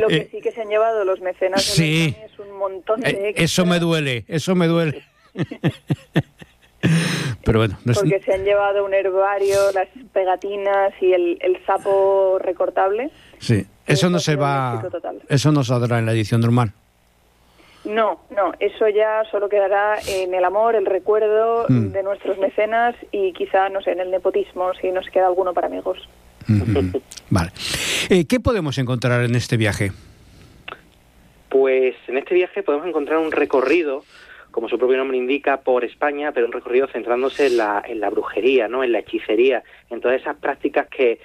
Lo 0.01 0.09
que 0.09 0.17
Eh, 0.17 0.29
sí 0.31 0.41
que 0.43 0.53
se 0.53 0.61
han 0.61 0.69
llevado 0.69 1.03
los 1.07 1.21
mecenas 1.23 1.65
de 1.67 1.73
sí. 1.73 2.17
Es 2.27 2.39
un 2.39 2.53
montón 2.59 3.01
de 3.01 3.11
Eh, 3.11 3.35
eso 3.37 3.65
me 3.65 3.79
duele, 3.79 4.25
eso 4.29 4.55
me 4.55 4.67
duele. 4.67 5.03
Pero 7.45 7.59
bueno, 7.59 7.79
no 7.85 7.93
es- 7.93 7.99
Porque 7.99 8.21
se 8.21 8.35
han 8.35 8.45
llevado 8.45 8.85
un 8.85 8.93
herbario, 8.95 9.73
las 9.73 9.89
pegatinas 10.13 10.93
y 11.01 11.13
el, 11.13 11.39
el 11.41 11.65
sapo 11.65 12.39
recortable. 12.39 13.11
sí, 13.39 13.67
eso 13.90 14.11
no 14.11 14.18
se 14.18 14.37
va, 14.37 14.83
eso 15.29 15.53
no 15.53 15.64
saldrá 15.64 15.98
en 15.98 16.07
la 16.07 16.12
edición 16.12 16.40
normal. 16.40 16.72
No, 17.85 18.20
no, 18.37 18.53
eso 18.61 18.88
ya 18.88 19.22
solo 19.31 19.48
quedará 19.48 19.96
en 20.07 20.35
el 20.35 20.44
amor, 20.44 20.74
el 20.76 20.85
recuerdo 20.87 21.64
Mm. 21.68 21.92
de 21.92 22.03
nuestros 22.03 22.37
mecenas 22.38 22.94
y 23.11 23.33
quizá, 23.33 23.68
no 23.70 23.81
sé, 23.81 23.92
en 23.92 24.00
el 24.00 24.11
nepotismo, 24.11 24.72
si 24.74 24.92
nos 24.92 25.09
queda 25.09 25.26
alguno 25.26 25.55
para 25.55 25.68
amigos. 25.68 25.98
Vale. 27.31 27.50
Eh, 28.11 28.26
¿Qué 28.26 28.38
podemos 28.40 28.76
encontrar 28.79 29.22
en 29.24 29.35
este 29.35 29.57
viaje? 29.57 29.92
Pues 31.48 31.94
en 32.07 32.18
este 32.18 32.35
viaje 32.35 32.62
podemos 32.62 32.87
encontrar 32.87 33.18
un 33.18 33.33
recorrido, 33.33 34.05
como 34.50 34.68
su 34.68 34.79
propio 34.79 34.96
nombre 34.96 35.16
indica, 35.16 35.61
por 35.61 35.85
España, 35.85 36.33
pero 36.33 36.46
un 36.46 36.53
recorrido 36.53 36.87
centrándose 36.88 37.46
en 37.46 37.57
la, 37.57 37.83
en 37.87 38.00
la 38.00 38.11
brujería, 38.11 38.68
¿no? 38.68 38.85
en 38.85 38.92
la 38.92 39.00
hechicería, 39.00 39.62
en 39.90 40.00
todas 40.00 40.20
esas 40.20 40.37
prácticas 40.37 40.87
que 40.88 41.20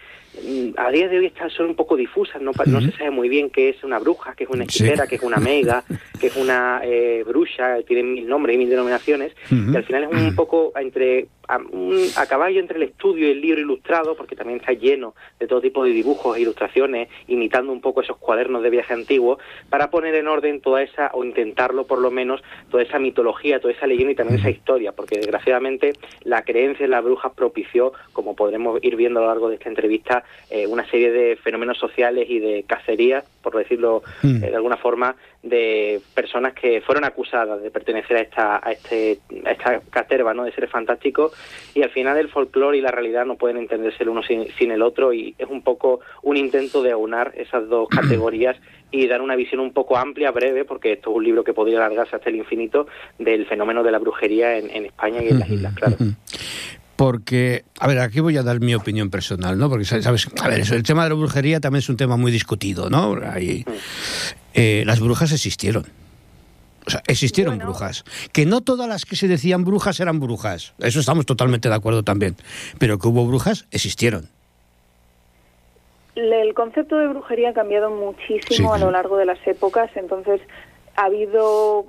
a 0.78 0.92
día 0.92 1.08
de 1.08 1.20
hoy 1.20 1.26
están, 1.28 1.50
son 1.50 1.68
un 1.68 1.76
poco 1.76 1.96
difusas, 1.96 2.42
no, 2.42 2.52
no 2.66 2.82
se 2.82 2.92
sabe 2.92 3.12
muy 3.12 3.30
bien 3.30 3.50
qué 3.50 3.70
es 3.70 3.84
una 3.84 4.00
bruja, 4.00 4.34
qué 4.36 4.44
es 4.46 4.50
una 4.50 4.64
hechicera, 4.64 5.08
qué 5.08 5.16
es 5.16 5.24
una 5.24 5.38
meiga, 5.38 5.84
qué 6.20 6.28
es 6.28 6.36
una 6.36 6.82
eh, 6.84 7.24
bruja, 7.26 7.78
tienen 7.88 8.14
mil 8.14 8.28
nombres 8.28 8.56
y 8.56 8.58
mil 8.60 8.70
denominaciones, 8.70 9.34
Ujú. 9.52 9.72
y 9.74 9.76
al 9.76 9.84
final 9.84 10.04
es 10.04 10.10
un 10.22 10.36
poco 10.36 10.72
entre 10.76 11.28
a, 11.48 11.58
un- 11.58 12.08
a 12.18 12.26
caballo 12.26 12.60
entre 12.60 12.78
el 12.78 12.84
estudio 12.84 13.28
y 13.28 13.32
el 13.32 13.42
libro 13.42 13.62
ilustrado, 13.62 14.16
porque 14.16 14.36
también 14.36 14.60
está 14.60 14.74
lleno 14.74 15.14
de 15.40 15.46
todo 15.48 15.62
tipo 15.62 15.84
de 15.84 15.92
dibujos 15.92 16.36
e 16.38 16.42
ilustraciones, 16.42 17.08
imitando 17.28 17.72
un 17.72 17.82
poco 17.82 18.02
esos 18.02 18.18
cuadernos 18.18 18.64
de 18.64 18.72
viaje 18.72 18.94
antiguos, 18.94 19.38
para 19.70 19.92
poner 19.92 20.16
en 20.16 20.28
orden 20.28 20.60
toda 20.62 20.82
esa, 20.82 21.12
o 21.14 21.24
intentarlo 21.24 21.86
por 21.86 22.00
lo 22.00 22.10
menos, 22.10 22.42
toda 22.72 22.82
esa 22.84 22.98
mitología, 23.00 23.60
toda 23.60 23.74
esa 23.74 23.86
leyenda 23.88 24.12
y 24.14 24.16
también 24.16 24.40
esa 24.40 24.50
historia, 24.50 24.92
porque 24.92 25.18
desgraciadamente 25.18 25.94
la 26.24 26.42
creencia 26.44 26.84
en 26.86 26.92
las 26.92 27.04
brujas 27.04 27.32
propició, 27.36 27.94
como 28.14 28.36
podremos 28.36 28.80
ir 28.84 28.96
viendo 28.96 29.20
a 29.20 29.24
lo 29.24 29.30
largo 29.30 29.50
de 29.50 29.56
esta 29.56 29.70
entrevista, 29.70 30.24
eh, 30.50 30.68
una 30.68 30.90
serie 30.90 31.12
de 31.12 31.36
fenómenos 31.38 31.78
sociales 31.78 32.28
y 32.30 32.40
de 32.40 32.64
cacerías, 32.68 33.24
por 33.42 33.56
decirlo 33.56 34.04
Mm. 34.24 34.44
eh, 34.44 34.50
de 34.50 34.56
alguna 34.56 34.78
forma, 34.78 35.16
de 35.44 36.02
personas 36.14 36.54
que 36.54 36.82
fueron 36.82 37.04
acusadas 37.04 37.62
de 37.62 37.70
pertenecer 37.70 38.18
a 38.18 38.22
esta, 38.22 38.68
a 38.68 38.72
este, 38.72 39.20
a 39.46 39.52
esta 39.52 39.80
caterva 39.92 40.34
¿no? 40.34 40.44
de 40.44 40.52
seres 40.52 40.72
fantásticos 40.72 41.34
y 41.74 41.84
al 41.84 41.92
final 41.92 42.18
el 42.18 42.30
folclore 42.30 42.78
y 42.78 42.82
la 42.82 42.92
realidad 42.92 43.26
no 43.26 43.36
pueden 43.36 43.58
entenderse 43.58 44.04
el 44.04 44.10
uno 44.10 44.24
sin, 44.24 44.48
sin 44.58 44.72
el 44.72 44.82
otro 44.82 45.14
y 45.14 45.36
es 45.38 45.48
un 45.48 45.62
poco 45.62 46.00
un 46.24 46.38
intento 46.38 46.82
de 46.82 46.92
aunar 46.92 47.34
esas 47.36 47.68
dos 47.70 47.88
categorías 47.90 48.58
y 48.92 49.08
dar 49.08 49.22
una 49.22 49.36
visión 49.36 49.60
un 49.60 49.74
poco 49.74 49.98
amplia, 49.98 50.32
breve, 50.32 50.64
porque 50.64 50.94
esto 50.94 51.12
es 51.12 51.18
un 51.18 51.24
libro 51.24 51.44
que 51.44 51.54
podría 51.54 51.78
alargarse 51.78 52.16
hasta 52.16 52.30
el 52.30 52.38
infinito 52.38 52.88
del 53.20 53.46
fenómeno 53.46 53.84
de 53.84 53.92
la 53.92 54.00
brujería 54.00 54.58
en, 54.58 54.70
en 54.70 54.86
España 54.86 55.22
y 55.22 55.30
en 55.30 55.40
las 55.40 55.50
islas, 55.50 55.74
claro. 55.76 55.98
Porque, 56.96 57.66
a 57.80 57.88
ver, 57.88 58.00
aquí 58.00 58.22
voy 58.22 58.38
a 58.38 58.44
dar 58.44 58.62
mi 58.62 58.74
opinión 58.74 59.10
personal, 59.10 59.58
¿no? 59.58 59.70
Porque, 59.70 59.86
sabes, 59.86 60.28
a 60.42 60.48
ver, 60.48 60.62
eso, 60.62 60.76
el 60.76 60.84
tema 60.84 61.04
de 61.04 61.10
la 61.10 61.16
brujería 61.16 61.60
también 61.60 61.80
es 61.80 61.90
un 61.90 61.98
tema 61.98 62.16
muy 62.16 62.32
discutido, 62.32 62.90
¿no? 62.90 63.18
Ahí, 63.30 63.66
eh, 64.54 64.84
las 64.86 65.02
brujas 65.02 65.32
existieron. 65.34 65.86
O 66.88 66.90
sea, 66.90 67.02
existieron 67.08 67.58
brujas. 67.58 68.06
Que 68.32 68.46
no 68.46 68.62
todas 68.62 68.88
las 68.88 69.06
que 69.06 69.16
se 69.16 69.28
decían 69.28 69.66
brujas 69.66 70.00
eran 70.00 70.20
brujas. 70.20 70.74
Eso 70.80 71.00
estamos 71.00 71.26
totalmente 71.26 71.68
de 71.68 71.76
acuerdo 71.76 72.04
también. 72.04 72.36
Pero 72.78 73.00
que 73.00 73.08
hubo 73.08 73.26
brujas, 73.26 73.66
existieron. 73.72 74.30
El 76.16 76.54
concepto 76.54 76.98
de 76.98 77.08
brujería 77.08 77.50
ha 77.50 77.54
cambiado 77.54 77.90
muchísimo 77.90 78.74
Sí, 78.76 78.82
a 78.82 78.86
lo 78.86 78.92
largo 78.92 79.18
de 79.18 79.26
las 79.26 79.46
épocas, 79.46 79.90
entonces 79.96 80.40
ha 80.96 81.06
habido 81.06 81.86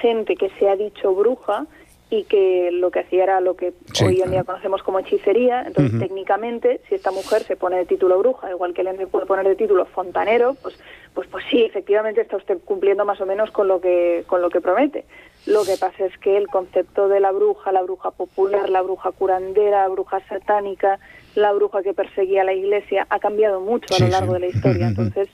gente 0.00 0.34
que 0.36 0.50
se 0.58 0.68
ha 0.68 0.76
dicho 0.76 1.14
bruja 1.14 1.66
y 2.08 2.22
que 2.24 2.70
lo 2.72 2.90
que 2.90 3.00
hacía 3.00 3.24
era 3.24 3.40
lo 3.40 3.56
que 3.56 3.72
Sí, 3.92 4.04
hoy 4.04 4.22
en 4.22 4.30
día 4.30 4.44
conocemos 4.44 4.82
como 4.82 5.00
hechicería. 5.00 5.62
Entonces, 5.62 5.98
técnicamente, 5.98 6.80
si 6.88 6.94
esta 6.94 7.10
mujer 7.10 7.42
se 7.42 7.56
pone 7.56 7.78
de 7.78 7.84
título 7.86 8.18
bruja, 8.18 8.50
igual 8.50 8.74
que 8.74 8.82
hombre 8.82 9.06
puede 9.08 9.26
poner 9.26 9.46
de 9.46 9.56
título 9.56 9.86
fontanero, 9.86 10.54
pues, 10.62 10.78
pues, 11.14 11.26
pues 11.28 11.44
sí, 11.50 11.64
efectivamente 11.64 12.20
está 12.20 12.36
usted 12.36 12.58
cumpliendo 12.64 13.04
más 13.04 13.20
o 13.20 13.26
menos 13.26 13.50
con 13.50 13.66
lo 13.66 13.80
que 13.80 14.22
con 14.28 14.40
lo 14.40 14.50
que 14.50 14.60
promete. 14.60 15.04
Lo 15.46 15.64
que 15.64 15.76
pasa 15.78 16.04
es 16.06 16.16
que 16.18 16.36
el 16.36 16.46
concepto 16.48 17.08
de 17.08 17.20
la 17.20 17.32
bruja, 17.32 17.72
la 17.72 17.82
bruja 17.82 18.10
popular, 18.12 18.68
la 18.68 18.82
bruja 18.82 19.10
curandera, 19.12 19.82
la 19.82 19.88
bruja 19.88 20.20
satánica, 20.28 20.98
la 21.34 21.52
bruja 21.52 21.82
que 21.82 21.92
perseguía 21.94 22.42
a 22.42 22.44
la 22.44 22.52
iglesia, 22.52 23.06
ha 23.10 23.18
cambiado 23.18 23.60
mucho 23.60 23.94
a 23.94 23.96
Sí, 23.96 24.04
lo 24.04 24.10
largo 24.10 24.34
sí. 24.34 24.40
de 24.40 24.40
la 24.40 24.46
historia. 24.54 24.86
Entonces, 24.88 25.28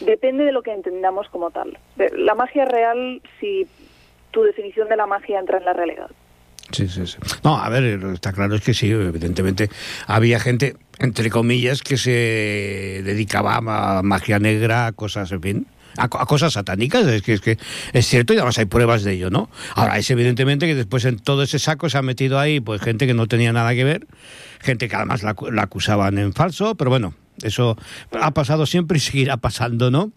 depende 0.00 0.44
de 0.44 0.52
lo 0.52 0.62
que 0.62 0.72
entendamos 0.72 1.28
como 1.30 1.50
tal. 1.50 1.78
La 2.16 2.34
magia 2.34 2.64
real, 2.64 3.22
si 3.40 3.66
tu 4.32 4.42
definición 4.42 4.88
de 4.88 4.96
la 4.96 5.06
magia 5.06 5.38
entra 5.38 5.58
en 5.58 5.64
la 5.64 5.72
realidad. 5.72 6.10
Sí, 6.72 6.88
sí, 6.88 7.06
sí. 7.06 7.18
No, 7.44 7.56
a 7.56 7.68
ver, 7.68 7.84
está 8.14 8.32
claro 8.32 8.54
es 8.54 8.62
que 8.62 8.72
sí, 8.72 8.90
evidentemente 8.90 9.68
había 10.06 10.40
gente, 10.40 10.76
entre 10.98 11.30
comillas, 11.30 11.82
que 11.82 11.98
se 11.98 13.02
dedicaba 13.04 13.56
a 13.56 14.02
magia 14.02 14.38
negra, 14.38 14.86
a 14.86 14.92
cosas, 14.92 15.30
en 15.32 15.42
fin, 15.42 15.66
a, 15.98 16.04
a 16.04 16.26
cosas 16.26 16.54
satánicas, 16.54 17.06
es 17.06 17.22
que, 17.22 17.34
es 17.34 17.40
que 17.42 17.58
es 17.92 18.06
cierto 18.06 18.32
y 18.32 18.36
además 18.36 18.56
hay 18.58 18.64
pruebas 18.64 19.02
de 19.02 19.12
ello, 19.12 19.28
¿no? 19.28 19.50
Ahora, 19.74 19.98
es 19.98 20.10
evidentemente 20.10 20.66
que 20.66 20.74
después 20.74 21.04
en 21.04 21.18
todo 21.18 21.42
ese 21.42 21.58
saco 21.58 21.90
se 21.90 21.98
ha 21.98 22.02
metido 22.02 22.38
ahí 22.38 22.60
pues 22.60 22.80
gente 22.80 23.06
que 23.06 23.14
no 23.14 23.26
tenía 23.26 23.52
nada 23.52 23.74
que 23.74 23.84
ver, 23.84 24.06
gente 24.60 24.88
que 24.88 24.96
además 24.96 25.22
la 25.22 25.62
acusaban 25.62 26.16
en 26.16 26.32
falso, 26.32 26.74
pero 26.74 26.90
bueno, 26.90 27.14
eso 27.42 27.76
ha 28.18 28.30
pasado 28.32 28.64
siempre 28.66 28.98
y 28.98 29.00
seguirá 29.00 29.36
pasando, 29.36 29.90
¿no? 29.90 30.12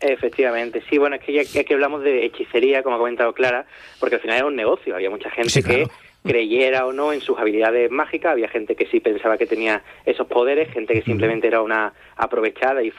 Efectivamente, 0.00 0.82
sí, 0.90 0.98
bueno, 0.98 1.16
es 1.16 1.22
que 1.22 1.32
ya 1.32 1.64
que 1.64 1.74
hablamos 1.74 2.02
de 2.02 2.26
hechicería, 2.26 2.82
como 2.82 2.96
ha 2.96 2.98
comentado 2.98 3.32
Clara, 3.32 3.66
porque 4.00 4.16
al 4.16 4.20
final 4.20 4.36
era 4.38 4.46
un 4.46 4.56
negocio, 4.56 4.94
había 4.94 5.08
mucha 5.08 5.30
gente 5.30 5.50
Sí, 5.50 5.62
claro. 5.62 5.88
Creyera 6.24 6.86
o 6.86 6.92
no 6.92 7.12
en 7.12 7.20
sus 7.20 7.38
habilidades 7.38 7.90
mágicas, 7.90 8.32
había 8.32 8.48
gente 8.48 8.76
que 8.76 8.86
sí 8.86 9.00
pensaba 9.00 9.36
que 9.36 9.46
tenía 9.46 9.82
esos 10.06 10.26
poderes, 10.26 10.72
gente 10.72 10.94
que 10.94 11.02
simplemente 11.02 11.46
era 11.46 11.60
una 11.60 11.92
aprovechada 12.16 12.82
y, 12.82 12.92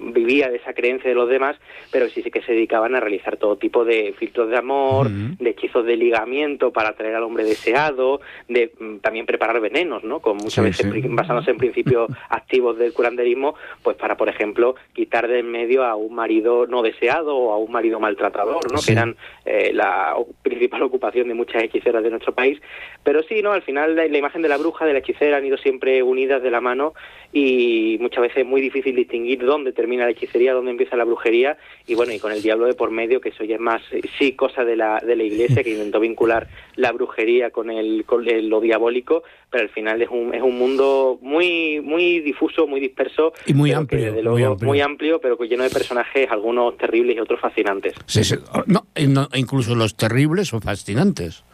vivía 0.00 0.48
de 0.48 0.56
esa 0.56 0.72
creencia 0.72 1.10
de 1.10 1.14
los 1.14 1.28
demás, 1.28 1.56
pero 1.90 2.08
sí, 2.08 2.22
sí 2.22 2.30
que 2.30 2.40
se 2.42 2.52
dedicaban 2.52 2.94
a 2.94 3.00
realizar 3.00 3.36
todo 3.36 3.56
tipo 3.56 3.84
de 3.84 4.14
filtros 4.18 4.48
de 4.48 4.56
amor, 4.56 5.10
de 5.10 5.50
hechizos 5.50 5.84
de 5.84 5.96
ligamiento 5.96 6.72
para 6.72 6.90
atraer 6.90 7.14
al 7.14 7.24
hombre 7.24 7.44
deseado, 7.44 8.20
de 8.48 8.72
mm, 8.78 8.98
también 8.98 9.26
preparar 9.26 9.60
venenos, 9.60 10.04
¿no? 10.04 10.20
Con 10.20 10.36
muchas 10.38 10.54
Sí, 10.54 10.60
veces 10.60 10.92
sí. 10.92 11.08
basándose 11.08 11.50
en 11.50 11.58
principios 11.58 12.10
activos 12.30 12.78
del 12.78 12.92
curanderismo, 12.92 13.54
pues 13.82 13.96
para, 13.96 14.16
por 14.16 14.28
ejemplo, 14.28 14.76
quitar 14.94 15.28
de 15.28 15.40
en 15.40 15.50
medio 15.50 15.84
a 15.84 15.94
un 15.94 16.14
marido 16.14 16.66
no 16.66 16.82
deseado 16.82 17.36
o 17.36 17.52
a 17.52 17.58
un 17.58 17.72
marido 17.72 18.00
maltratador, 18.00 18.70
¿no? 18.70 18.78
Sí. 18.78 18.86
Que 18.86 18.92
eran 18.92 19.16
eh, 19.44 19.72
la 19.74 20.14
principal 20.42 20.82
ocupación 20.82 21.28
de 21.28 21.34
muchas 21.34 21.62
hechiceras 21.62 22.02
de 22.02 22.10
nuestro 22.10 22.32
país. 22.32 22.61
Pero 23.04 23.22
sí, 23.24 23.42
¿no? 23.42 23.52
Al 23.52 23.62
final 23.62 23.96
la, 23.96 24.06
la 24.06 24.18
imagen 24.18 24.42
de 24.42 24.48
la 24.48 24.56
bruja, 24.58 24.84
de 24.86 24.92
la 24.92 25.00
hechicera 25.00 25.36
han 25.38 25.44
ido 25.46 25.56
siempre 25.56 26.02
unidas 26.02 26.42
de 26.42 26.50
la 26.50 26.60
mano 26.60 26.94
y 27.32 27.96
muchas 28.00 28.20
veces 28.22 28.38
es 28.38 28.46
muy 28.46 28.60
difícil 28.60 28.94
distinguir 28.94 29.40
dónde 29.44 29.72
termina 29.72 30.04
la 30.04 30.10
hechicería, 30.10 30.52
dónde 30.52 30.70
empieza 30.70 30.96
la 30.96 31.04
brujería 31.04 31.56
y 31.86 31.94
bueno, 31.94 32.12
y 32.12 32.18
con 32.18 32.30
el 32.32 32.42
diablo 32.42 32.66
de 32.66 32.74
por 32.74 32.90
medio, 32.90 33.20
que 33.20 33.30
eso 33.30 33.42
ya 33.44 33.54
es 33.56 33.60
más, 33.60 33.82
eh, 33.92 34.02
sí, 34.18 34.32
cosa 34.32 34.64
de 34.64 34.76
la, 34.76 35.00
de 35.00 35.16
la 35.16 35.24
iglesia 35.24 35.64
que 35.64 35.70
intentó 35.70 35.98
vincular 35.98 36.46
la 36.76 36.92
brujería 36.92 37.50
con, 37.50 37.70
el, 37.70 38.04
con 38.04 38.28
el- 38.28 38.48
lo 38.48 38.60
diabólico, 38.60 39.22
pero 39.50 39.64
al 39.64 39.70
final 39.70 40.00
es 40.02 40.08
un, 40.10 40.34
es 40.34 40.42
un 40.42 40.58
mundo 40.58 41.18
muy 41.22 41.80
muy 41.80 42.20
difuso, 42.20 42.66
muy 42.66 42.80
disperso 42.80 43.32
Y 43.46 43.54
muy 43.54 43.72
amplio, 43.72 44.12
muy 44.30 44.42
amplio. 44.44 44.68
muy 44.68 44.80
amplio, 44.80 45.20
pero 45.20 45.36
lleno 45.42 45.64
de 45.64 45.70
personajes, 45.70 46.30
algunos 46.30 46.76
terribles 46.76 47.16
y 47.16 47.20
otros 47.20 47.40
fascinantes. 47.40 47.94
Sí, 48.06 48.24
sí. 48.24 48.36
No, 48.66 48.86
y 48.94 49.06
no, 49.06 49.28
incluso 49.34 49.74
los 49.74 49.96
terribles 49.96 50.48
son 50.48 50.60
fascinantes. 50.62 51.44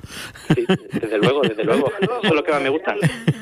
Sí, 0.55 0.64
desde 1.00 1.18
luego, 1.18 1.42
desde 1.42 1.64
luego. 1.64 1.90
Eso 2.00 2.20
es 2.22 2.30
lo 2.32 2.44
que 2.44 2.52
más 2.52 2.62
me 2.62 2.68
gusta. 2.68 2.94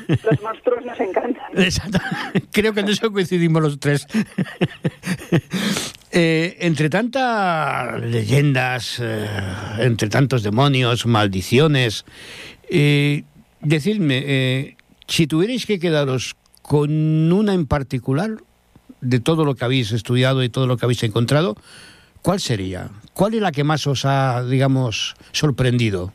Los 0.07 0.41
monstruos 0.41 0.85
nos 0.85 0.99
encantan. 0.99 1.51
Exacto. 1.55 1.99
Creo 2.51 2.73
que 2.73 2.81
en 2.81 2.89
eso 2.89 3.11
coincidimos 3.11 3.61
los 3.61 3.79
tres. 3.79 4.07
Eh, 6.09 6.57
entre 6.61 6.89
tantas 6.89 8.01
leyendas, 8.01 8.97
eh, 9.03 9.27
entre 9.79 10.07
tantos 10.07 10.41
demonios, 10.41 11.05
maldiciones, 11.05 12.05
eh, 12.69 13.23
decidme, 13.61 14.23
eh, 14.25 14.77
si 15.07 15.27
tuvierais 15.27 15.65
que 15.65 15.79
quedaros 15.79 16.35
con 16.61 17.31
una 17.31 17.53
en 17.53 17.65
particular 17.65 18.37
de 19.01 19.19
todo 19.19 19.45
lo 19.45 19.55
que 19.55 19.65
habéis 19.65 19.91
estudiado 19.91 20.43
y 20.43 20.49
todo 20.49 20.67
lo 20.67 20.77
que 20.77 20.85
habéis 20.85 21.03
encontrado, 21.03 21.55
¿cuál 22.21 22.39
sería? 22.39 22.89
¿Cuál 23.13 23.35
es 23.35 23.41
la 23.41 23.51
que 23.51 23.63
más 23.63 23.87
os 23.87 24.05
ha, 24.05 24.43
digamos, 24.43 25.15
sorprendido? 25.31 26.13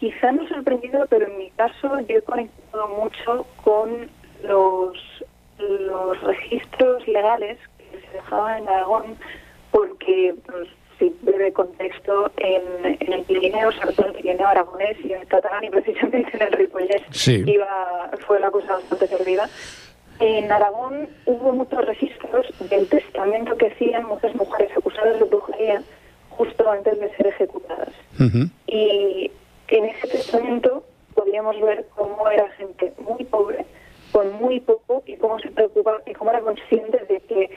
Quizá 0.00 0.32
no 0.32 0.48
sorprendido, 0.48 1.06
pero 1.10 1.26
en 1.26 1.36
mi 1.36 1.50
caso 1.50 2.00
yo 2.00 2.16
he 2.16 2.22
conectado 2.22 2.88
mucho 2.88 3.46
con 3.62 4.08
los, 4.42 4.96
los 5.58 6.20
registros 6.22 7.06
legales 7.06 7.58
que 7.76 8.00
se 8.00 8.16
dejaban 8.16 8.62
en 8.62 8.68
Aragón, 8.70 9.16
porque, 9.70 10.34
pues, 10.46 10.68
sí, 10.98 11.14
breve 11.20 11.52
contexto, 11.52 12.32
en, 12.38 12.96
en 12.98 13.12
el 13.12 13.22
Pirineo, 13.24 13.70
sobre 13.72 13.92
todo 13.92 14.06
en 14.08 14.16
el 14.16 14.22
Pirineo 14.22 14.48
aragonés 14.48 14.96
y 15.04 15.12
en 15.12 15.20
el 15.20 15.26
catalán 15.26 15.64
y 15.64 15.70
precisamente 15.70 16.30
en 16.34 16.42
el 16.42 16.52
Ripollés, 16.52 17.02
Sí. 17.10 17.44
iba, 17.46 18.10
fue 18.26 18.40
la 18.40 18.50
cosa 18.50 18.72
bastante 18.74 19.06
servida. 19.06 19.48
En 20.18 20.50
Aragón 20.50 21.08
hubo 21.26 21.52
muchos 21.52 21.84
registros 21.84 22.46
del 22.70 22.88
testamento 22.88 23.56
que 23.56 23.66
hacían 23.68 24.04
muchas 24.06 24.34
mujeres 24.34 24.70
acusadas 24.76 25.18
de 25.18 25.24
brujería 25.26 25.82
justo 26.30 26.70
antes 26.70 26.98
de 27.00 27.14
ser 27.16 27.26
ejecutadas. 27.28 27.92
Y 28.66 29.30
en 29.78 29.86
ese 29.86 30.08
testamento 30.08 30.84
podíamos 31.14 31.60
ver 31.60 31.86
cómo 31.94 32.28
era 32.30 32.50
gente 32.52 32.92
muy 32.98 33.24
pobre, 33.24 33.64
con 34.12 34.32
muy 34.34 34.60
poco, 34.60 35.02
y 35.06 35.16
cómo 35.16 35.38
se 35.38 35.50
preocupaba 35.50 35.98
y 36.06 36.12
cómo 36.12 36.30
era 36.30 36.40
consciente 36.40 36.98
de 37.06 37.20
que 37.20 37.50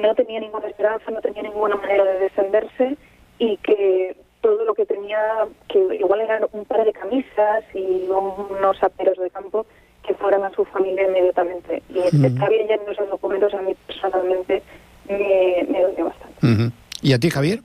no 0.00 0.14
tenía 0.14 0.40
ninguna 0.40 0.68
esperanza, 0.68 1.10
no 1.10 1.20
tenía 1.20 1.42
ninguna 1.42 1.76
manera 1.76 2.04
de 2.04 2.18
defenderse 2.20 2.96
y 3.38 3.56
que 3.58 4.16
todo 4.40 4.64
lo 4.64 4.74
que 4.74 4.86
tenía, 4.86 5.20
que 5.68 5.78
igual 5.96 6.20
eran 6.20 6.46
un 6.52 6.64
par 6.64 6.84
de 6.84 6.92
camisas 6.92 7.64
y 7.74 8.08
unos 8.08 8.82
aperos 8.82 9.18
de 9.18 9.30
campo, 9.30 9.66
que 10.06 10.14
fueran 10.14 10.44
a 10.44 10.50
su 10.50 10.64
familia 10.64 11.06
inmediatamente. 11.06 11.82
Y 11.90 11.98
estar 11.98 12.50
leyendo 12.50 12.90
esos 12.90 13.10
documentos 13.10 13.52
a 13.52 13.60
mí 13.60 13.74
personalmente 13.86 14.62
me, 15.08 15.66
me 15.68 15.82
dolió 15.82 16.06
bastante. 16.06 16.74
¿Y 17.02 17.12
a 17.12 17.18
ti, 17.18 17.30
Javier? 17.30 17.60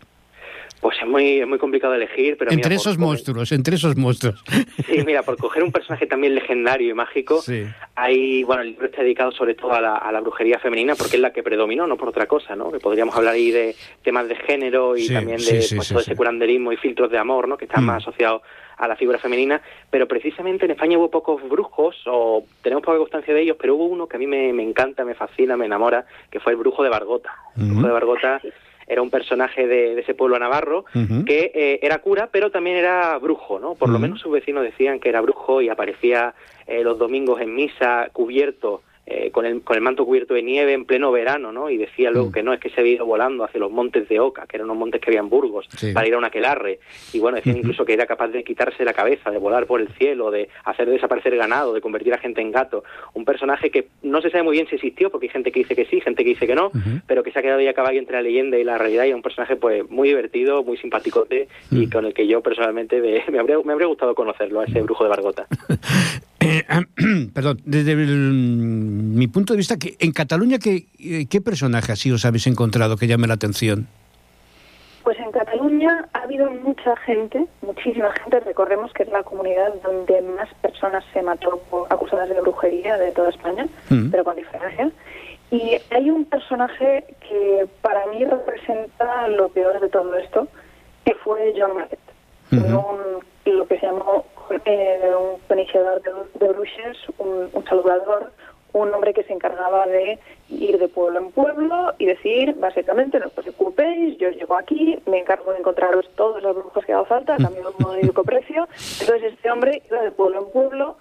Pues 0.86 1.00
es 1.02 1.08
muy, 1.08 1.40
es 1.40 1.48
muy 1.48 1.58
complicado 1.58 1.96
elegir, 1.96 2.38
pero... 2.38 2.52
entre 2.52 2.70
mira, 2.70 2.80
esos 2.80 3.00
monstruos, 3.00 3.52
entre 3.52 3.74
esos 3.74 3.98
monstruos. 3.98 4.44
Sí, 4.86 5.02
mira, 5.04 5.24
por 5.24 5.36
coger 5.36 5.64
un 5.64 5.72
personaje 5.72 6.06
también 6.06 6.36
legendario 6.36 6.92
y 6.92 6.94
mágico, 6.94 7.42
Sí. 7.42 7.66
hay, 7.96 8.44
bueno, 8.44 8.62
el 8.62 8.68
libro 8.70 8.86
está 8.86 9.02
dedicado 9.02 9.32
sobre 9.32 9.56
todo 9.56 9.74
a 9.74 9.82
la, 9.82 9.96
a 9.96 10.12
la 10.12 10.22
brujería 10.22 10.60
femenina 10.60 10.94
porque 10.94 11.16
es 11.16 11.22
la 11.24 11.34
que 11.34 11.42
predominó, 11.42 11.88
no 11.88 11.98
por 11.98 12.10
otra 12.10 12.28
cosa, 12.28 12.56
¿no? 12.56 12.72
Que 12.72 12.78
podríamos 12.78 13.16
hablar 13.16 13.34
ahí 13.34 13.50
de 13.50 13.76
temas 14.04 14.28
de 14.28 14.36
género 14.36 14.96
y 14.96 15.08
Sí, 15.08 15.14
también 15.16 15.38
de 15.40 15.62
sí, 15.64 15.76
pues, 15.76 15.90
todo 15.90 16.02
ese 16.02 16.16
curanderismo 16.16 16.72
y 16.72 16.78
filtros 16.78 17.10
de 17.10 17.18
amor, 17.18 17.48
¿no? 17.48 17.58
Que 17.58 17.66
están 17.66 17.84
Mm. 17.84 17.88
más 17.88 18.04
asociados 18.04 18.44
a 18.78 18.88
la 18.88 18.96
figura 18.96 19.18
femenina, 19.18 19.60
pero 19.90 20.08
precisamente 20.08 20.66
en 20.66 20.72
España 20.72 21.00
hubo 21.00 21.10
pocos 21.10 21.42
brujos, 21.50 21.96
o 22.06 22.46
tenemos 22.62 22.84
poca 22.84 23.00
constancia 23.00 23.34
de 23.34 23.42
ellos, 23.42 23.58
pero 23.60 23.74
hubo 23.74 23.86
uno 23.86 24.06
que 24.06 24.18
a 24.18 24.20
mí 24.20 24.28
me, 24.28 24.54
me 24.54 24.62
encanta, 24.62 25.04
me 25.04 25.16
fascina, 25.16 25.58
me 25.58 25.66
enamora, 25.66 26.06
que 26.30 26.40
fue 26.40 26.52
el 26.52 26.60
brujo 26.60 26.84
de 26.84 26.90
Bargota. 26.90 27.34
El 27.58 27.72
brujo 27.72 27.88
de 27.88 27.94
Bargota 27.94 28.40
era 28.88 29.02
un 29.02 29.10
personaje 29.10 29.68
de, 29.68 29.96
de 29.96 30.02
ese 30.02 30.14
pueblo 30.14 30.38
navarro 30.38 30.86
que 31.26 31.52
eh, 31.54 31.80
era 31.82 32.00
cura, 32.00 32.30
pero 32.32 32.52
también 32.52 32.78
era 32.78 33.18
brujo, 33.18 33.60
¿no? 33.60 33.76
Por 33.76 33.90
lo 33.90 34.00
menos 34.00 34.20
sus 34.20 34.32
vecinos 34.32 34.64
decían 34.64 35.00
que 35.00 35.10
era 35.10 35.22
brujo 35.22 35.62
y 35.62 35.70
aparecía 35.70 36.34
eh, 36.68 36.84
los 36.84 36.98
domingos 36.98 37.42
en 37.42 37.56
misa 37.56 38.10
cubierto, 38.14 38.82
eh, 39.08 39.30
con, 39.32 39.46
el, 39.46 39.62
con 39.62 39.76
el 39.76 39.82
manto 39.82 40.04
cubierto 40.06 40.34
de 40.34 40.42
nieve 40.42 40.74
en 40.74 40.86
pleno 40.86 41.12
verano, 41.12 41.52
¿no? 41.52 41.70
Y 41.70 41.78
decía 41.78 42.10
luego 42.12 42.30
Mm. 42.30 42.32
que 42.34 42.44
no, 42.44 42.54
es 42.54 42.60
que 42.60 42.70
se 42.70 42.82
había 42.82 42.94
ido 42.94 43.06
volando 43.06 43.44
hacia 43.44 43.60
los 43.60 43.72
montes 43.72 44.10
de 44.10 44.20
Oca, 44.20 44.46
que 44.48 44.58
eran 44.58 44.66
unos 44.66 44.78
montes 44.80 45.00
que 45.00 45.10
había 45.12 45.20
en 45.20 45.30
Burgos, 45.30 45.68
Sí. 45.78 45.94
para 45.94 46.08
ir 46.08 46.16
a 46.16 46.18
un 46.18 46.26
aquelarre. 46.26 46.80
Y 47.14 47.20
bueno, 47.20 47.36
decían 47.38 47.56
Ujú. 47.56 47.62
incluso 47.66 47.86
que 47.86 47.94
era 47.94 48.06
capaz 48.08 48.30
de 48.30 48.44
quitarse 48.44 48.84
la 48.84 48.94
cabeza, 48.94 49.30
de 49.30 49.38
volar 49.38 49.68
por 49.68 49.80
el 49.82 49.90
cielo, 49.90 50.32
de 50.32 50.50
hacer 50.64 50.90
desaparecer 50.90 51.36
ganado, 51.36 51.74
de 51.74 51.82
convertir 51.82 52.14
a 52.14 52.18
gente 52.18 52.42
en 52.42 52.52
gato. 52.52 52.84
Un 53.14 53.26
personaje 53.26 53.70
que 53.70 53.88
no 54.02 54.22
se 54.22 54.30
sabe 54.32 54.44
muy 54.44 54.54
bien 54.54 54.68
si 54.68 54.76
existió, 54.76 55.12
porque 55.12 55.28
hay 55.28 55.32
gente 55.34 55.52
que 55.52 55.60
dice 55.60 55.76
que 55.76 55.86
sí, 55.86 56.02
gente 56.02 56.24
que 56.24 56.30
dice 56.30 56.48
que 56.48 56.56
no, 56.56 56.72
pero 57.08 57.22
que 57.22 57.32
se 57.32 57.40
ha 57.40 57.42
quedado 57.42 57.60
ahí 57.60 57.68
a 57.68 57.74
caballo 57.74 58.00
entre 58.00 58.16
la 58.16 58.22
leyenda 58.24 58.58
y 58.58 58.64
la 58.64 58.78
realidad 58.78 59.06
y 59.06 59.10
es 59.10 59.16
un 59.16 59.22
personaje 59.22 59.56
pues 59.56 59.88
muy 59.90 60.08
divertido, 60.10 60.64
muy 60.64 60.78
simpaticote 60.78 61.48
y 61.72 61.86
Mm. 61.86 61.90
con 61.92 62.06
el 62.06 62.14
que 62.14 62.26
yo 62.28 62.42
personalmente 62.42 63.00
me, 63.02 63.24
me 63.32 63.40
habría, 63.40 63.60
me 63.64 63.74
habría 63.74 63.88
gustado 63.88 64.16
conocerlo, 64.16 64.62
a 64.62 64.66
ese 64.66 64.82
brujo 64.82 65.04
de 65.04 65.10
Bargota. 65.12 65.46
Eh, 66.46 66.64
perdón, 67.34 67.62
desde 67.66 67.94
el- 67.94 68.08
mi 68.08 69.28
punto 69.28 69.54
de 69.54 69.58
vista, 69.58 69.78
que 69.78 69.96
en 70.00 70.12
Cataluña, 70.12 70.60
¿qué, 70.60 70.86
eh, 71.00 71.26
¿qué 71.30 71.42
personaje 71.42 71.92
así 71.92 72.12
os 72.12 72.24
habéis 72.26 72.48
encontrado 72.48 72.98
que 72.98 73.08
llame 73.08 73.28
la 73.28 73.34
atención? 73.36 73.88
Pues 75.04 75.20
en 75.20 75.32
Cataluña 75.32 76.08
ha 76.14 76.20
habido 76.24 76.50
mucha 76.52 76.96
gente, 76.98 77.46
muchísima 77.62 78.12
gente, 78.14 78.40
recordemos 78.40 78.92
que 78.94 79.04
es 79.04 79.10
la 79.10 79.22
comunidad 79.24 79.74
donde 79.84 80.22
más 80.22 80.50
personas 80.62 81.04
se 81.14 81.22
mató 81.22 81.60
por, 81.70 81.92
acusadas 81.94 82.30
de 82.30 82.42
brujería 82.42 82.98
de 82.98 83.12
toda 83.12 83.30
España, 83.30 83.68
Mm. 83.90 84.10
pero 84.10 84.24
con 84.24 84.36
diferencia. 84.36 84.90
Y 85.52 85.78
hay 85.92 86.10
un 86.10 86.26
personaje 86.26 87.06
que 87.30 87.68
para 87.82 88.06
mí 88.08 88.26
representa 88.26 89.28
lo 89.28 89.50
peor 89.50 89.80
de 89.80 89.90
todo 89.90 90.16
esto, 90.16 90.48
que 91.06 91.14
fue 91.24 91.54
John 91.56 91.76
Market. 91.76 92.00
Fue 92.50 92.58
Ujú. 92.60 92.78
un- 93.46 93.54
lo 93.58 93.68
que 93.68 93.80
se 93.80 93.86
llamó 93.86 94.26
eh, 94.66 95.12
un 95.18 95.40
peniciador 95.48 96.02
de, 96.02 96.12
de 96.40 96.50
un, 97.18 97.50
un 97.52 97.66
saludador, 97.66 98.32
un 98.74 98.94
hombre 98.94 99.14
que 99.14 99.24
se 99.24 99.34
encargaba 99.34 99.86
de 99.88 100.20
ir 100.50 100.78
de 100.78 100.88
pueblo 100.88 101.20
en 101.20 101.32
pueblo 101.32 101.94
y 101.98 102.06
decir, 102.06 102.56
básicamente, 102.56 103.20
no 103.20 103.28
os 103.28 103.34
preocupéis, 103.34 104.18
yo 104.18 104.30
llego 104.30 104.56
aquí, 104.56 105.00
me 105.06 105.20
encargo 105.20 105.54
de 105.54 105.60
encontraros 105.60 106.10
todas 106.16 106.44
las 106.44 106.54
brujas 106.54 106.86
que 106.86 106.94
haga 106.94 107.06
falta, 107.06 107.36
a 107.36 107.38
cambio 107.38 107.62
de 107.62 107.68
un 107.68 107.76
módico 107.80 108.24
precio. 108.24 108.68
Entonces 109.00 109.34
este 109.34 109.50
hombre 109.50 109.82
iba 109.90 110.02
de 110.02 110.12
pueblo 110.12 110.40
en 110.40 110.52
pueblo 110.52 110.98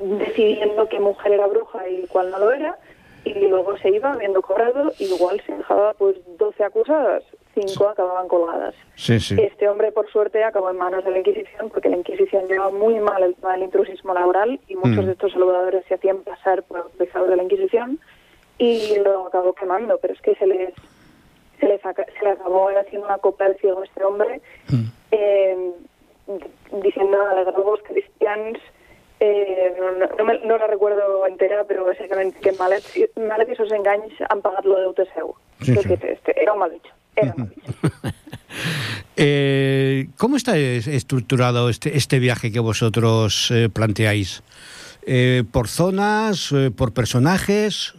decidiendo 0.00 0.88
qué 0.88 0.98
mujer 0.98 1.32
era 1.32 1.46
bruja 1.46 1.88
y 1.88 2.06
cuál 2.08 2.30
no 2.30 2.38
lo 2.38 2.52
era, 2.52 2.78
y 3.24 3.32
luego 3.48 3.76
se 3.78 3.88
iba 3.90 4.12
habiendo 4.12 4.42
cobrado, 4.42 4.92
igual 4.98 5.40
se 5.46 5.52
dejaba 5.56 5.94
pues 5.94 6.16
12 6.38 6.62
acusadas, 6.64 7.22
5 7.54 7.88
acababan 7.88 8.28
colgadas. 8.28 8.74
Sí, 8.96 9.18
sí. 9.20 9.36
Este 9.40 9.68
hombre, 9.68 9.92
por 9.92 10.10
suerte, 10.10 10.42
acabó 10.44 10.70
en 10.70 10.76
manos 10.76 11.04
de 11.04 11.10
la 11.10 11.18
Inquisición 11.18 11.70
porque 11.70 11.88
la 11.88 11.96
Inquisición 11.96 12.46
lleva 12.48 12.70
muy 12.70 12.98
mal 13.00 13.22
el 13.22 13.34
tema 13.34 13.52
del 13.52 13.62
intrusismo 13.64 14.12
laboral 14.14 14.60
y 14.68 14.74
muchos 14.76 15.04
Mm. 15.04 15.06
de 15.06 15.12
estos 15.12 15.32
saludadores 15.32 15.84
se 15.86 15.94
hacían 15.94 16.18
pasar 16.18 16.62
por 16.64 16.90
pecados 16.92 17.28
de 17.30 17.36
la 17.36 17.42
Inquisición 17.44 17.98
y 18.58 18.96
lo 19.02 19.26
acabó 19.28 19.52
quemando. 19.54 19.98
Pero 20.02 20.14
es 20.14 20.20
que 20.20 20.34
se 20.34 20.46
les, 20.46 20.74
se 21.60 21.66
les 21.66 21.84
aca- 21.86 22.06
se 22.18 22.24
le 22.24 22.30
acabó 22.32 22.68
haciendo 22.68 23.06
una 23.06 23.18
copa 23.18 23.46
al 23.46 23.56
ciego 23.56 23.80
a 23.80 23.84
este 23.84 24.04
hombre 24.04 24.40
Mm. 24.68 24.84
eh, 25.12 25.70
diciendo 26.82 27.18
a 27.22 27.34
los 27.34 27.54
drogos 27.54 27.80
cristians 27.84 28.58
eh, 29.24 29.74
no, 29.78 29.92
no, 29.92 30.06
no, 30.18 30.24
me, 30.24 30.38
no 30.46 30.58
la 30.58 30.66
recuerdo 30.66 31.26
entera, 31.26 31.64
però 31.64 31.84
bàsicament 31.88 32.34
que 32.40 32.52
malets 32.58 32.96
i 32.96 33.06
enganys 33.76 34.20
han 34.28 34.40
pagat 34.44 34.64
lo 34.68 34.78
deute 34.80 35.06
seu. 35.14 35.34
Sí, 35.62 35.74
sí. 35.74 35.88
que 35.88 36.12
este, 36.12 36.34
era 36.40 36.52
un 36.52 36.58
mal 36.60 36.70
dicho. 36.72 36.92
Era 37.16 37.32
un 37.36 37.42
mal 37.44 37.52
dicho. 37.54 38.12
Eh, 39.16 40.06
¿Cómo 40.18 40.36
está 40.36 40.56
es- 40.58 40.86
estructurado 40.88 41.68
este, 41.68 41.96
este 41.96 42.18
viaje 42.18 42.50
que 42.52 42.60
vosotros 42.60 43.50
eh, 43.52 43.68
planteáis? 43.72 44.42
Eh, 45.06 45.44
¿Por 45.52 45.68
zonas? 45.68 46.50
eh, 46.52 46.70
¿Por 46.76 46.92
personajes? 46.92 47.94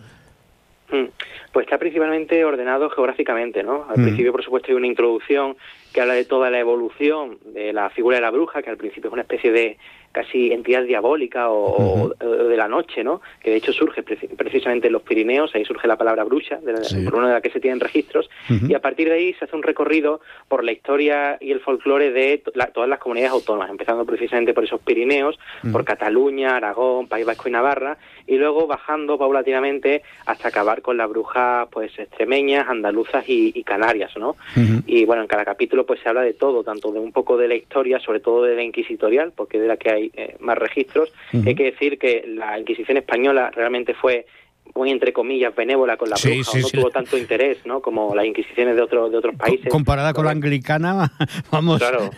Mm. 0.91 1.05
Pues 1.53 1.65
está 1.67 1.78
principalmente 1.78 2.43
ordenado 2.43 2.89
geográficamente, 2.89 3.63
¿no? 3.63 3.86
Al 3.89 3.97
Mm. 3.99 4.03
principio, 4.03 4.32
por 4.34 4.43
supuesto, 4.43 4.67
hay 4.71 4.76
una 4.76 4.88
introducción 4.88 5.55
que 5.93 6.01
habla 6.01 6.13
de 6.15 6.26
toda 6.26 6.49
la 6.49 6.59
evolución 6.59 7.38
de 7.53 7.71
la 7.71 7.89
figura 7.91 8.17
de 8.17 8.21
la 8.21 8.32
bruja, 8.32 8.61
que 8.61 8.69
al 8.69 8.78
principio 8.78 9.07
es 9.09 9.13
una 9.13 9.21
especie 9.21 9.51
de 9.51 9.78
casi 10.16 10.53
entidad 10.53 10.84
diabólica 10.84 11.49
o, 11.49 12.05
o 12.09 12.26
de 12.26 12.55
la 12.55 12.70
noche, 12.70 13.03
¿no? 13.03 13.20
Que 13.43 13.49
de 13.51 13.57
hecho 13.57 13.74
surge 13.74 14.01
preci- 14.05 14.34
precisamente 14.38 14.88
en 14.88 14.93
los 14.93 15.01
Pirineos, 15.01 15.53
ahí 15.53 15.66
surge 15.66 15.89
la 15.89 15.97
palabra 15.97 16.24
bruja, 16.24 16.55
de 16.57 16.72
la- 16.72 16.84
Sí. 16.86 17.03
por 17.03 17.16
una 17.16 17.28
de 17.28 17.34
las 17.34 17.41
que 17.43 17.49
se 17.49 17.59
tienen 17.59 17.82
registros, 17.82 18.30
y 18.70 18.74
a 18.74 18.80
partir 18.80 19.09
de 19.09 19.16
ahí 19.16 19.34
se 19.34 19.43
hace 19.43 19.55
un 19.55 19.63
recorrido 19.63 20.22
por 20.47 20.63
la 20.63 20.72
historia 20.72 21.38
y 21.41 21.51
el 21.51 21.59
folclore 21.59 22.11
de 22.11 22.41
la- 22.53 22.68
todas 22.68 22.88
las 22.89 22.99
comunidades 22.99 23.34
autónomas, 23.34 23.70
empezando 23.70 24.05
precisamente 24.05 24.53
por 24.53 24.63
esos 24.63 24.80
Pirineos, 24.80 25.38
por 25.72 25.84
Cataluña, 25.84 26.55
Aragón, 26.55 27.07
País 27.07 27.26
Vasco 27.26 27.49
y 27.49 27.51
Navarra, 27.51 27.97
y 28.26 28.38
luego 28.38 28.68
bajando 28.68 29.18
paulatinamente 29.18 30.01
hasta 30.26 30.47
acabar 30.47 30.82
con 30.82 30.95
las 30.97 31.09
brujas 31.09 31.68
pues 31.72 31.91
extremeñas, 31.99 32.68
andaluzas 32.70 33.28
y, 33.28 33.51
y 33.53 33.63
canarias, 33.63 34.11
¿no? 34.18 34.36
Y 34.88 35.03
bueno, 35.05 35.22
en 35.24 35.28
cada 35.28 35.43
capítulo 35.43 35.86
pues 35.86 35.99
se 35.99 36.07
habla 36.09 36.22
de 36.22 36.34
todo, 36.34 36.63
tanto 36.63 36.91
de 36.91 36.99
un 36.99 37.11
poco 37.11 37.36
de 37.38 37.47
la 37.47 37.55
historia, 37.55 37.99
sobre 37.99 38.20
todo 38.22 38.43
de 38.43 38.55
la 38.55 38.63
inquisitorial, 38.63 39.34
porque 39.36 39.57
es 39.57 39.63
de 39.63 39.68
la 39.68 39.78
que 39.78 39.91
hay 39.91 40.05
eh, 40.14 40.36
más 40.39 40.58
registros. 40.58 41.12
Ujú. 41.34 41.47
Hay 41.47 41.56
que 41.56 41.64
decir 41.72 41.97
que 41.97 42.24
la 42.28 42.60
Inquisición 42.60 42.97
española 42.97 43.51
realmente 43.53 43.93
fue 43.93 44.26
muy 44.74 44.89
entre 44.89 45.14
comillas 45.14 45.56
benévola 45.56 45.95
con 45.95 46.10
la 46.10 46.18
Sí, 46.18 46.30
bruja, 46.30 46.51
sí, 46.51 46.58
o 46.58 46.62
no 46.62 46.68
sí. 46.68 46.78
tuvo 46.78 46.89
tanto 46.89 47.18
interés, 47.18 47.60
¿no? 47.66 47.82
Como 47.82 48.16
las 48.16 48.26
inquisiciones 48.26 48.76
de 48.76 48.82
otros 48.82 49.12
de 49.12 49.18
otros 49.18 49.36
países. 49.36 49.70
Comparada 49.72 50.12
con 50.12 50.26
la 50.26 50.32
anglicana, 50.32 51.12
vamos. 51.51 51.78
Claro. 51.80 52.10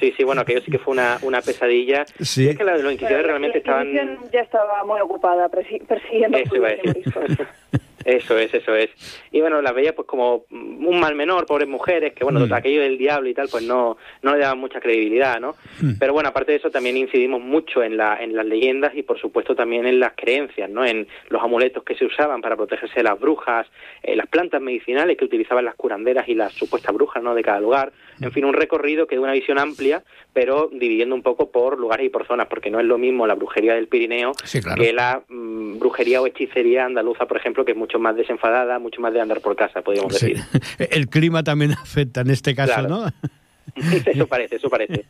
Sí, 0.00 0.12
sí, 0.16 0.24
bueno, 0.24 0.40
aquello 0.40 0.62
sí 0.64 0.70
que 0.70 0.78
fue 0.78 0.92
una, 0.94 1.18
una 1.22 1.42
pesadilla. 1.42 2.06
Sí. 2.20 2.44
Y 2.44 2.48
es 2.48 2.58
que 2.58 2.64
la- 2.64 2.78
los 2.78 2.92
inquisidores 2.92 3.26
realmente 3.26 3.58
la 3.58 3.60
estaban... 3.60 3.88
Inquisición 3.88 4.30
ya 4.32 4.40
estaba 4.40 4.84
muy 4.84 5.00
ocupada 5.00 5.48
persi- 5.50 5.84
persiguiendo 5.86 6.38
Eso 6.38 6.56
iba 6.56 6.68
a 6.68 6.70
decir. 6.70 7.04
Eso 8.06 8.38
es, 8.38 8.54
eso 8.54 8.74
es. 8.74 8.90
Y 9.32 9.40
bueno, 9.40 9.60
las 9.60 9.74
veía 9.74 9.94
pues 9.94 10.06
como 10.06 10.44
un 10.50 11.00
mal 11.00 11.14
menor, 11.16 11.44
pobres 11.44 11.68
mujeres, 11.68 12.12
que 12.14 12.22
bueno, 12.24 12.40
Mm. 12.46 12.52
aquello 12.52 12.80
del 12.82 12.96
diablo 12.98 13.28
y 13.28 13.34
tal, 13.34 13.48
pues 13.50 13.64
no, 13.64 13.96
no 14.22 14.32
le 14.34 14.38
daban 14.40 14.58
mucha 14.58 14.78
credibilidad, 14.80 15.40
¿no? 15.40 15.56
Mm. 15.82 15.98
Pero 15.98 16.12
bueno, 16.12 16.28
aparte 16.28 16.52
de 16.52 16.58
eso 16.58 16.70
también 16.70 16.96
incidimos 16.96 17.40
mucho 17.40 17.82
en, 17.82 17.96
la, 17.96 18.22
en 18.22 18.36
las 18.36 18.46
leyendas 18.46 18.94
y 18.94 19.02
por 19.02 19.18
supuesto 19.18 19.56
también 19.56 19.86
en 19.86 19.98
las 19.98 20.12
creencias, 20.16 20.70
¿no? 20.70 20.84
En 20.84 21.08
los 21.30 21.42
amuletos 21.42 21.82
que 21.82 21.96
se 21.96 22.04
usaban 22.04 22.40
para 22.42 22.54
protegerse 22.56 22.94
de 22.96 23.02
las 23.02 23.18
brujas, 23.18 23.66
eh, 24.04 24.14
las 24.14 24.28
plantas 24.28 24.60
medicinales 24.62 25.16
que 25.16 25.24
utilizaban 25.24 25.64
las 25.64 25.74
curanderas 25.74 26.28
y 26.28 26.34
las 26.34 26.52
supuestas 26.52 26.94
brujas, 26.94 27.22
¿no? 27.22 27.34
De 27.34 27.42
cada 27.42 27.60
lugar. 27.60 27.92
En 28.20 28.30
fin, 28.32 28.44
un 28.44 28.54
recorrido 28.54 29.06
que 29.06 29.16
da 29.16 29.22
una 29.22 29.32
visión 29.32 29.58
amplia, 29.58 30.02
pero 30.32 30.70
dividiendo 30.72 31.14
un 31.14 31.22
poco 31.22 31.50
por 31.50 31.78
lugares 31.78 32.06
y 32.06 32.10
por 32.10 32.26
zonas, 32.26 32.46
porque 32.46 32.70
no 32.70 32.78
es 32.78 32.86
lo 32.86 32.98
mismo 32.98 33.26
la 33.26 33.34
brujería 33.34 33.74
del 33.74 33.88
Pirineo 33.88 34.32
Sí, 34.44 34.60
claro. 34.62 34.80
que 34.80 34.92
la 34.92 35.22
mm, 35.28 35.78
brujería 35.80 36.20
o 36.22 36.26
hechicería 36.26 36.84
andaluza, 36.84 37.26
por 37.26 37.36
ejemplo, 37.36 37.64
que 37.64 37.72
es 37.72 37.76
mucho 37.76 37.95
más 37.98 38.16
desenfadada, 38.16 38.78
mucho 38.78 39.00
más 39.00 39.12
de 39.12 39.20
andar 39.20 39.40
por 39.40 39.56
casa, 39.56 39.82
podríamos 39.82 40.14
Sí. 40.16 40.34
decir. 40.34 40.44
El 40.90 41.08
clima 41.08 41.42
también 41.42 41.72
afecta 41.82 42.20
en 42.22 42.30
este 42.30 42.54
caso, 42.54 42.74
Claro. 42.74 42.88
¿no? 42.88 43.06
eso 44.06 44.26
parece, 44.26 44.56
eso 44.56 44.68
parece. 44.70 45.04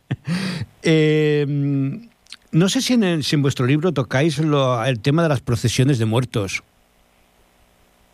Eh, 0.83 1.45
no 2.51 2.69
sé 2.69 2.81
si 2.81 2.93
en, 2.93 3.03
el- 3.03 3.23
si 3.23 3.35
en 3.35 3.41
vuestro 3.41 3.65
libro 3.65 3.91
tocáis 3.91 4.39
lo- 4.39 4.83
el 4.85 4.99
tema 5.01 5.23
de 5.23 5.29
las 5.29 5.41
procesiones 5.41 5.99
de 5.99 6.05
muertos. 6.05 6.63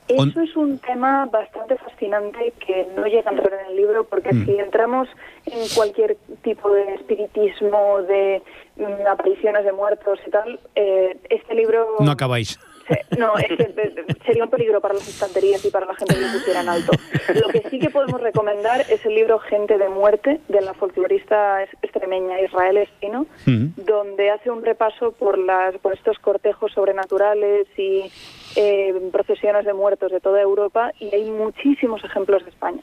Eso 0.10 0.42
es 0.42 0.56
un 0.58 0.80
tema 0.80 1.26
bastante 1.32 1.78
fascinante 1.78 2.54
que 2.66 2.88
no 2.96 3.06
llega 3.08 3.32
a 3.32 3.34
entrar 3.34 3.54
en 3.62 3.68
el 3.72 3.76
libro 3.78 4.04
porque 4.04 4.34
Mm. 4.34 4.46
si 4.46 4.52
entramos 4.60 5.08
en 5.46 5.60
cualquier 5.74 6.18
tipo 6.44 6.70
de 6.74 6.96
espiritismo, 6.96 8.02
de 8.02 8.42
mm, 8.76 9.08
apariciones 9.10 9.64
de 9.64 9.72
muertos 9.72 10.20
y 10.28 10.30
tal, 10.30 10.60
eh, 10.76 11.18
este 11.30 11.56
libro... 11.56 11.88
No 12.02 12.12
acabáis. 12.12 12.60
No, 13.18 13.38
es 13.38 13.48
que 13.48 14.06
sería 14.26 14.44
un 14.44 14.50
peligro 14.50 14.82
para 14.82 14.94
las 14.96 15.08
estanterías 15.08 15.64
y 15.66 15.70
para 15.70 15.86
la 15.86 15.96
gente 15.96 16.16
que 16.16 16.22
lo 16.22 16.32
pusiera 16.32 16.62
en 16.62 16.70
alto. 16.70 16.92
Lo 17.34 17.50
que 17.50 17.64
sí 17.70 17.80
que 17.80 17.90
podemos 17.90 18.20
recomendar 18.22 18.82
es 18.90 19.06
el 19.06 19.16
libro 19.16 19.40
Gente 19.40 19.78
de 19.78 19.90
Muerte 19.90 20.40
de 20.48 20.62
la 20.62 20.74
folclorista 20.74 21.64
extremeña 21.82 22.42
Israel 22.42 22.78
Espino, 22.78 23.26
donde 23.46 24.32
hace 24.32 24.50
un 24.50 24.64
repaso 24.64 25.12
por 25.12 25.38
las 25.38 25.76
por 25.78 25.94
estos 25.94 26.20
cortejos 26.20 26.72
sobrenaturales 26.74 27.68
y 27.78 28.12
eh, 28.56 28.94
procesiones 29.12 29.66
de 29.66 29.74
muertos 29.74 30.12
de 30.12 30.20
toda 30.20 30.42
Europa 30.42 30.92
y 31.00 31.14
hay 31.14 31.30
muchísimos 31.30 32.04
ejemplos 32.04 32.44
de 32.44 32.50
España. 32.52 32.82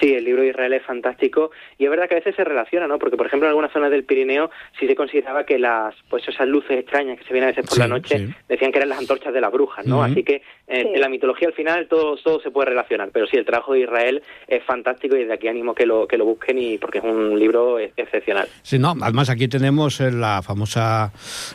Sí, 0.00 0.14
el 0.14 0.24
libro 0.24 0.42
de 0.42 0.48
Israel 0.48 0.72
es 0.74 0.82
fantástico 0.84 1.50
y 1.78 1.84
es 1.84 1.90
verdad 1.90 2.08
que 2.08 2.14
a 2.14 2.18
veces 2.18 2.34
se 2.36 2.44
relaciona, 2.44 2.86
¿no? 2.86 2.98
Porque, 2.98 3.16
por 3.16 3.26
ejemplo, 3.26 3.46
en 3.46 3.50
algunas 3.50 3.72
zonas 3.72 3.90
del 3.90 4.04
Pirineo 4.04 4.50
sí 4.78 4.86
se 4.86 4.94
consideraba 4.94 5.44
que 5.44 5.58
las, 5.58 5.94
pues 6.08 6.26
esas 6.28 6.46
luces 6.48 6.78
extrañas 6.78 7.18
que 7.18 7.24
se 7.24 7.32
ven 7.32 7.44
a 7.44 7.46
veces 7.46 7.64
por 7.64 7.74
Sí, 7.74 7.80
la 7.80 7.88
noche 7.88 8.18
sí. 8.18 8.34
decían 8.48 8.72
que 8.72 8.78
eran 8.78 8.88
las 8.90 8.98
antorchas 8.98 9.32
de 9.32 9.40
las 9.40 9.52
brujas, 9.52 9.86
¿no? 9.86 10.02
Así 10.02 10.22
que 10.22 10.42
eh, 10.68 10.82
Sí. 10.82 10.88
en 10.94 11.00
la 11.00 11.08
mitología 11.08 11.48
al 11.48 11.54
final 11.54 11.86
todo, 11.88 12.16
todo 12.16 12.40
se 12.40 12.50
puede 12.50 12.70
relacionar, 12.70 13.10
pero 13.12 13.26
sí, 13.26 13.36
el 13.36 13.44
trabajo 13.44 13.72
de 13.74 13.80
Israel 13.80 14.22
es 14.48 14.62
fantástico 14.64 15.14
y 15.16 15.20
desde 15.20 15.34
aquí 15.34 15.48
animo 15.48 15.74
que 15.74 15.86
lo, 15.86 16.06
que 16.08 16.18
lo 16.18 16.24
busquen 16.24 16.58
y 16.58 16.78
porque 16.78 16.98
es 16.98 17.04
un 17.04 17.38
libro 17.38 17.78
ex- 17.78 17.92
excepcional. 17.96 18.48
Sí, 18.62 18.78
no, 18.78 18.94
además 19.00 19.30
aquí 19.30 19.48
tenemos 19.48 20.00
eh, 20.00 20.10
la 20.10 20.42
famosa 20.42 21.12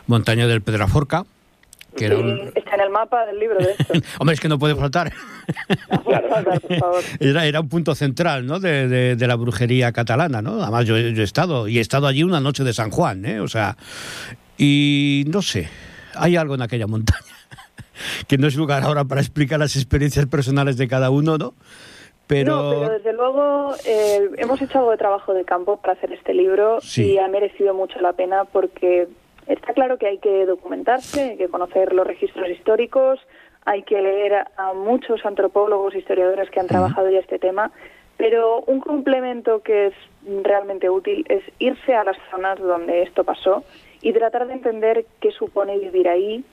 montaña 0.08 0.48
del 0.48 0.62
Pedraforca, 0.62 1.24
que 1.96 2.06
era 2.06 2.18
un... 2.18 2.52
Está 2.56 2.76
en 2.76 2.82
el 2.82 2.90
mapa 2.90 3.26
del 3.26 3.40
libro, 3.40 3.58
de 3.58 3.72
hecho. 3.74 3.94
Hombre, 4.20 4.34
es 4.36 4.40
que 4.40 4.48
no 4.50 4.58
puede 4.60 4.76
faltar. 4.76 5.12
por 6.04 6.78
favor. 6.80 7.04
Era, 7.20 7.46
era 7.46 7.60
un 7.60 7.70
punto 7.70 7.96
central 7.96 8.46
¿no? 8.46 8.60
de, 8.60 8.88
de- 8.88 9.16
de 9.16 9.28
la 9.28 9.36
brujería 9.36 9.92
catalana, 9.92 10.42
¿no? 10.42 10.62
Además, 10.62 10.86
yo, 10.86 10.98
yo 10.98 11.22
he 11.22 11.26
estado, 11.26 11.68
y 11.68 11.78
he 11.78 11.82
estado 11.82 12.08
allí 12.08 12.24
una 12.24 12.40
noche 12.40 12.64
de 12.64 12.74
San 12.74 12.92
Juan, 12.92 13.26
¿eh? 13.26 13.40
O 13.40 13.48
sea, 13.48 13.76
y 14.58 15.24
no 15.28 15.42
sé, 15.42 15.70
hay 16.16 16.36
algo 16.36 16.56
en 16.56 16.62
aquella 16.62 16.88
montaña 16.88 17.22
que 18.28 18.38
no 18.38 18.48
es 18.48 18.56
lugar 18.56 18.84
ahora 18.84 19.04
para 19.06 19.22
explicar 19.22 19.60
las 19.60 19.76
experiencias 19.76 20.26
personales 20.28 20.78
de 20.78 20.88
cada 20.88 21.10
uno, 21.10 21.38
¿no? 21.38 21.54
Pero, 22.28 22.56
No, 22.56 22.70
pero 22.80 22.90
desde 22.94 23.14
luego 23.14 23.76
eh, 23.86 24.30
hemos 24.38 24.62
hecho 24.62 24.78
algo 24.80 24.92
de 24.92 24.98
trabajo 24.98 25.34
de 25.34 25.44
campo 25.44 25.78
para 25.82 25.94
hacer 25.94 26.14
este 26.14 26.34
libro 26.34 26.80
Sí. 26.82 27.14
y 27.14 27.18
ha 27.18 27.28
merecido 27.28 27.74
mucho 27.74 28.00
la 28.00 28.14
pena 28.14 28.46
porque 28.46 29.10
está 29.54 29.74
claro 29.74 29.98
que 29.98 30.08
hay 30.08 30.18
que 30.20 30.46
documentarse, 30.46 31.32
hay 31.32 31.38
que 31.38 31.48
conocer 31.50 31.94
los 31.94 32.06
registros 32.08 32.50
históricos, 32.50 33.20
hay 33.66 33.84
que 33.84 34.02
leer 34.02 34.34
a, 34.58 34.74
muchos 34.74 35.26
antropólogos, 35.26 35.96
historiadores 35.96 36.50
que 36.50 36.60
han 36.60 36.68
trabajado 36.68 37.10
ya 37.10 37.20
este 37.20 37.40
tema, 37.40 37.72
pero 38.18 38.62
un 38.68 38.80
complemento 38.82 39.62
que 39.62 39.88
es 39.88 39.94
realmente 40.44 40.90
útil 40.90 41.26
es 41.30 41.44
irse 41.60 41.94
a 41.96 42.04
las 42.04 42.18
zonas 42.30 42.60
donde 42.60 43.02
esto 43.04 43.24
pasó 43.24 43.64
y 44.02 44.14
tratar 44.14 44.48
de 44.48 44.54
entender 44.54 45.06
qué 45.20 45.32
supone 45.32 45.78
vivir 45.80 46.08
ahí, 46.10 46.44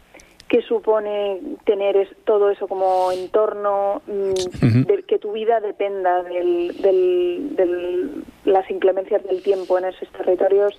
qué 0.48 0.62
supone 0.62 1.40
tener 1.64 2.16
todo 2.24 2.48
eso 2.50 2.68
como 2.68 3.12
entorno, 3.12 4.00
mm, 4.06 4.82
de- 4.86 5.02
que 5.06 5.18
tu 5.18 5.32
vida 5.32 5.60
dependa 5.60 6.22
de 6.22 6.72
del, 6.80 7.54
del- 7.56 8.10
las 8.46 8.70
inclemencias 8.70 9.22
del 9.24 9.42
tiempo 9.42 9.76
en 9.78 9.84
esos 9.86 10.08
territorios 10.12 10.74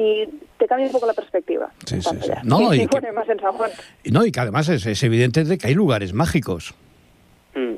y 0.00 0.26
te 0.58 0.66
cambia 0.68 0.86
un 0.86 0.92
poco 0.92 1.06
la 1.06 1.12
perspectiva. 1.12 1.70
Sí, 1.84 2.00
sí. 2.00 2.08
No, 2.44 2.60
y, 2.72 2.76
y 2.78 2.80
y 2.82 2.86
que- 2.86 2.88
pone 2.88 3.10
más 3.12 3.28
en 3.28 3.40
San 3.40 3.52
Juan. 3.52 3.70
y 4.04 4.10
no, 4.12 4.24
y 4.24 4.30
que 4.30 4.38
además 4.40 4.68
es, 4.68 4.86
es 4.86 5.02
evidente 5.02 5.42
de 5.44 5.58
que 5.58 5.66
hay 5.66 5.74
lugares 5.74 6.12
mágicos. 6.14 6.72
Mm. 7.54 7.74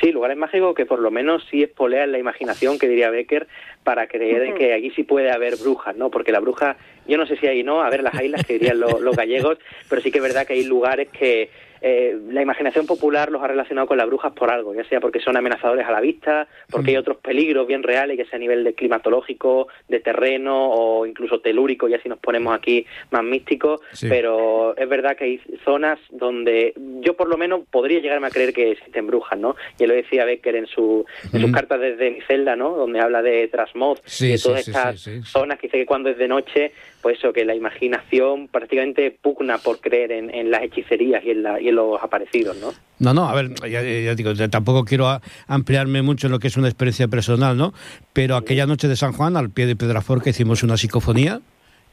Sí, 0.00 0.10
lugares 0.10 0.36
mágicos 0.36 0.74
que 0.74 0.84
por 0.84 0.98
lo 0.98 1.10
menos 1.10 1.46
sí 1.50 1.62
espolean 1.62 2.10
la 2.12 2.18
imaginación, 2.18 2.78
que 2.78 2.88
diría 2.88 3.10
Becker, 3.10 3.46
para 3.84 4.06
creer 4.08 4.42
en 4.42 4.54
que 4.56 4.74
aquí 4.74 4.90
sí 4.90 5.04
puede 5.04 5.30
haber 5.30 5.56
brujas, 5.56 5.94
¿no? 5.96 6.10
Porque 6.10 6.32
la 6.32 6.40
bruja, 6.40 6.76
yo 7.06 7.16
no 7.16 7.26
sé 7.26 7.36
si 7.36 7.46
hay, 7.46 7.62
¿no? 7.62 7.82
A 7.82 7.88
ver, 7.90 8.02
las 8.02 8.20
islas 8.20 8.44
que 8.44 8.54
dirían 8.54 8.80
lo- 8.80 9.00
los 9.00 9.16
gallegos, 9.16 9.58
pero 9.88 10.02
sí 10.02 10.10
que 10.10 10.18
es 10.18 10.22
verdad 10.24 10.46
que 10.46 10.54
hay 10.54 10.64
lugares 10.64 11.08
que 11.08 11.50
eh, 11.82 12.16
la 12.30 12.40
imaginación 12.42 12.86
popular 12.86 13.30
los 13.30 13.42
ha 13.42 13.48
relacionado 13.48 13.86
con 13.88 13.98
las 13.98 14.06
brujas 14.06 14.32
por 14.32 14.50
algo, 14.50 14.74
ya 14.74 14.84
sea 14.84 15.00
porque 15.00 15.20
son 15.20 15.36
amenazadores 15.36 15.84
a 15.86 15.90
la 15.90 16.00
vista, 16.00 16.46
porque 16.70 16.92
hay 16.92 16.96
otros 16.96 17.16
peligros 17.18 17.66
bien 17.66 17.82
reales, 17.82 18.16
que 18.16 18.24
sea 18.24 18.36
a 18.36 18.40
nivel 18.40 18.62
de 18.64 18.74
climatológico, 18.74 19.68
de 19.88 20.00
terreno 20.00 20.70
o 20.70 21.06
incluso 21.06 21.40
telúrico, 21.40 21.88
ya 21.88 22.00
si 22.00 22.08
nos 22.08 22.18
ponemos 22.18 22.54
aquí 22.54 22.86
más 23.10 23.22
místicos, 23.24 23.80
Sí. 23.92 24.08
pero 24.08 24.76
es 24.76 24.88
verdad 24.88 25.16
que 25.16 25.24
hay 25.24 25.40
zonas 25.64 25.98
donde 26.10 26.72
yo 27.00 27.14
por 27.14 27.28
lo 27.28 27.36
menos 27.36 27.62
podría 27.70 28.00
llegarme 28.00 28.28
a 28.28 28.30
creer 28.30 28.52
que 28.52 28.70
existen 28.72 29.06
brujas, 29.06 29.38
¿no? 29.38 29.56
Y 29.78 29.86
lo 29.86 29.94
decía 29.94 30.24
Becker 30.24 30.56
en, 30.56 30.66
su, 30.66 31.04
en 31.32 31.40
sus 31.40 31.50
Mm. 31.50 31.52
cartas 31.54 31.80
desde 31.80 32.10
mi 32.10 32.20
celda, 32.22 32.56
¿no? 32.56 32.76
Donde 32.76 33.00
habla 33.00 33.22
de 33.22 33.48
Trasmoz 33.48 34.00
Sí, 34.04 34.28
y 34.28 34.32
de 34.32 34.38
todas 34.38 34.64
sí, 34.64 34.70
estas 34.70 35.00
zonas 35.28 35.58
que 35.58 35.66
dice 35.66 35.78
que 35.78 35.86
cuando 35.86 36.10
es 36.10 36.18
de 36.18 36.28
noche, 36.28 36.72
pues 37.02 37.18
eso, 37.18 37.32
que 37.32 37.44
la 37.44 37.54
imaginación 37.54 38.46
prácticamente 38.48 39.10
pugna 39.10 39.58
por 39.58 39.80
creer 39.80 40.12
en, 40.12 40.50
las 40.50 40.62
hechicerías 40.62 41.24
y 41.24 41.30
en, 41.30 41.42
la- 41.42 41.60
y 41.60 41.68
en 41.68 41.74
los 41.74 42.00
aparecidos, 42.00 42.56
¿no? 42.58 42.72
No, 43.00 43.12
no, 43.12 43.28
a 43.28 43.34
ver, 43.34 43.50
ya, 43.68 43.82
digo, 44.14 44.32
tampoco 44.48 44.84
quiero 44.84 45.20
ampliarme 45.48 46.02
mucho 46.02 46.28
en 46.28 46.30
lo 46.30 46.38
que 46.38 46.46
es 46.46 46.56
una 46.56 46.68
experiencia 46.68 47.08
personal, 47.08 47.56
¿no? 47.56 47.74
Pero 48.12 48.36
aquella 48.36 48.66
noche 48.66 48.86
de 48.86 48.94
San 48.96 49.12
Juan, 49.12 49.36
al 49.36 49.50
pie 49.50 49.66
de 49.66 49.74
Pedraforca, 49.74 50.30
hicimos 50.30 50.62
una 50.62 50.76
psicofonía 50.76 51.40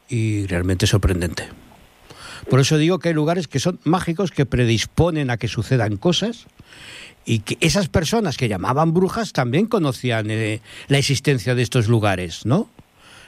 y 0.08 0.46
realmente 0.46 0.86
sorprendente. 0.86 1.44
Por 2.48 2.60
eso 2.60 2.78
digo 2.78 2.98
que 3.00 3.08
hay 3.08 3.14
lugares 3.14 3.48
que 3.48 3.58
son 3.58 3.80
mágicos, 3.84 4.30
que 4.30 4.46
predisponen 4.46 5.30
a 5.30 5.36
que 5.36 5.48
sucedan 5.48 5.96
cosas 5.96 6.46
y 7.26 7.40
que 7.40 7.58
esas 7.60 7.88
personas 7.88 8.36
que 8.36 8.48
llamaban 8.48 8.94
brujas 8.94 9.32
también 9.32 9.66
conocían 9.66 10.30
eh, 10.30 10.60
la 10.88 10.98
existencia 10.98 11.54
de 11.54 11.62
estos 11.62 11.88
lugares, 11.88 12.46
¿no? 12.46 12.68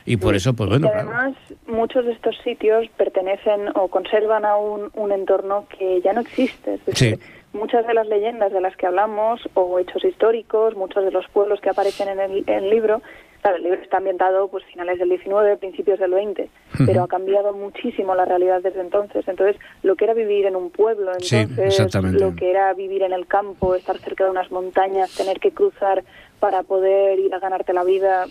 Y 0.05 0.17
por 0.17 0.35
eso, 0.35 0.55
pues 0.55 0.69
bueno, 0.69 0.89
y 0.89 0.91
claro. 0.91 1.11
además, 1.15 1.37
muchos 1.67 2.05
de 2.07 2.13
estos 2.13 2.37
sitios 2.45 2.89
pertenecen 2.97 3.69
o 3.75 3.89
conservan 3.89 4.45
a 4.45 4.57
un, 4.57 4.91
un 4.95 5.13
entorno 5.13 5.67
que 5.77 6.01
ya 6.03 6.13
no 6.13 6.21
existe. 6.23 6.75
Es 6.75 6.85
decir, 6.87 7.19
Sí. 7.19 7.21
muchas 7.53 7.87
de 7.87 7.95
las 7.95 8.07
leyendas 8.09 8.53
de 8.53 8.61
las 8.61 8.77
que 8.77 8.87
hablamos, 8.87 9.41
o 9.55 9.79
hechos 9.79 10.05
históricos, 10.05 10.77
muchos 10.77 11.05
de 11.05 11.11
los 11.11 11.27
pueblos 11.29 11.61
que 11.61 11.71
aparecen 11.71 12.09
en 12.09 12.21
el, 12.21 12.45
en 12.47 12.65
el 12.65 12.71
libro, 12.71 13.03
claro, 13.43 13.57
el 13.59 13.65
libro 13.65 13.81
está 13.83 13.99
ambientado 13.99 14.49
pues 14.49 14.65
finales 14.67 14.99
del 14.99 15.09
19, 15.09 15.57
principios 15.59 15.99
del 15.99 16.13
20, 16.13 16.49
pero 16.87 17.03
ha 17.03 17.09
cambiado 17.09 17.53
muchísimo 17.53 18.15
la 18.15 18.25
realidad 18.25 18.61
desde 18.63 18.81
entonces. 18.81 19.27
Entonces, 19.29 19.61
lo 19.83 19.97
que 19.97 20.05
era 20.05 20.15
vivir 20.15 20.47
en 20.47 20.57
un 20.57 20.71
pueblo, 20.71 21.13
Sí, 21.19 21.37
entonces, 21.37 21.67
exactamente. 21.79 22.19
lo 22.21 22.35
que 22.37 22.51
era 22.51 22.73
vivir 22.75 23.03
en 23.03 23.13
el 23.13 23.27
campo, 23.27 23.75
estar 23.75 23.99
cerca 23.99 24.25
de 24.25 24.31
unas 24.31 24.51
montañas, 24.51 25.15
tener 25.17 25.39
que 25.41 25.51
cruzar 25.51 26.05
para 26.41 26.63
poder 26.63 27.19
ir 27.19 27.35
a 27.35 27.39
ganarte 27.41 27.73
la 27.73 27.85
vida, 27.85 28.27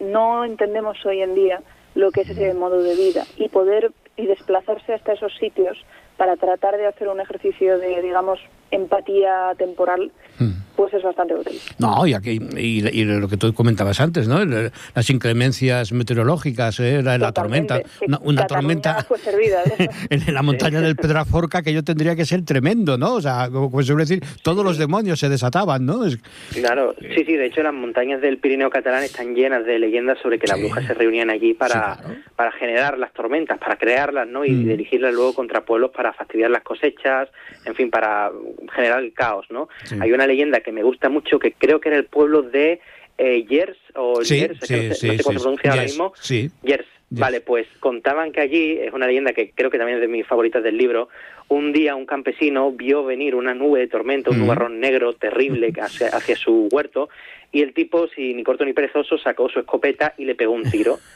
no 0.00 0.44
entendemos 0.44 1.04
hoy 1.04 1.22
en 1.22 1.34
día 1.34 1.62
lo 1.94 2.12
que 2.12 2.22
es 2.22 2.30
ese 2.30 2.54
modo 2.54 2.82
de 2.82 2.94
vida 2.94 3.26
y 3.36 3.48
poder 3.48 3.92
y 4.16 4.26
desplazarse 4.26 4.94
hasta 4.94 5.12
esos 5.12 5.34
sitios 5.36 5.78
para 6.18 6.36
tratar 6.36 6.76
de 6.76 6.86
hacer 6.86 7.08
un 7.08 7.20
ejercicio 7.20 7.78
de, 7.78 8.02
digamos, 8.02 8.38
empatía 8.70 9.54
temporal, 9.56 10.12
Mm. 10.40 10.52
pues 10.76 10.94
es 10.94 11.02
bastante 11.02 11.34
útil. 11.34 11.58
No, 11.78 12.06
y, 12.06 12.14
aquí, 12.14 12.38
y, 12.56 12.86
y 12.86 13.04
lo 13.04 13.26
que 13.28 13.36
tú 13.36 13.52
comentabas 13.54 13.98
antes, 14.00 14.28
¿no? 14.28 14.44
Las 14.44 15.10
inclemencias 15.10 15.90
meteorológicas, 15.90 16.78
¿eh? 16.78 17.02
la, 17.02 17.18
la 17.18 17.32
tormenta. 17.32 17.80
Una, 18.06 18.18
una 18.22 18.46
tormenta 18.46 19.02
fue 19.02 19.18
servida 19.18 19.62
en 20.10 20.32
la 20.34 20.42
montaña 20.42 20.80
del 20.80 20.94
Pedraforca 20.94 21.62
que 21.62 21.72
yo 21.72 21.82
tendría 21.82 22.14
que 22.14 22.24
ser 22.24 22.44
tremendo, 22.44 22.96
¿no? 22.98 23.14
O 23.14 23.20
sea, 23.20 23.48
como, 23.50 23.82
suele 23.82 24.02
decir, 24.04 24.22
todos 24.42 24.64
los 24.64 24.78
demonios 24.78 25.18
se 25.18 25.28
desataban, 25.28 25.84
¿no? 25.86 26.04
Es- 26.04 26.18
Claro, 26.52 26.94
sí, 27.00 27.24
sí, 27.24 27.34
de 27.36 27.46
hecho 27.46 27.62
las 27.64 27.74
montañas 27.74 28.20
del 28.20 28.38
Pirineo 28.38 28.70
catalán 28.70 29.02
están 29.02 29.34
llenas 29.34 29.64
de 29.64 29.78
leyendas 29.80 30.18
sobre 30.22 30.38
que 30.38 30.46
las 30.46 30.56
Sí. 30.58 30.62
brujas 30.64 30.86
se 30.86 30.94
reunían 30.94 31.30
allí 31.30 31.54
para, 31.54 31.96
Sí, 31.96 32.02
claro. 32.02 32.20
para 32.36 32.52
generar 32.52 32.96
las 32.98 33.12
tormentas, 33.12 33.58
para 33.58 33.76
crearlas, 33.76 34.28
¿no? 34.28 34.44
Y 34.44 34.50
Mm. 34.50 34.68
dirigirlas 34.68 35.12
luego 35.14 35.34
contra 35.34 35.62
pueblos 35.64 35.90
para 35.90 36.07
fastidiar 36.12 36.50
las 36.50 36.62
cosechas, 36.62 37.28
en 37.64 37.74
fin, 37.74 37.90
para 37.90 38.30
generar 38.74 39.02
el 39.02 39.12
caos, 39.12 39.46
¿no? 39.50 39.68
Sí. 39.84 39.96
Hay 40.00 40.12
una 40.12 40.26
leyenda 40.26 40.60
que 40.60 40.72
me 40.72 40.82
gusta 40.82 41.08
mucho 41.08 41.38
que 41.38 41.52
creo 41.52 41.80
que 41.80 41.88
era 41.88 41.98
el 41.98 42.04
pueblo 42.06 42.42
de 42.42 42.80
eh, 43.18 43.44
Yers 43.48 43.78
o 43.94 44.22
Sí, 44.24 44.38
Yers, 44.40 44.60
que 44.60 44.66
sí, 44.66 44.74
no 44.74 44.80
sé, 44.80 44.88
no 44.88 44.94
sí, 44.94 45.16
sé 45.18 45.22
cómo 45.24 45.38
se 45.38 45.42
pronuncia 45.42 45.70
ahora 45.70 45.82
mismo. 45.82 46.12
Yers. 46.28 46.52
Yes. 46.62 46.86
Vale, 47.10 47.40
pues 47.40 47.66
contaban 47.80 48.32
que 48.32 48.42
allí, 48.42 48.72
es 48.82 48.92
una 48.92 49.06
leyenda 49.06 49.32
que 49.32 49.50
creo 49.52 49.70
que 49.70 49.78
también 49.78 49.96
es 49.96 50.02
de 50.02 50.08
mis 50.08 50.26
favoritas 50.26 50.62
del 50.62 50.76
libro, 50.76 51.08
un 51.48 51.72
día 51.72 51.94
un 51.96 52.04
campesino 52.04 52.70
vio 52.70 53.02
venir 53.02 53.34
una 53.34 53.54
nube 53.54 53.80
de 53.80 53.86
tormenta, 53.86 54.28
un 54.28 54.36
Mm. 54.36 54.40
nubarrón 54.40 54.78
negro 54.78 55.14
terrible 55.14 55.72
hacia, 55.80 56.08
hacia 56.08 56.36
su 56.36 56.68
huerto, 56.70 57.08
y 57.50 57.62
el 57.62 57.72
tipo, 57.72 58.08
sin 58.08 58.36
ni 58.36 58.44
corto 58.44 58.66
ni 58.66 58.74
perezoso, 58.74 59.16
sacó 59.16 59.48
su 59.48 59.58
escopeta 59.58 60.12
y 60.18 60.26
le 60.26 60.34
pegó 60.34 60.52
un 60.52 60.70
tiro. 60.70 60.98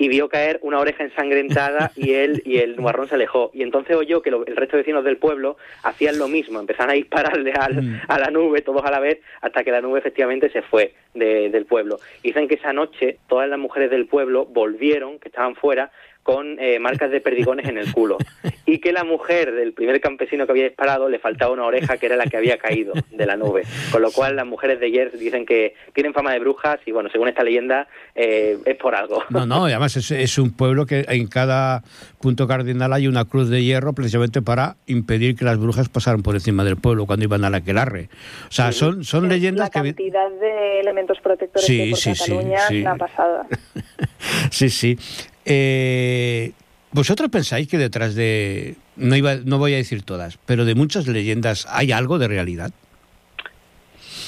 Y 0.00 0.08
vio 0.08 0.30
caer 0.30 0.58
una 0.62 0.78
oreja 0.80 1.04
ensangrentada 1.04 1.92
y 1.94 2.14
él 2.14 2.40
y 2.46 2.56
el 2.58 2.74
nubarrón 2.76 3.06
se 3.06 3.16
alejó. 3.16 3.50
Y 3.52 3.62
entonces 3.62 3.94
oyó 3.96 4.22
que 4.22 4.30
lo- 4.30 4.46
el 4.46 4.56
resto 4.56 4.76
de 4.76 4.82
vecinos 4.82 5.04
del 5.04 5.18
pueblo 5.18 5.58
hacían 5.82 6.18
lo 6.18 6.26
mismo, 6.26 6.58
empezaron 6.58 6.90
a 6.92 6.94
dispararle 6.94 7.52
al- 7.52 7.82
Mm. 7.82 8.00
a 8.08 8.18
la 8.18 8.30
nube, 8.30 8.62
todos 8.62 8.82
a 8.84 8.90
la 8.90 8.98
vez, 8.98 9.20
hasta 9.42 9.62
que 9.62 9.70
la 9.70 9.82
nube 9.82 9.98
efectivamente 9.98 10.48
se 10.50 10.62
fue 10.62 10.94
de- 11.12 11.50
del 11.50 11.66
pueblo. 11.66 11.98
Y 12.22 12.28
dicen 12.28 12.48
que 12.48 12.54
esa 12.54 12.72
noche 12.72 13.18
todas 13.28 13.46
las 13.48 13.58
mujeres 13.58 13.90
del 13.90 14.06
pueblo 14.06 14.46
volvieron, 14.46 15.18
que 15.18 15.28
estaban 15.28 15.54
fuera, 15.54 15.90
con 16.22 16.58
eh, 16.60 16.78
marcas 16.78 17.10
de 17.10 17.20
perdigones 17.20 17.68
en 17.68 17.78
el 17.78 17.92
culo. 17.92 18.18
Y 18.66 18.78
que 18.78 18.92
la 18.92 19.04
mujer 19.04 19.52
del 19.52 19.72
primer 19.72 20.00
campesino 20.00 20.46
que 20.46 20.52
había 20.52 20.64
disparado 20.64 21.08
le 21.08 21.18
faltaba 21.18 21.52
una 21.52 21.64
oreja 21.64 21.96
que 21.96 22.06
era 22.06 22.16
la 22.16 22.26
que 22.26 22.36
había 22.36 22.58
caído 22.58 22.92
de 23.10 23.26
la 23.26 23.36
nube. 23.36 23.62
Con 23.90 24.02
lo 24.02 24.12
cual 24.12 24.36
las 24.36 24.46
mujeres 24.46 24.78
de 24.80 24.90
Yers 24.90 25.18
dicen 25.18 25.44
que 25.44 25.74
tienen 25.92 26.14
fama 26.14 26.32
de 26.32 26.38
brujas 26.38 26.78
y 26.86 26.92
bueno, 26.92 27.08
según 27.10 27.28
esta 27.28 27.42
leyenda 27.42 27.88
eh, 28.14 28.58
es 28.64 28.76
por 28.76 28.94
algo. 28.94 29.24
No, 29.30 29.46
no, 29.46 29.68
y 29.68 29.72
además 29.72 29.96
es, 29.96 30.10
es 30.10 30.38
un 30.38 30.52
pueblo 30.52 30.86
que 30.86 31.04
en 31.08 31.26
cada 31.26 31.82
punto 32.20 32.46
cardinal 32.46 32.92
hay 32.92 33.08
una 33.08 33.24
cruz 33.24 33.48
de 33.48 33.64
hierro 33.64 33.92
precisamente 33.92 34.42
para 34.42 34.76
impedir 34.86 35.36
que 35.36 35.44
las 35.44 35.58
brujas 35.58 35.88
pasaran 35.88 36.22
por 36.22 36.34
encima 36.34 36.64
del 36.64 36.76
pueblo 36.76 37.06
cuando 37.06 37.24
iban 37.24 37.44
al 37.44 37.54
aquelarre. 37.54 38.08
O 38.48 38.52
sea, 38.52 38.72
son, 38.72 39.04
son 39.04 39.28
leyendas 39.28 39.70
La 39.74 39.82
que... 39.82 39.88
cantidad 39.88 40.30
de 40.30 40.80
elementos 40.80 41.18
protectores 41.20 41.66
Sí, 41.66 41.78
que 41.78 41.90
por 41.90 41.98
sí, 41.98 42.14
sí, 42.14 42.20
Cataluña 42.20 42.60
sí. 42.68 42.84
pasada. 42.98 43.46
Sí, 44.50 44.68
sí. 44.68 44.98
Eh, 45.44 46.52
¿Vosotros 46.92 47.28
pensáis 47.30 47.68
que 47.68 47.78
detrás 47.78 48.14
de, 48.14 48.74
no, 48.96 49.14
iba, 49.16 49.36
no 49.36 49.58
voy 49.58 49.74
a 49.74 49.76
decir 49.76 50.02
todas, 50.02 50.38
pero 50.44 50.64
de 50.64 50.74
muchas 50.74 51.06
leyendas, 51.06 51.66
¿hay 51.70 51.92
algo 51.92 52.18
de 52.18 52.26
realidad? 52.28 52.72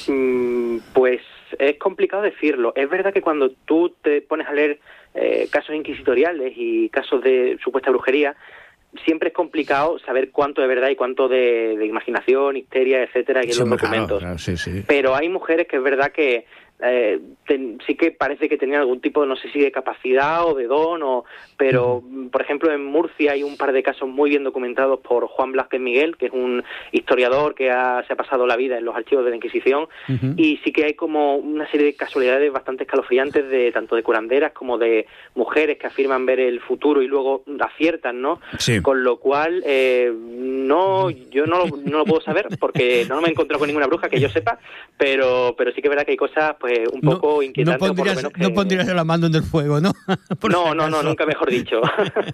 Mm, 0.06 0.78
pues 0.92 1.20
es 1.58 1.78
complicado 1.78 2.22
decirlo. 2.22 2.72
Es 2.76 2.88
verdad 2.88 3.12
que 3.12 3.20
cuando 3.20 3.50
tú 3.66 3.94
te 4.02 4.20
pones 4.22 4.46
a 4.46 4.52
leer 4.52 4.78
eh, 5.14 5.48
casos 5.50 5.74
inquisitoriales 5.74 6.52
y 6.56 6.88
casos 6.88 7.22
de 7.22 7.58
supuesta 7.62 7.90
brujería, 7.90 8.36
siempre 9.04 9.28
es 9.28 9.34
complicado 9.34 9.98
saber 9.98 10.30
cuánto 10.30 10.60
de 10.62 10.68
verdad 10.68 10.88
y 10.90 10.96
cuánto 10.96 11.28
de, 11.28 11.76
de 11.76 11.86
imaginación, 11.86 12.56
histeria, 12.56 13.02
etcétera, 13.02 13.40
hay 13.40 13.46
en 13.48 13.52
Sí, 13.54 13.58
los 13.60 13.68
claro, 13.68 13.82
documentos. 13.82 14.18
claro, 14.20 14.38
sí, 14.38 14.56
sí. 14.56 14.82
Pero 14.86 15.14
hay 15.14 15.28
mujeres 15.28 15.66
que 15.66 15.76
es 15.76 15.82
verdad 15.82 16.12
que 16.12 16.46
eh, 16.84 17.20
ten- 17.46 17.78
sí 17.86 17.94
que 17.94 18.10
parece 18.10 18.48
que 18.48 18.56
tenían 18.58 18.80
algún 18.80 19.00
tipo, 19.00 19.24
no 19.26 19.36
sé 19.36 19.50
si 19.50 19.60
de 19.60 19.70
capacidad 19.72 20.44
o 20.46 20.54
de 20.54 20.66
don, 20.66 21.02
o, 21.02 21.24
pero 21.56 22.02
mm, 22.04 22.28
por 22.28 22.42
ejemplo 22.42 22.72
en 22.72 22.84
Murcia 22.84 23.32
hay 23.32 23.42
un 23.42 23.56
par 23.56 23.72
de 23.72 23.82
casos 23.82 24.08
muy 24.08 24.30
bien 24.30 24.44
documentados 24.44 25.00
por 25.00 25.26
Juan 25.28 25.52
Blasquez 25.52 25.80
Miguel, 25.80 26.16
que 26.16 26.26
es 26.26 26.32
un 26.32 26.62
historiador 26.92 27.54
que 27.54 27.70
ha- 27.70 28.02
se 28.06 28.12
ha 28.12 28.16
pasado 28.16 28.46
la 28.46 28.56
vida 28.56 28.78
en 28.78 28.84
los 28.84 28.94
archivos 28.96 29.24
de 29.24 29.30
la 29.30 29.36
Inquisición, 29.36 29.86
y 30.36 30.58
sí 30.64 30.72
que 30.72 30.84
hay 30.84 30.94
como 30.94 31.36
una 31.36 31.70
serie 31.70 31.86
de 31.86 31.94
casualidades 31.94 32.52
bastante 32.52 32.84
escalofriantes 32.84 33.48
de 33.48 33.70
tanto 33.72 33.96
de 33.96 34.02
curanderas 34.02 34.52
como 34.52 34.78
de 34.78 35.06
mujeres 35.34 35.78
que 35.78 35.86
afirman 35.86 36.26
ver 36.26 36.40
el 36.40 36.60
futuro 36.60 37.02
y 37.02 37.06
luego 37.06 37.44
aciertan, 37.60 38.20
¿no? 38.20 38.40
Sí. 38.58 38.80
Con 38.82 39.04
lo 39.04 39.18
cual, 39.18 39.62
eh, 39.66 40.12
no, 40.14 41.10
yo 41.10 41.46
no, 41.46 41.58
lo- 41.66 41.76
no 41.76 41.98
lo 41.98 42.04
puedo 42.04 42.20
saber 42.20 42.48
porque 42.58 43.04
no 43.08 43.20
me 43.20 43.28
he 43.28 43.30
encontrado 43.30 43.58
con 43.60 43.68
ninguna 43.68 43.86
bruja 43.86 44.08
que 44.08 44.20
yo 44.20 44.28
sepa, 44.28 44.58
pero, 44.96 45.54
pero 45.56 45.72
sí 45.72 45.80
que 45.80 45.88
es 45.88 45.90
verdad 45.90 46.04
que 46.04 46.12
hay 46.12 46.16
cosas 46.16 46.56
pues 46.60 46.71
un 46.92 47.00
poco 47.00 47.34
no, 47.36 47.42
inquietantes. 47.42 47.76
o 47.76 47.78
por 47.78 47.88
lo 47.88 47.94
pondrías, 47.94 48.16
menos 48.16 48.32
que- 48.32 48.42
no 48.42 48.54
pondrías 48.54 48.86
la 48.88 49.04
mano 49.04 49.26
en 49.26 49.34
el 49.34 49.42
fuego, 49.42 49.80
¿no? 49.80 49.92
Por 50.40 50.52
si 50.52 50.56
no, 50.58 50.74
no, 50.74 50.88
no, 50.88 51.02
nunca 51.02 51.26
mejor 51.26 51.50
dicho. 51.50 51.80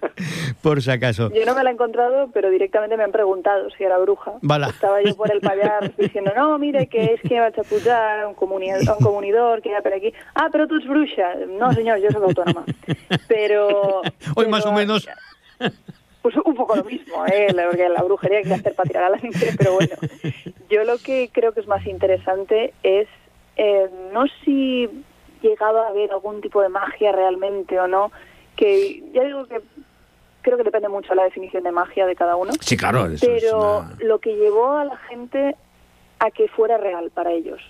Por 0.61 0.81
si 0.81 0.91
acaso. 0.91 1.31
Yo 1.33 1.45
no 1.45 1.55
me 1.55 1.63
la 1.63 1.69
he 1.69 1.73
encontrado, 1.73 2.29
pero 2.33 2.49
directamente 2.49 2.97
me 2.97 3.03
han 3.03 3.11
preguntado 3.11 3.69
si 3.71 3.83
era 3.83 3.97
bruja. 3.97 4.33
Estaba 4.69 5.01
yo 5.01 5.15
por 5.15 5.31
el 5.31 5.39
pallar 5.41 5.93
diciendo, 5.97 6.31
no, 6.35 6.57
mire, 6.59 6.87
que 6.87 7.13
es 7.13 7.21
que 7.21 7.39
vaig 7.39 7.53
a 7.57 8.21
a 8.23 8.27
un, 8.27 8.35
comuni- 8.35 8.71
a 8.87 8.93
un 8.93 9.03
comunidor 9.03 9.61
que 9.61 9.75
ha 9.75 9.81
per 9.81 9.93
aquí. 9.93 10.13
Ah, 10.35 10.49
però 10.51 10.67
tu 10.67 10.75
ets 10.77 10.87
bruixa. 10.87 11.35
No, 11.59 11.71
senyor, 11.73 11.99
jo 12.01 12.11
soc 12.11 12.23
autònoma. 12.23 12.63
Pero... 13.27 14.01
Hoy 14.35 14.47
más 14.47 14.65
o 14.65 14.69
pero- 14.69 14.77
menos. 14.77 15.07
Pues 16.21 16.35
un 16.43 16.53
poco 16.53 16.75
lo 16.75 16.83
mismo, 16.83 17.25
¿eh? 17.27 17.47
La, 17.53 17.67
porque 17.69 17.87
la 17.87 18.03
brujería 18.03 18.39
hay 18.39 18.43
que 18.43 18.53
hacer 18.53 18.75
para 18.75 18.87
tirar 18.87 19.03
a 19.05 19.09
la 19.09 19.17
gente, 19.19 19.53
pero 19.57 19.73
bueno. 19.73 19.95
Yo 20.69 20.83
lo 20.83 20.97
que 20.97 21.29
creo 21.31 21.53
que 21.53 21.61
es 21.61 21.67
más 21.67 21.85
interesante 21.87 22.73
es 22.83 23.07
eh, 23.61 23.89
no 24.13 24.23
si 24.45 24.87
llegaba 25.41 25.85
a 25.85 25.89
haber 25.89 26.11
algún 26.11 26.39
tipo 26.41 26.61
de 26.61 26.69
magia 26.69 27.11
realmente 27.11 27.77
o 27.79 27.87
no, 27.87 28.11
que 28.55 29.03
ya 29.13 29.23
digo 29.23 29.45
que 29.47 29.59
creo 30.41 30.57
que 30.57 30.63
depende 30.63 30.87
mucho 30.87 31.09
de 31.09 31.15
la 31.15 31.23
definición 31.25 31.63
de 31.63 31.71
magia 31.71 32.05
de 32.05 32.15
cada 32.15 32.35
uno, 32.37 32.53
Sí, 32.61 32.77
claro. 32.77 33.05
eso 33.07 33.25
es 33.29 33.41
pero 33.43 33.79
una- 33.79 33.95
lo 33.99 34.19
que 34.19 34.35
llevó 34.35 34.71
a 34.77 34.85
la 34.85 34.95
gente 34.97 35.55
a 36.19 36.31
que 36.31 36.47
fuera 36.49 36.77
real 36.77 37.11
para 37.11 37.31
ellos. 37.31 37.61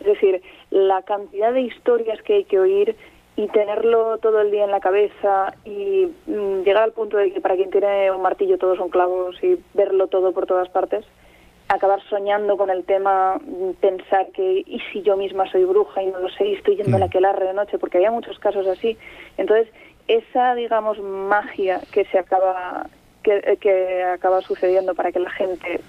Es 0.00 0.06
decir, 0.06 0.42
la 0.70 1.02
cantidad 1.02 1.52
de 1.52 1.60
historias 1.62 2.20
que 2.22 2.34
hay 2.34 2.44
que 2.44 2.58
oír 2.58 2.96
y 3.36 3.46
tenerlo 3.48 4.18
todo 4.18 4.40
el 4.40 4.50
día 4.52 4.64
en 4.64 4.70
la 4.70 4.80
cabeza 4.80 5.54
y 5.64 6.08
mm, 6.26 6.62
llegar 6.64 6.84
al 6.84 6.92
punto 6.92 7.16
de 7.16 7.32
que 7.32 7.40
para 7.40 7.56
quien 7.56 7.70
tiene 7.70 8.10
un 8.12 8.22
martillo 8.22 8.58
todos 8.58 8.78
son 8.78 8.88
clavos 8.90 9.36
y 9.42 9.58
verlo 9.74 10.06
todo 10.08 10.32
por 10.32 10.46
todas 10.46 10.68
partes, 10.68 11.04
acabar 11.68 12.00
soñando 12.08 12.56
con 12.56 12.70
el 12.70 12.84
tema, 12.84 13.40
pensar 13.80 14.28
que 14.32 14.62
y 14.66 14.80
si 14.92 15.02
yo 15.02 15.16
misma 15.16 15.50
soy 15.50 15.64
bruja 15.64 16.02
y 16.02 16.06
no 16.06 16.18
lo 16.18 16.28
sé 16.30 16.46
y 16.46 16.54
estoy 16.54 16.76
yendo 16.76 16.96
a 16.96 17.00
la 17.00 17.06
aquelarre 17.06 17.46
de 17.46 17.54
noche, 17.54 17.78
porque 17.78 17.98
había 17.98 18.10
muchos 18.10 18.38
casos 18.38 18.66
así. 18.66 18.96
Entonces, 19.38 19.68
esa, 20.06 20.54
digamos, 20.54 21.00
magia 21.00 21.80
que 21.92 22.04
se 22.06 22.18
acaba 22.18 22.88
que, 23.22 23.58
que 23.60 24.02
acaba 24.02 24.42
sucediendo 24.42 24.94
para 24.94 25.10
que 25.12 25.20
la 25.20 25.30
gente 25.30 25.80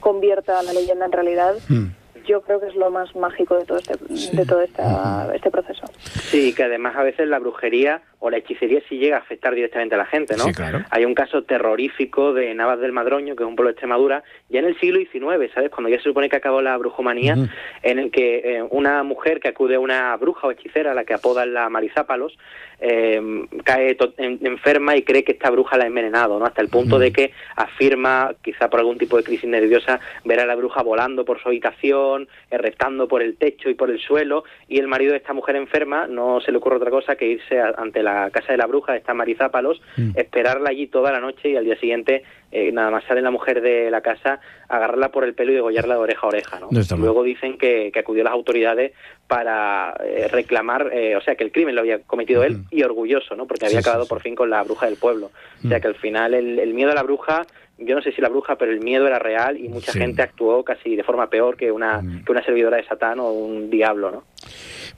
convierta 0.00 0.62
la 0.62 0.72
leyenda 0.72 1.06
en 1.06 1.12
realidad, 1.12 1.54
Mm. 1.68 1.86
Yo 2.26 2.42
creo 2.42 2.60
que 2.60 2.66
es 2.66 2.74
lo 2.74 2.90
más 2.90 3.14
mágico 3.16 3.56
de 3.56 3.64
todo 3.64 3.78
este, 3.78 3.94
de 4.36 4.44
todo 4.44 4.62
esta, 4.62 5.30
este 5.34 5.50
proceso. 5.50 5.84
Sí, 5.98 6.54
que 6.54 6.64
además 6.64 6.96
a 6.96 7.02
veces 7.02 7.28
la 7.28 7.38
brujería 7.38 8.02
o 8.18 8.30
la 8.30 8.38
hechicería 8.38 8.80
sí 8.88 8.98
llega 8.98 9.16
a 9.16 9.20
afectar 9.20 9.54
directamente 9.54 9.94
a 9.94 9.98
la 9.98 10.06
gente, 10.06 10.36
¿no? 10.36 10.44
Sí, 10.44 10.52
claro. 10.52 10.82
Hay 10.90 11.04
un 11.04 11.14
caso 11.14 11.44
terrorífico 11.44 12.32
de 12.32 12.54
Navas 12.54 12.80
del 12.80 12.92
Madroño, 12.92 13.36
que 13.36 13.44
es 13.44 13.48
un 13.48 13.56
pueblo 13.56 13.68
de 13.68 13.72
Extremadura, 13.72 14.24
ya 14.48 14.60
en 14.60 14.66
el 14.66 14.78
siglo 14.80 14.98
XIX, 14.98 15.52
¿sabes? 15.54 15.70
Cuando 15.70 15.88
ya 15.88 15.98
se 15.98 16.04
supone 16.04 16.28
que 16.28 16.36
acabó 16.36 16.62
la 16.62 16.76
brujomanía, 16.76 17.36
en 17.82 17.98
el 17.98 18.10
que 18.10 18.56
eh, 18.56 18.62
una 18.70 19.02
mujer 19.02 19.40
que 19.40 19.48
acude 19.48 19.76
a 19.76 19.80
una 19.80 20.16
bruja 20.16 20.48
o 20.48 20.50
hechicera, 20.50 20.92
a 20.92 20.94
la 20.94 21.04
que 21.04 21.14
apodan 21.14 21.54
la 21.54 21.68
Marizápalos, 21.68 22.36
eh, 22.80 23.20
cae 23.64 23.96
en- 24.18 24.38
enferma 24.46 24.96
y 24.96 25.02
cree 25.02 25.24
que 25.24 25.32
esta 25.32 25.50
bruja 25.50 25.76
la 25.76 25.84
ha 25.84 25.86
envenenado, 25.86 26.38
¿no? 26.38 26.44
Hasta 26.46 26.62
el 26.62 26.68
punto 26.68 26.98
de 26.98 27.12
que 27.12 27.32
afirma, 27.56 28.34
quizá 28.42 28.68
por 28.70 28.80
algún 28.80 28.98
tipo 28.98 29.16
de 29.16 29.22
crisis 29.24 29.48
nerviosa, 29.48 30.00
ver 30.24 30.40
a 30.40 30.46
la 30.46 30.54
bruja 30.54 30.82
volando 30.82 31.24
por 31.24 31.40
su 31.40 31.48
habitación, 31.48 32.28
eh, 32.50 32.58
reptando 32.58 33.08
por 33.08 33.22
el 33.22 33.36
techo 33.36 33.70
y 33.70 33.74
por 33.74 33.90
el 33.90 33.98
suelo, 34.00 34.44
y 34.68 34.78
el 34.78 34.88
marido 34.88 35.12
de 35.12 35.18
esta 35.18 35.32
mujer 35.32 35.56
enferma 35.56 36.06
no 36.06 36.40
se 36.40 36.52
le 36.52 36.58
ocurre 36.58 36.76
otra 36.76 36.90
cosa 36.90 37.16
que 37.16 37.26
irse 37.28 37.58
a- 37.60 37.74
ante 37.78 38.02
la 38.02 38.30
casa 38.30 38.52
de 38.52 38.58
la 38.58 38.66
bruja, 38.66 38.92
de 38.92 38.98
esta 38.98 39.14
Marizápalos, 39.14 39.80
Mm. 39.96 40.10
esperarla 40.16 40.70
allí 40.70 40.86
toda 40.86 41.10
la 41.12 41.20
noche 41.20 41.50
y 41.50 41.56
al 41.56 41.64
día 41.64 41.78
siguiente, 41.78 42.22
eh, 42.52 42.70
nada 42.72 42.90
más 42.90 43.04
sale 43.04 43.20
la 43.22 43.30
mujer 43.30 43.60
de 43.60 43.90
la 43.90 44.00
casa, 44.00 44.40
agarrarla 44.68 45.10
por 45.10 45.24
el 45.24 45.34
pelo 45.34 45.52
y 45.52 45.56
degollarla 45.56 45.94
de 45.94 46.00
oreja 46.00 46.20
a 46.22 46.28
oreja, 46.28 46.60
¿no? 46.60 46.68
Luego 46.98 47.22
dicen 47.22 47.58
que, 47.58 47.90
que 47.92 47.98
acudió 47.98 48.22
a 48.22 48.24
las 48.24 48.32
autoridades 48.34 48.92
para 49.26 49.96
eh, 50.04 50.28
reclamar, 50.28 50.90
eh, 50.92 51.16
o 51.16 51.20
sea, 51.20 51.34
que 51.34 51.44
el 51.44 51.52
crimen 51.52 51.74
lo 51.74 51.80
había 51.80 52.00
cometido 52.00 52.44
él 52.44 52.58
y 52.70 52.82
orgulloso, 52.82 53.34
¿no? 53.34 53.46
Porque 53.46 53.66
había 53.66 53.80
Sí, 53.80 53.84
acabado 53.88 54.04
sí. 54.04 54.08
por 54.08 54.20
fin 54.22 54.34
con 54.34 54.48
la 54.50 54.62
bruja 54.62 54.86
del 54.86 54.96
pueblo. 54.96 55.30
O 55.64 55.68
sea, 55.68 55.78
Mm. 55.78 55.80
que 55.82 55.88
al 55.88 55.94
final 55.96 56.34
el, 56.34 56.58
el 56.58 56.74
miedo 56.74 56.92
a 56.92 56.94
la 56.94 57.02
bruja, 57.02 57.46
yo 57.78 57.94
no 57.94 58.00
sé 58.02 58.12
si 58.12 58.22
la 58.22 58.28
bruja, 58.28 58.56
pero 58.56 58.72
el 58.72 58.80
miedo 58.80 59.06
era 59.06 59.18
real 59.18 59.58
y 59.58 59.68
mucha 59.68 59.92
Sí. 59.92 59.98
gente 59.98 60.22
actuó 60.22 60.64
casi 60.64 60.96
de 60.96 61.02
forma 61.02 61.28
peor 61.28 61.56
que 61.56 61.70
una, 61.72 62.00
Mm. 62.00 62.24
que 62.24 62.32
una 62.32 62.44
servidora 62.44 62.76
de 62.76 62.84
Satán 62.84 63.18
o 63.20 63.30
un 63.32 63.68
diablo, 63.70 64.10
¿no? 64.10 64.24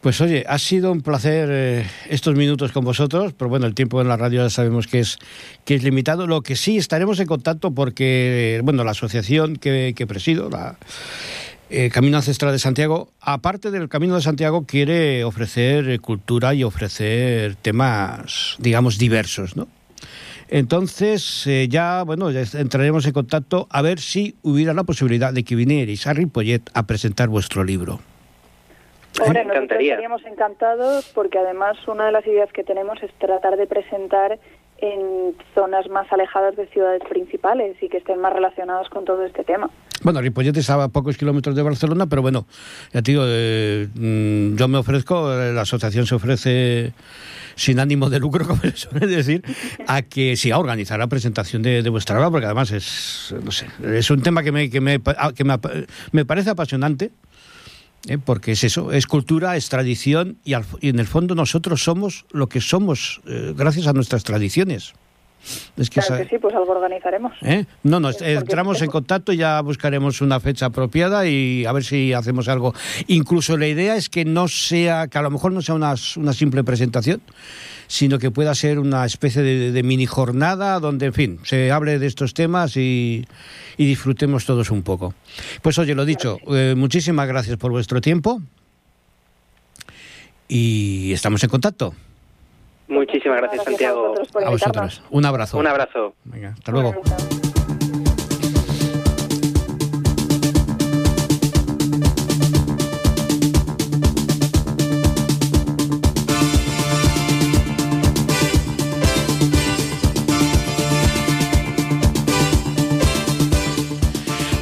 Pues 0.01 0.20
oye, 0.20 0.44
ha 0.46 0.59
sido 0.59 0.92
un 0.92 1.01
placer 1.01 1.49
eh, 1.51 1.86
estos 2.09 2.36
minutos 2.36 2.70
con 2.70 2.84
vosotros, 2.84 3.32
pero 3.36 3.49
bueno, 3.49 3.66
el 3.66 3.74
tiempo 3.74 4.01
en 4.01 4.07
la 4.07 4.16
radio 4.16 4.44
ya 4.44 4.51
sabemos 4.51 4.86
que 4.86 5.01
es, 5.01 5.18
que 5.64 5.74
es 5.74 5.82
limitado. 5.82 6.28
Lo 6.28 6.42
que 6.42 6.55
sí 6.55 6.78
estaremos 6.78 7.18
en 7.18 7.26
contacto 7.26 7.72
porque, 7.72 8.61
bueno, 8.62 8.84
la 8.84 8.92
asociación 8.92 9.57
que, 9.57 9.94
que 9.96 10.07
presido, 10.07 10.51
la 10.51 10.76
eh, 11.70 11.90
Camino 11.90 12.16
Ancestral 12.16 12.53
de 12.53 12.61
Santiago, 12.61 13.11
aparte 13.20 13.72
del 13.72 13.88
Camino 13.88 14.14
de 14.14 14.22
Santiago, 14.22 14.64
quiere 14.66 15.24
ofrecer 15.24 16.01
cultura 16.01 16.55
y 16.55 16.62
ofrecer 16.62 17.57
temas, 17.57 18.57
digamos, 18.61 18.99
diversos, 18.99 19.57
¿no? 19.57 19.66
Entonces, 20.46 21.46
eh, 21.46 21.66
ya, 21.68 22.05
bueno, 22.05 22.30
ya 22.30 22.42
entraremos 22.59 23.05
en 23.05 23.12
contacto 23.12 23.66
a 23.68 23.82
ver 23.82 24.01
si 24.01 24.36
hubiera 24.42 24.72
la 24.72 24.84
posibilidad 24.84 25.32
de 25.32 25.42
que 25.42 25.57
vinierais 25.57 26.07
a 26.07 26.14
Ripollet 26.14 26.62
a 26.72 26.86
presentar 26.86 27.28
vuestro 27.28 27.64
libro. 27.64 28.01
Nosotros 29.19 29.45
encantaría. 29.45 29.93
estaríamos 29.95 30.25
encantados 30.25 31.11
porque 31.14 31.39
además 31.39 31.77
una 31.87 32.07
de 32.07 32.12
las 32.12 32.27
ideas 32.27 32.53
que 32.53 32.64
tenemos 32.64 33.03
es 33.03 33.12
tratar 33.19 33.57
de 33.57 33.66
presentar 33.66 34.39
en 34.81 35.35
zonas 35.55 35.89
más 35.89 36.07
alejadas 36.12 36.55
de 36.57 36.66
ciudades 36.69 37.03
principales 37.09 37.77
y 37.83 37.89
que 37.89 37.97
estén 37.99 38.21
más 38.21 38.33
relacionadas 38.33 38.89
con 38.89 39.05
todo 39.05 39.25
este 39.25 39.43
tema. 39.43 39.71
Bueno, 40.03 40.21
Ripollet 40.21 40.57
está 40.57 40.81
a 40.81 40.89
pocos 40.89 41.16
kilómetros 41.16 41.57
de 41.57 41.62
Barcelona, 41.62 42.07
pero 42.07 42.23
bueno, 42.23 42.47
ya 42.93 43.03
te 43.03 43.11
digo, 43.11 43.25
eh, 43.27 43.89
mm, 43.93 44.57
yo 44.57 44.69
me 44.69 44.79
ofrezco, 44.79 45.33
eh, 45.33 45.53
la 45.53 45.62
asociación 45.62 46.07
se 46.07 46.14
ofrece 46.14 46.93
sin 47.57 47.81
ánimo 47.81 48.09
de 48.09 48.21
lucro, 48.21 48.45
como 48.47 48.61
se 48.62 48.77
suele 48.77 49.09
decir, 49.09 49.43
a 49.89 50.03
que 50.03 50.37
sí, 50.37 50.53
a 50.53 50.59
organizar 50.59 51.01
la 51.01 51.09
presentación 51.09 51.62
de, 51.62 51.83
de 51.83 51.91
vuestra 51.91 52.16
obra, 52.19 52.31
porque 52.31 52.47
además 52.47 52.71
es, 52.71 53.35
no 53.45 53.51
sé, 53.51 53.66
es 53.83 54.09
un 54.12 54.23
tema 54.23 54.45
que 54.45 54.53
me, 54.53 54.71
que 54.71 54.81
me, 54.81 55.01
que 55.35 55.43
me, 55.43 55.57
me 56.12 56.25
parece 56.25 56.51
apasionante. 56.51 57.11
¿Eh? 58.07 58.18
porque 58.18 58.53
es 58.53 58.64
eso, 58.64 58.92
es 58.92 59.07
cultura, 59.07 59.57
es 59.57 59.68
tradición 59.68 60.38
y, 60.44 60.53
al- 60.55 60.64
en 60.80 60.99
el 60.99 61.07
fondo 61.07 61.34
nosotros 61.34 61.82
somos 61.82 62.24
lo 62.30 62.49
que 62.49 62.61
somos 62.61 63.20
eh, 63.26 63.55
gracias 63.57 63.86
a 63.86 63.92
nuestras 63.92 64.24
tradiciones. 64.24 64.92
Es 65.76 65.89
que 65.89 66.01
Claro 66.01 66.16
esa- 66.16 66.24
que 66.24 66.28
sí, 66.36 66.39
pues 66.41 66.55
algo 66.55 66.72
organizaremos. 66.72 67.32
¿Eh? 67.43 67.64
No, 67.84 68.01
no, 68.01 68.11
porque 68.11 68.32
entramos 68.34 68.82
en 68.82 68.91
contacto 68.91 69.32
y 69.32 69.36
ya 69.39 69.61
buscaremos 69.61 70.20
una 70.20 70.41
fecha 70.41 70.66
apropiada 70.66 71.26
y 71.26 71.64
a 71.64 71.72
ver 71.72 71.84
si 71.84 72.12
hacemos 72.12 72.49
algo. 72.49 72.74
Incluso 73.07 73.57
la 73.57 73.66
idea 73.68 73.97
es 73.97 74.09
que 74.09 74.24
no 74.24 74.49
sea, 74.49 75.07
que 75.09 75.16
a 75.18 75.22
lo 75.22 75.30
mejor 75.30 75.53
no 75.53 75.62
sea 75.62 75.74
una, 75.74 75.95
una 76.16 76.32
simple 76.32 76.64
presentación, 76.64 77.22
sino 77.86 78.18
que 78.18 78.30
pueda 78.30 78.55
ser 78.55 78.78
una 78.78 79.07
especie 79.07 79.41
de, 79.43 79.72
de 79.72 79.82
mini 79.82 80.05
jornada 80.05 80.78
donde, 80.80 81.07
en 81.07 81.14
fin, 81.14 81.39
se 81.45 81.70
hable 81.72 81.99
de 81.99 82.07
estos 82.07 82.34
temas 82.34 82.76
y, 82.76 83.24
y 83.78 83.86
disfrutemos 83.86 84.45
todos 84.45 84.70
un 84.70 84.82
poco. 84.82 85.14
Pues 85.62 85.78
oye, 85.78 85.95
lo 85.95 86.05
dicho, 86.05 86.39
eh, 86.49 86.74
muchísimas 86.76 87.26
gracias 87.28 87.57
por 87.57 87.70
vuestro 87.70 88.01
tiempo 88.03 88.43
y 90.49 91.12
estamos 91.12 91.43
en 91.45 91.51
contacto. 91.51 91.95
Muchísimas 92.89 93.39
gracias, 93.39 93.64
Santiago. 93.64 94.09
vosotros 94.09 94.28
por 94.28 94.45
A 94.45 94.51
vosotros. 94.51 95.03
Un 95.11 95.24
abrazo. 95.26 95.59
Un 95.59 95.66
abrazo. 95.66 96.14
Venga, 96.24 96.51
hasta 96.51 96.72
luego. 96.72 96.95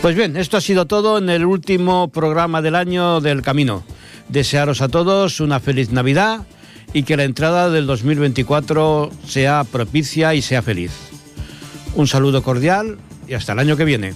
Pues 0.06 0.14
bien, 0.14 0.36
esto 0.36 0.56
ha 0.56 0.60
sido 0.60 0.86
todo 0.86 1.18
en 1.18 1.28
el 1.30 1.44
último 1.44 2.06
programa 2.12 2.62
del 2.62 2.76
año 2.76 3.20
del 3.20 3.42
Camino. 3.42 3.82
Desearos 4.28 4.80
a 4.80 4.88
todos 4.88 5.40
una 5.40 5.58
feliz 5.58 5.90
Navidad 5.90 6.46
y 6.96 7.02
que 7.02 7.18
la 7.18 7.24
entrada 7.24 7.68
del 7.68 7.86
2024 7.86 9.10
sea 9.26 9.64
propicia 9.64 10.34
y 10.34 10.40
sea 10.40 10.62
feliz. 10.62 10.92
Un 11.94 12.06
saludo 12.06 12.42
cordial 12.42 12.96
y 13.28 13.34
hasta 13.34 13.52
el 13.52 13.58
año 13.58 13.76
que 13.76 13.84
viene. 13.84 14.14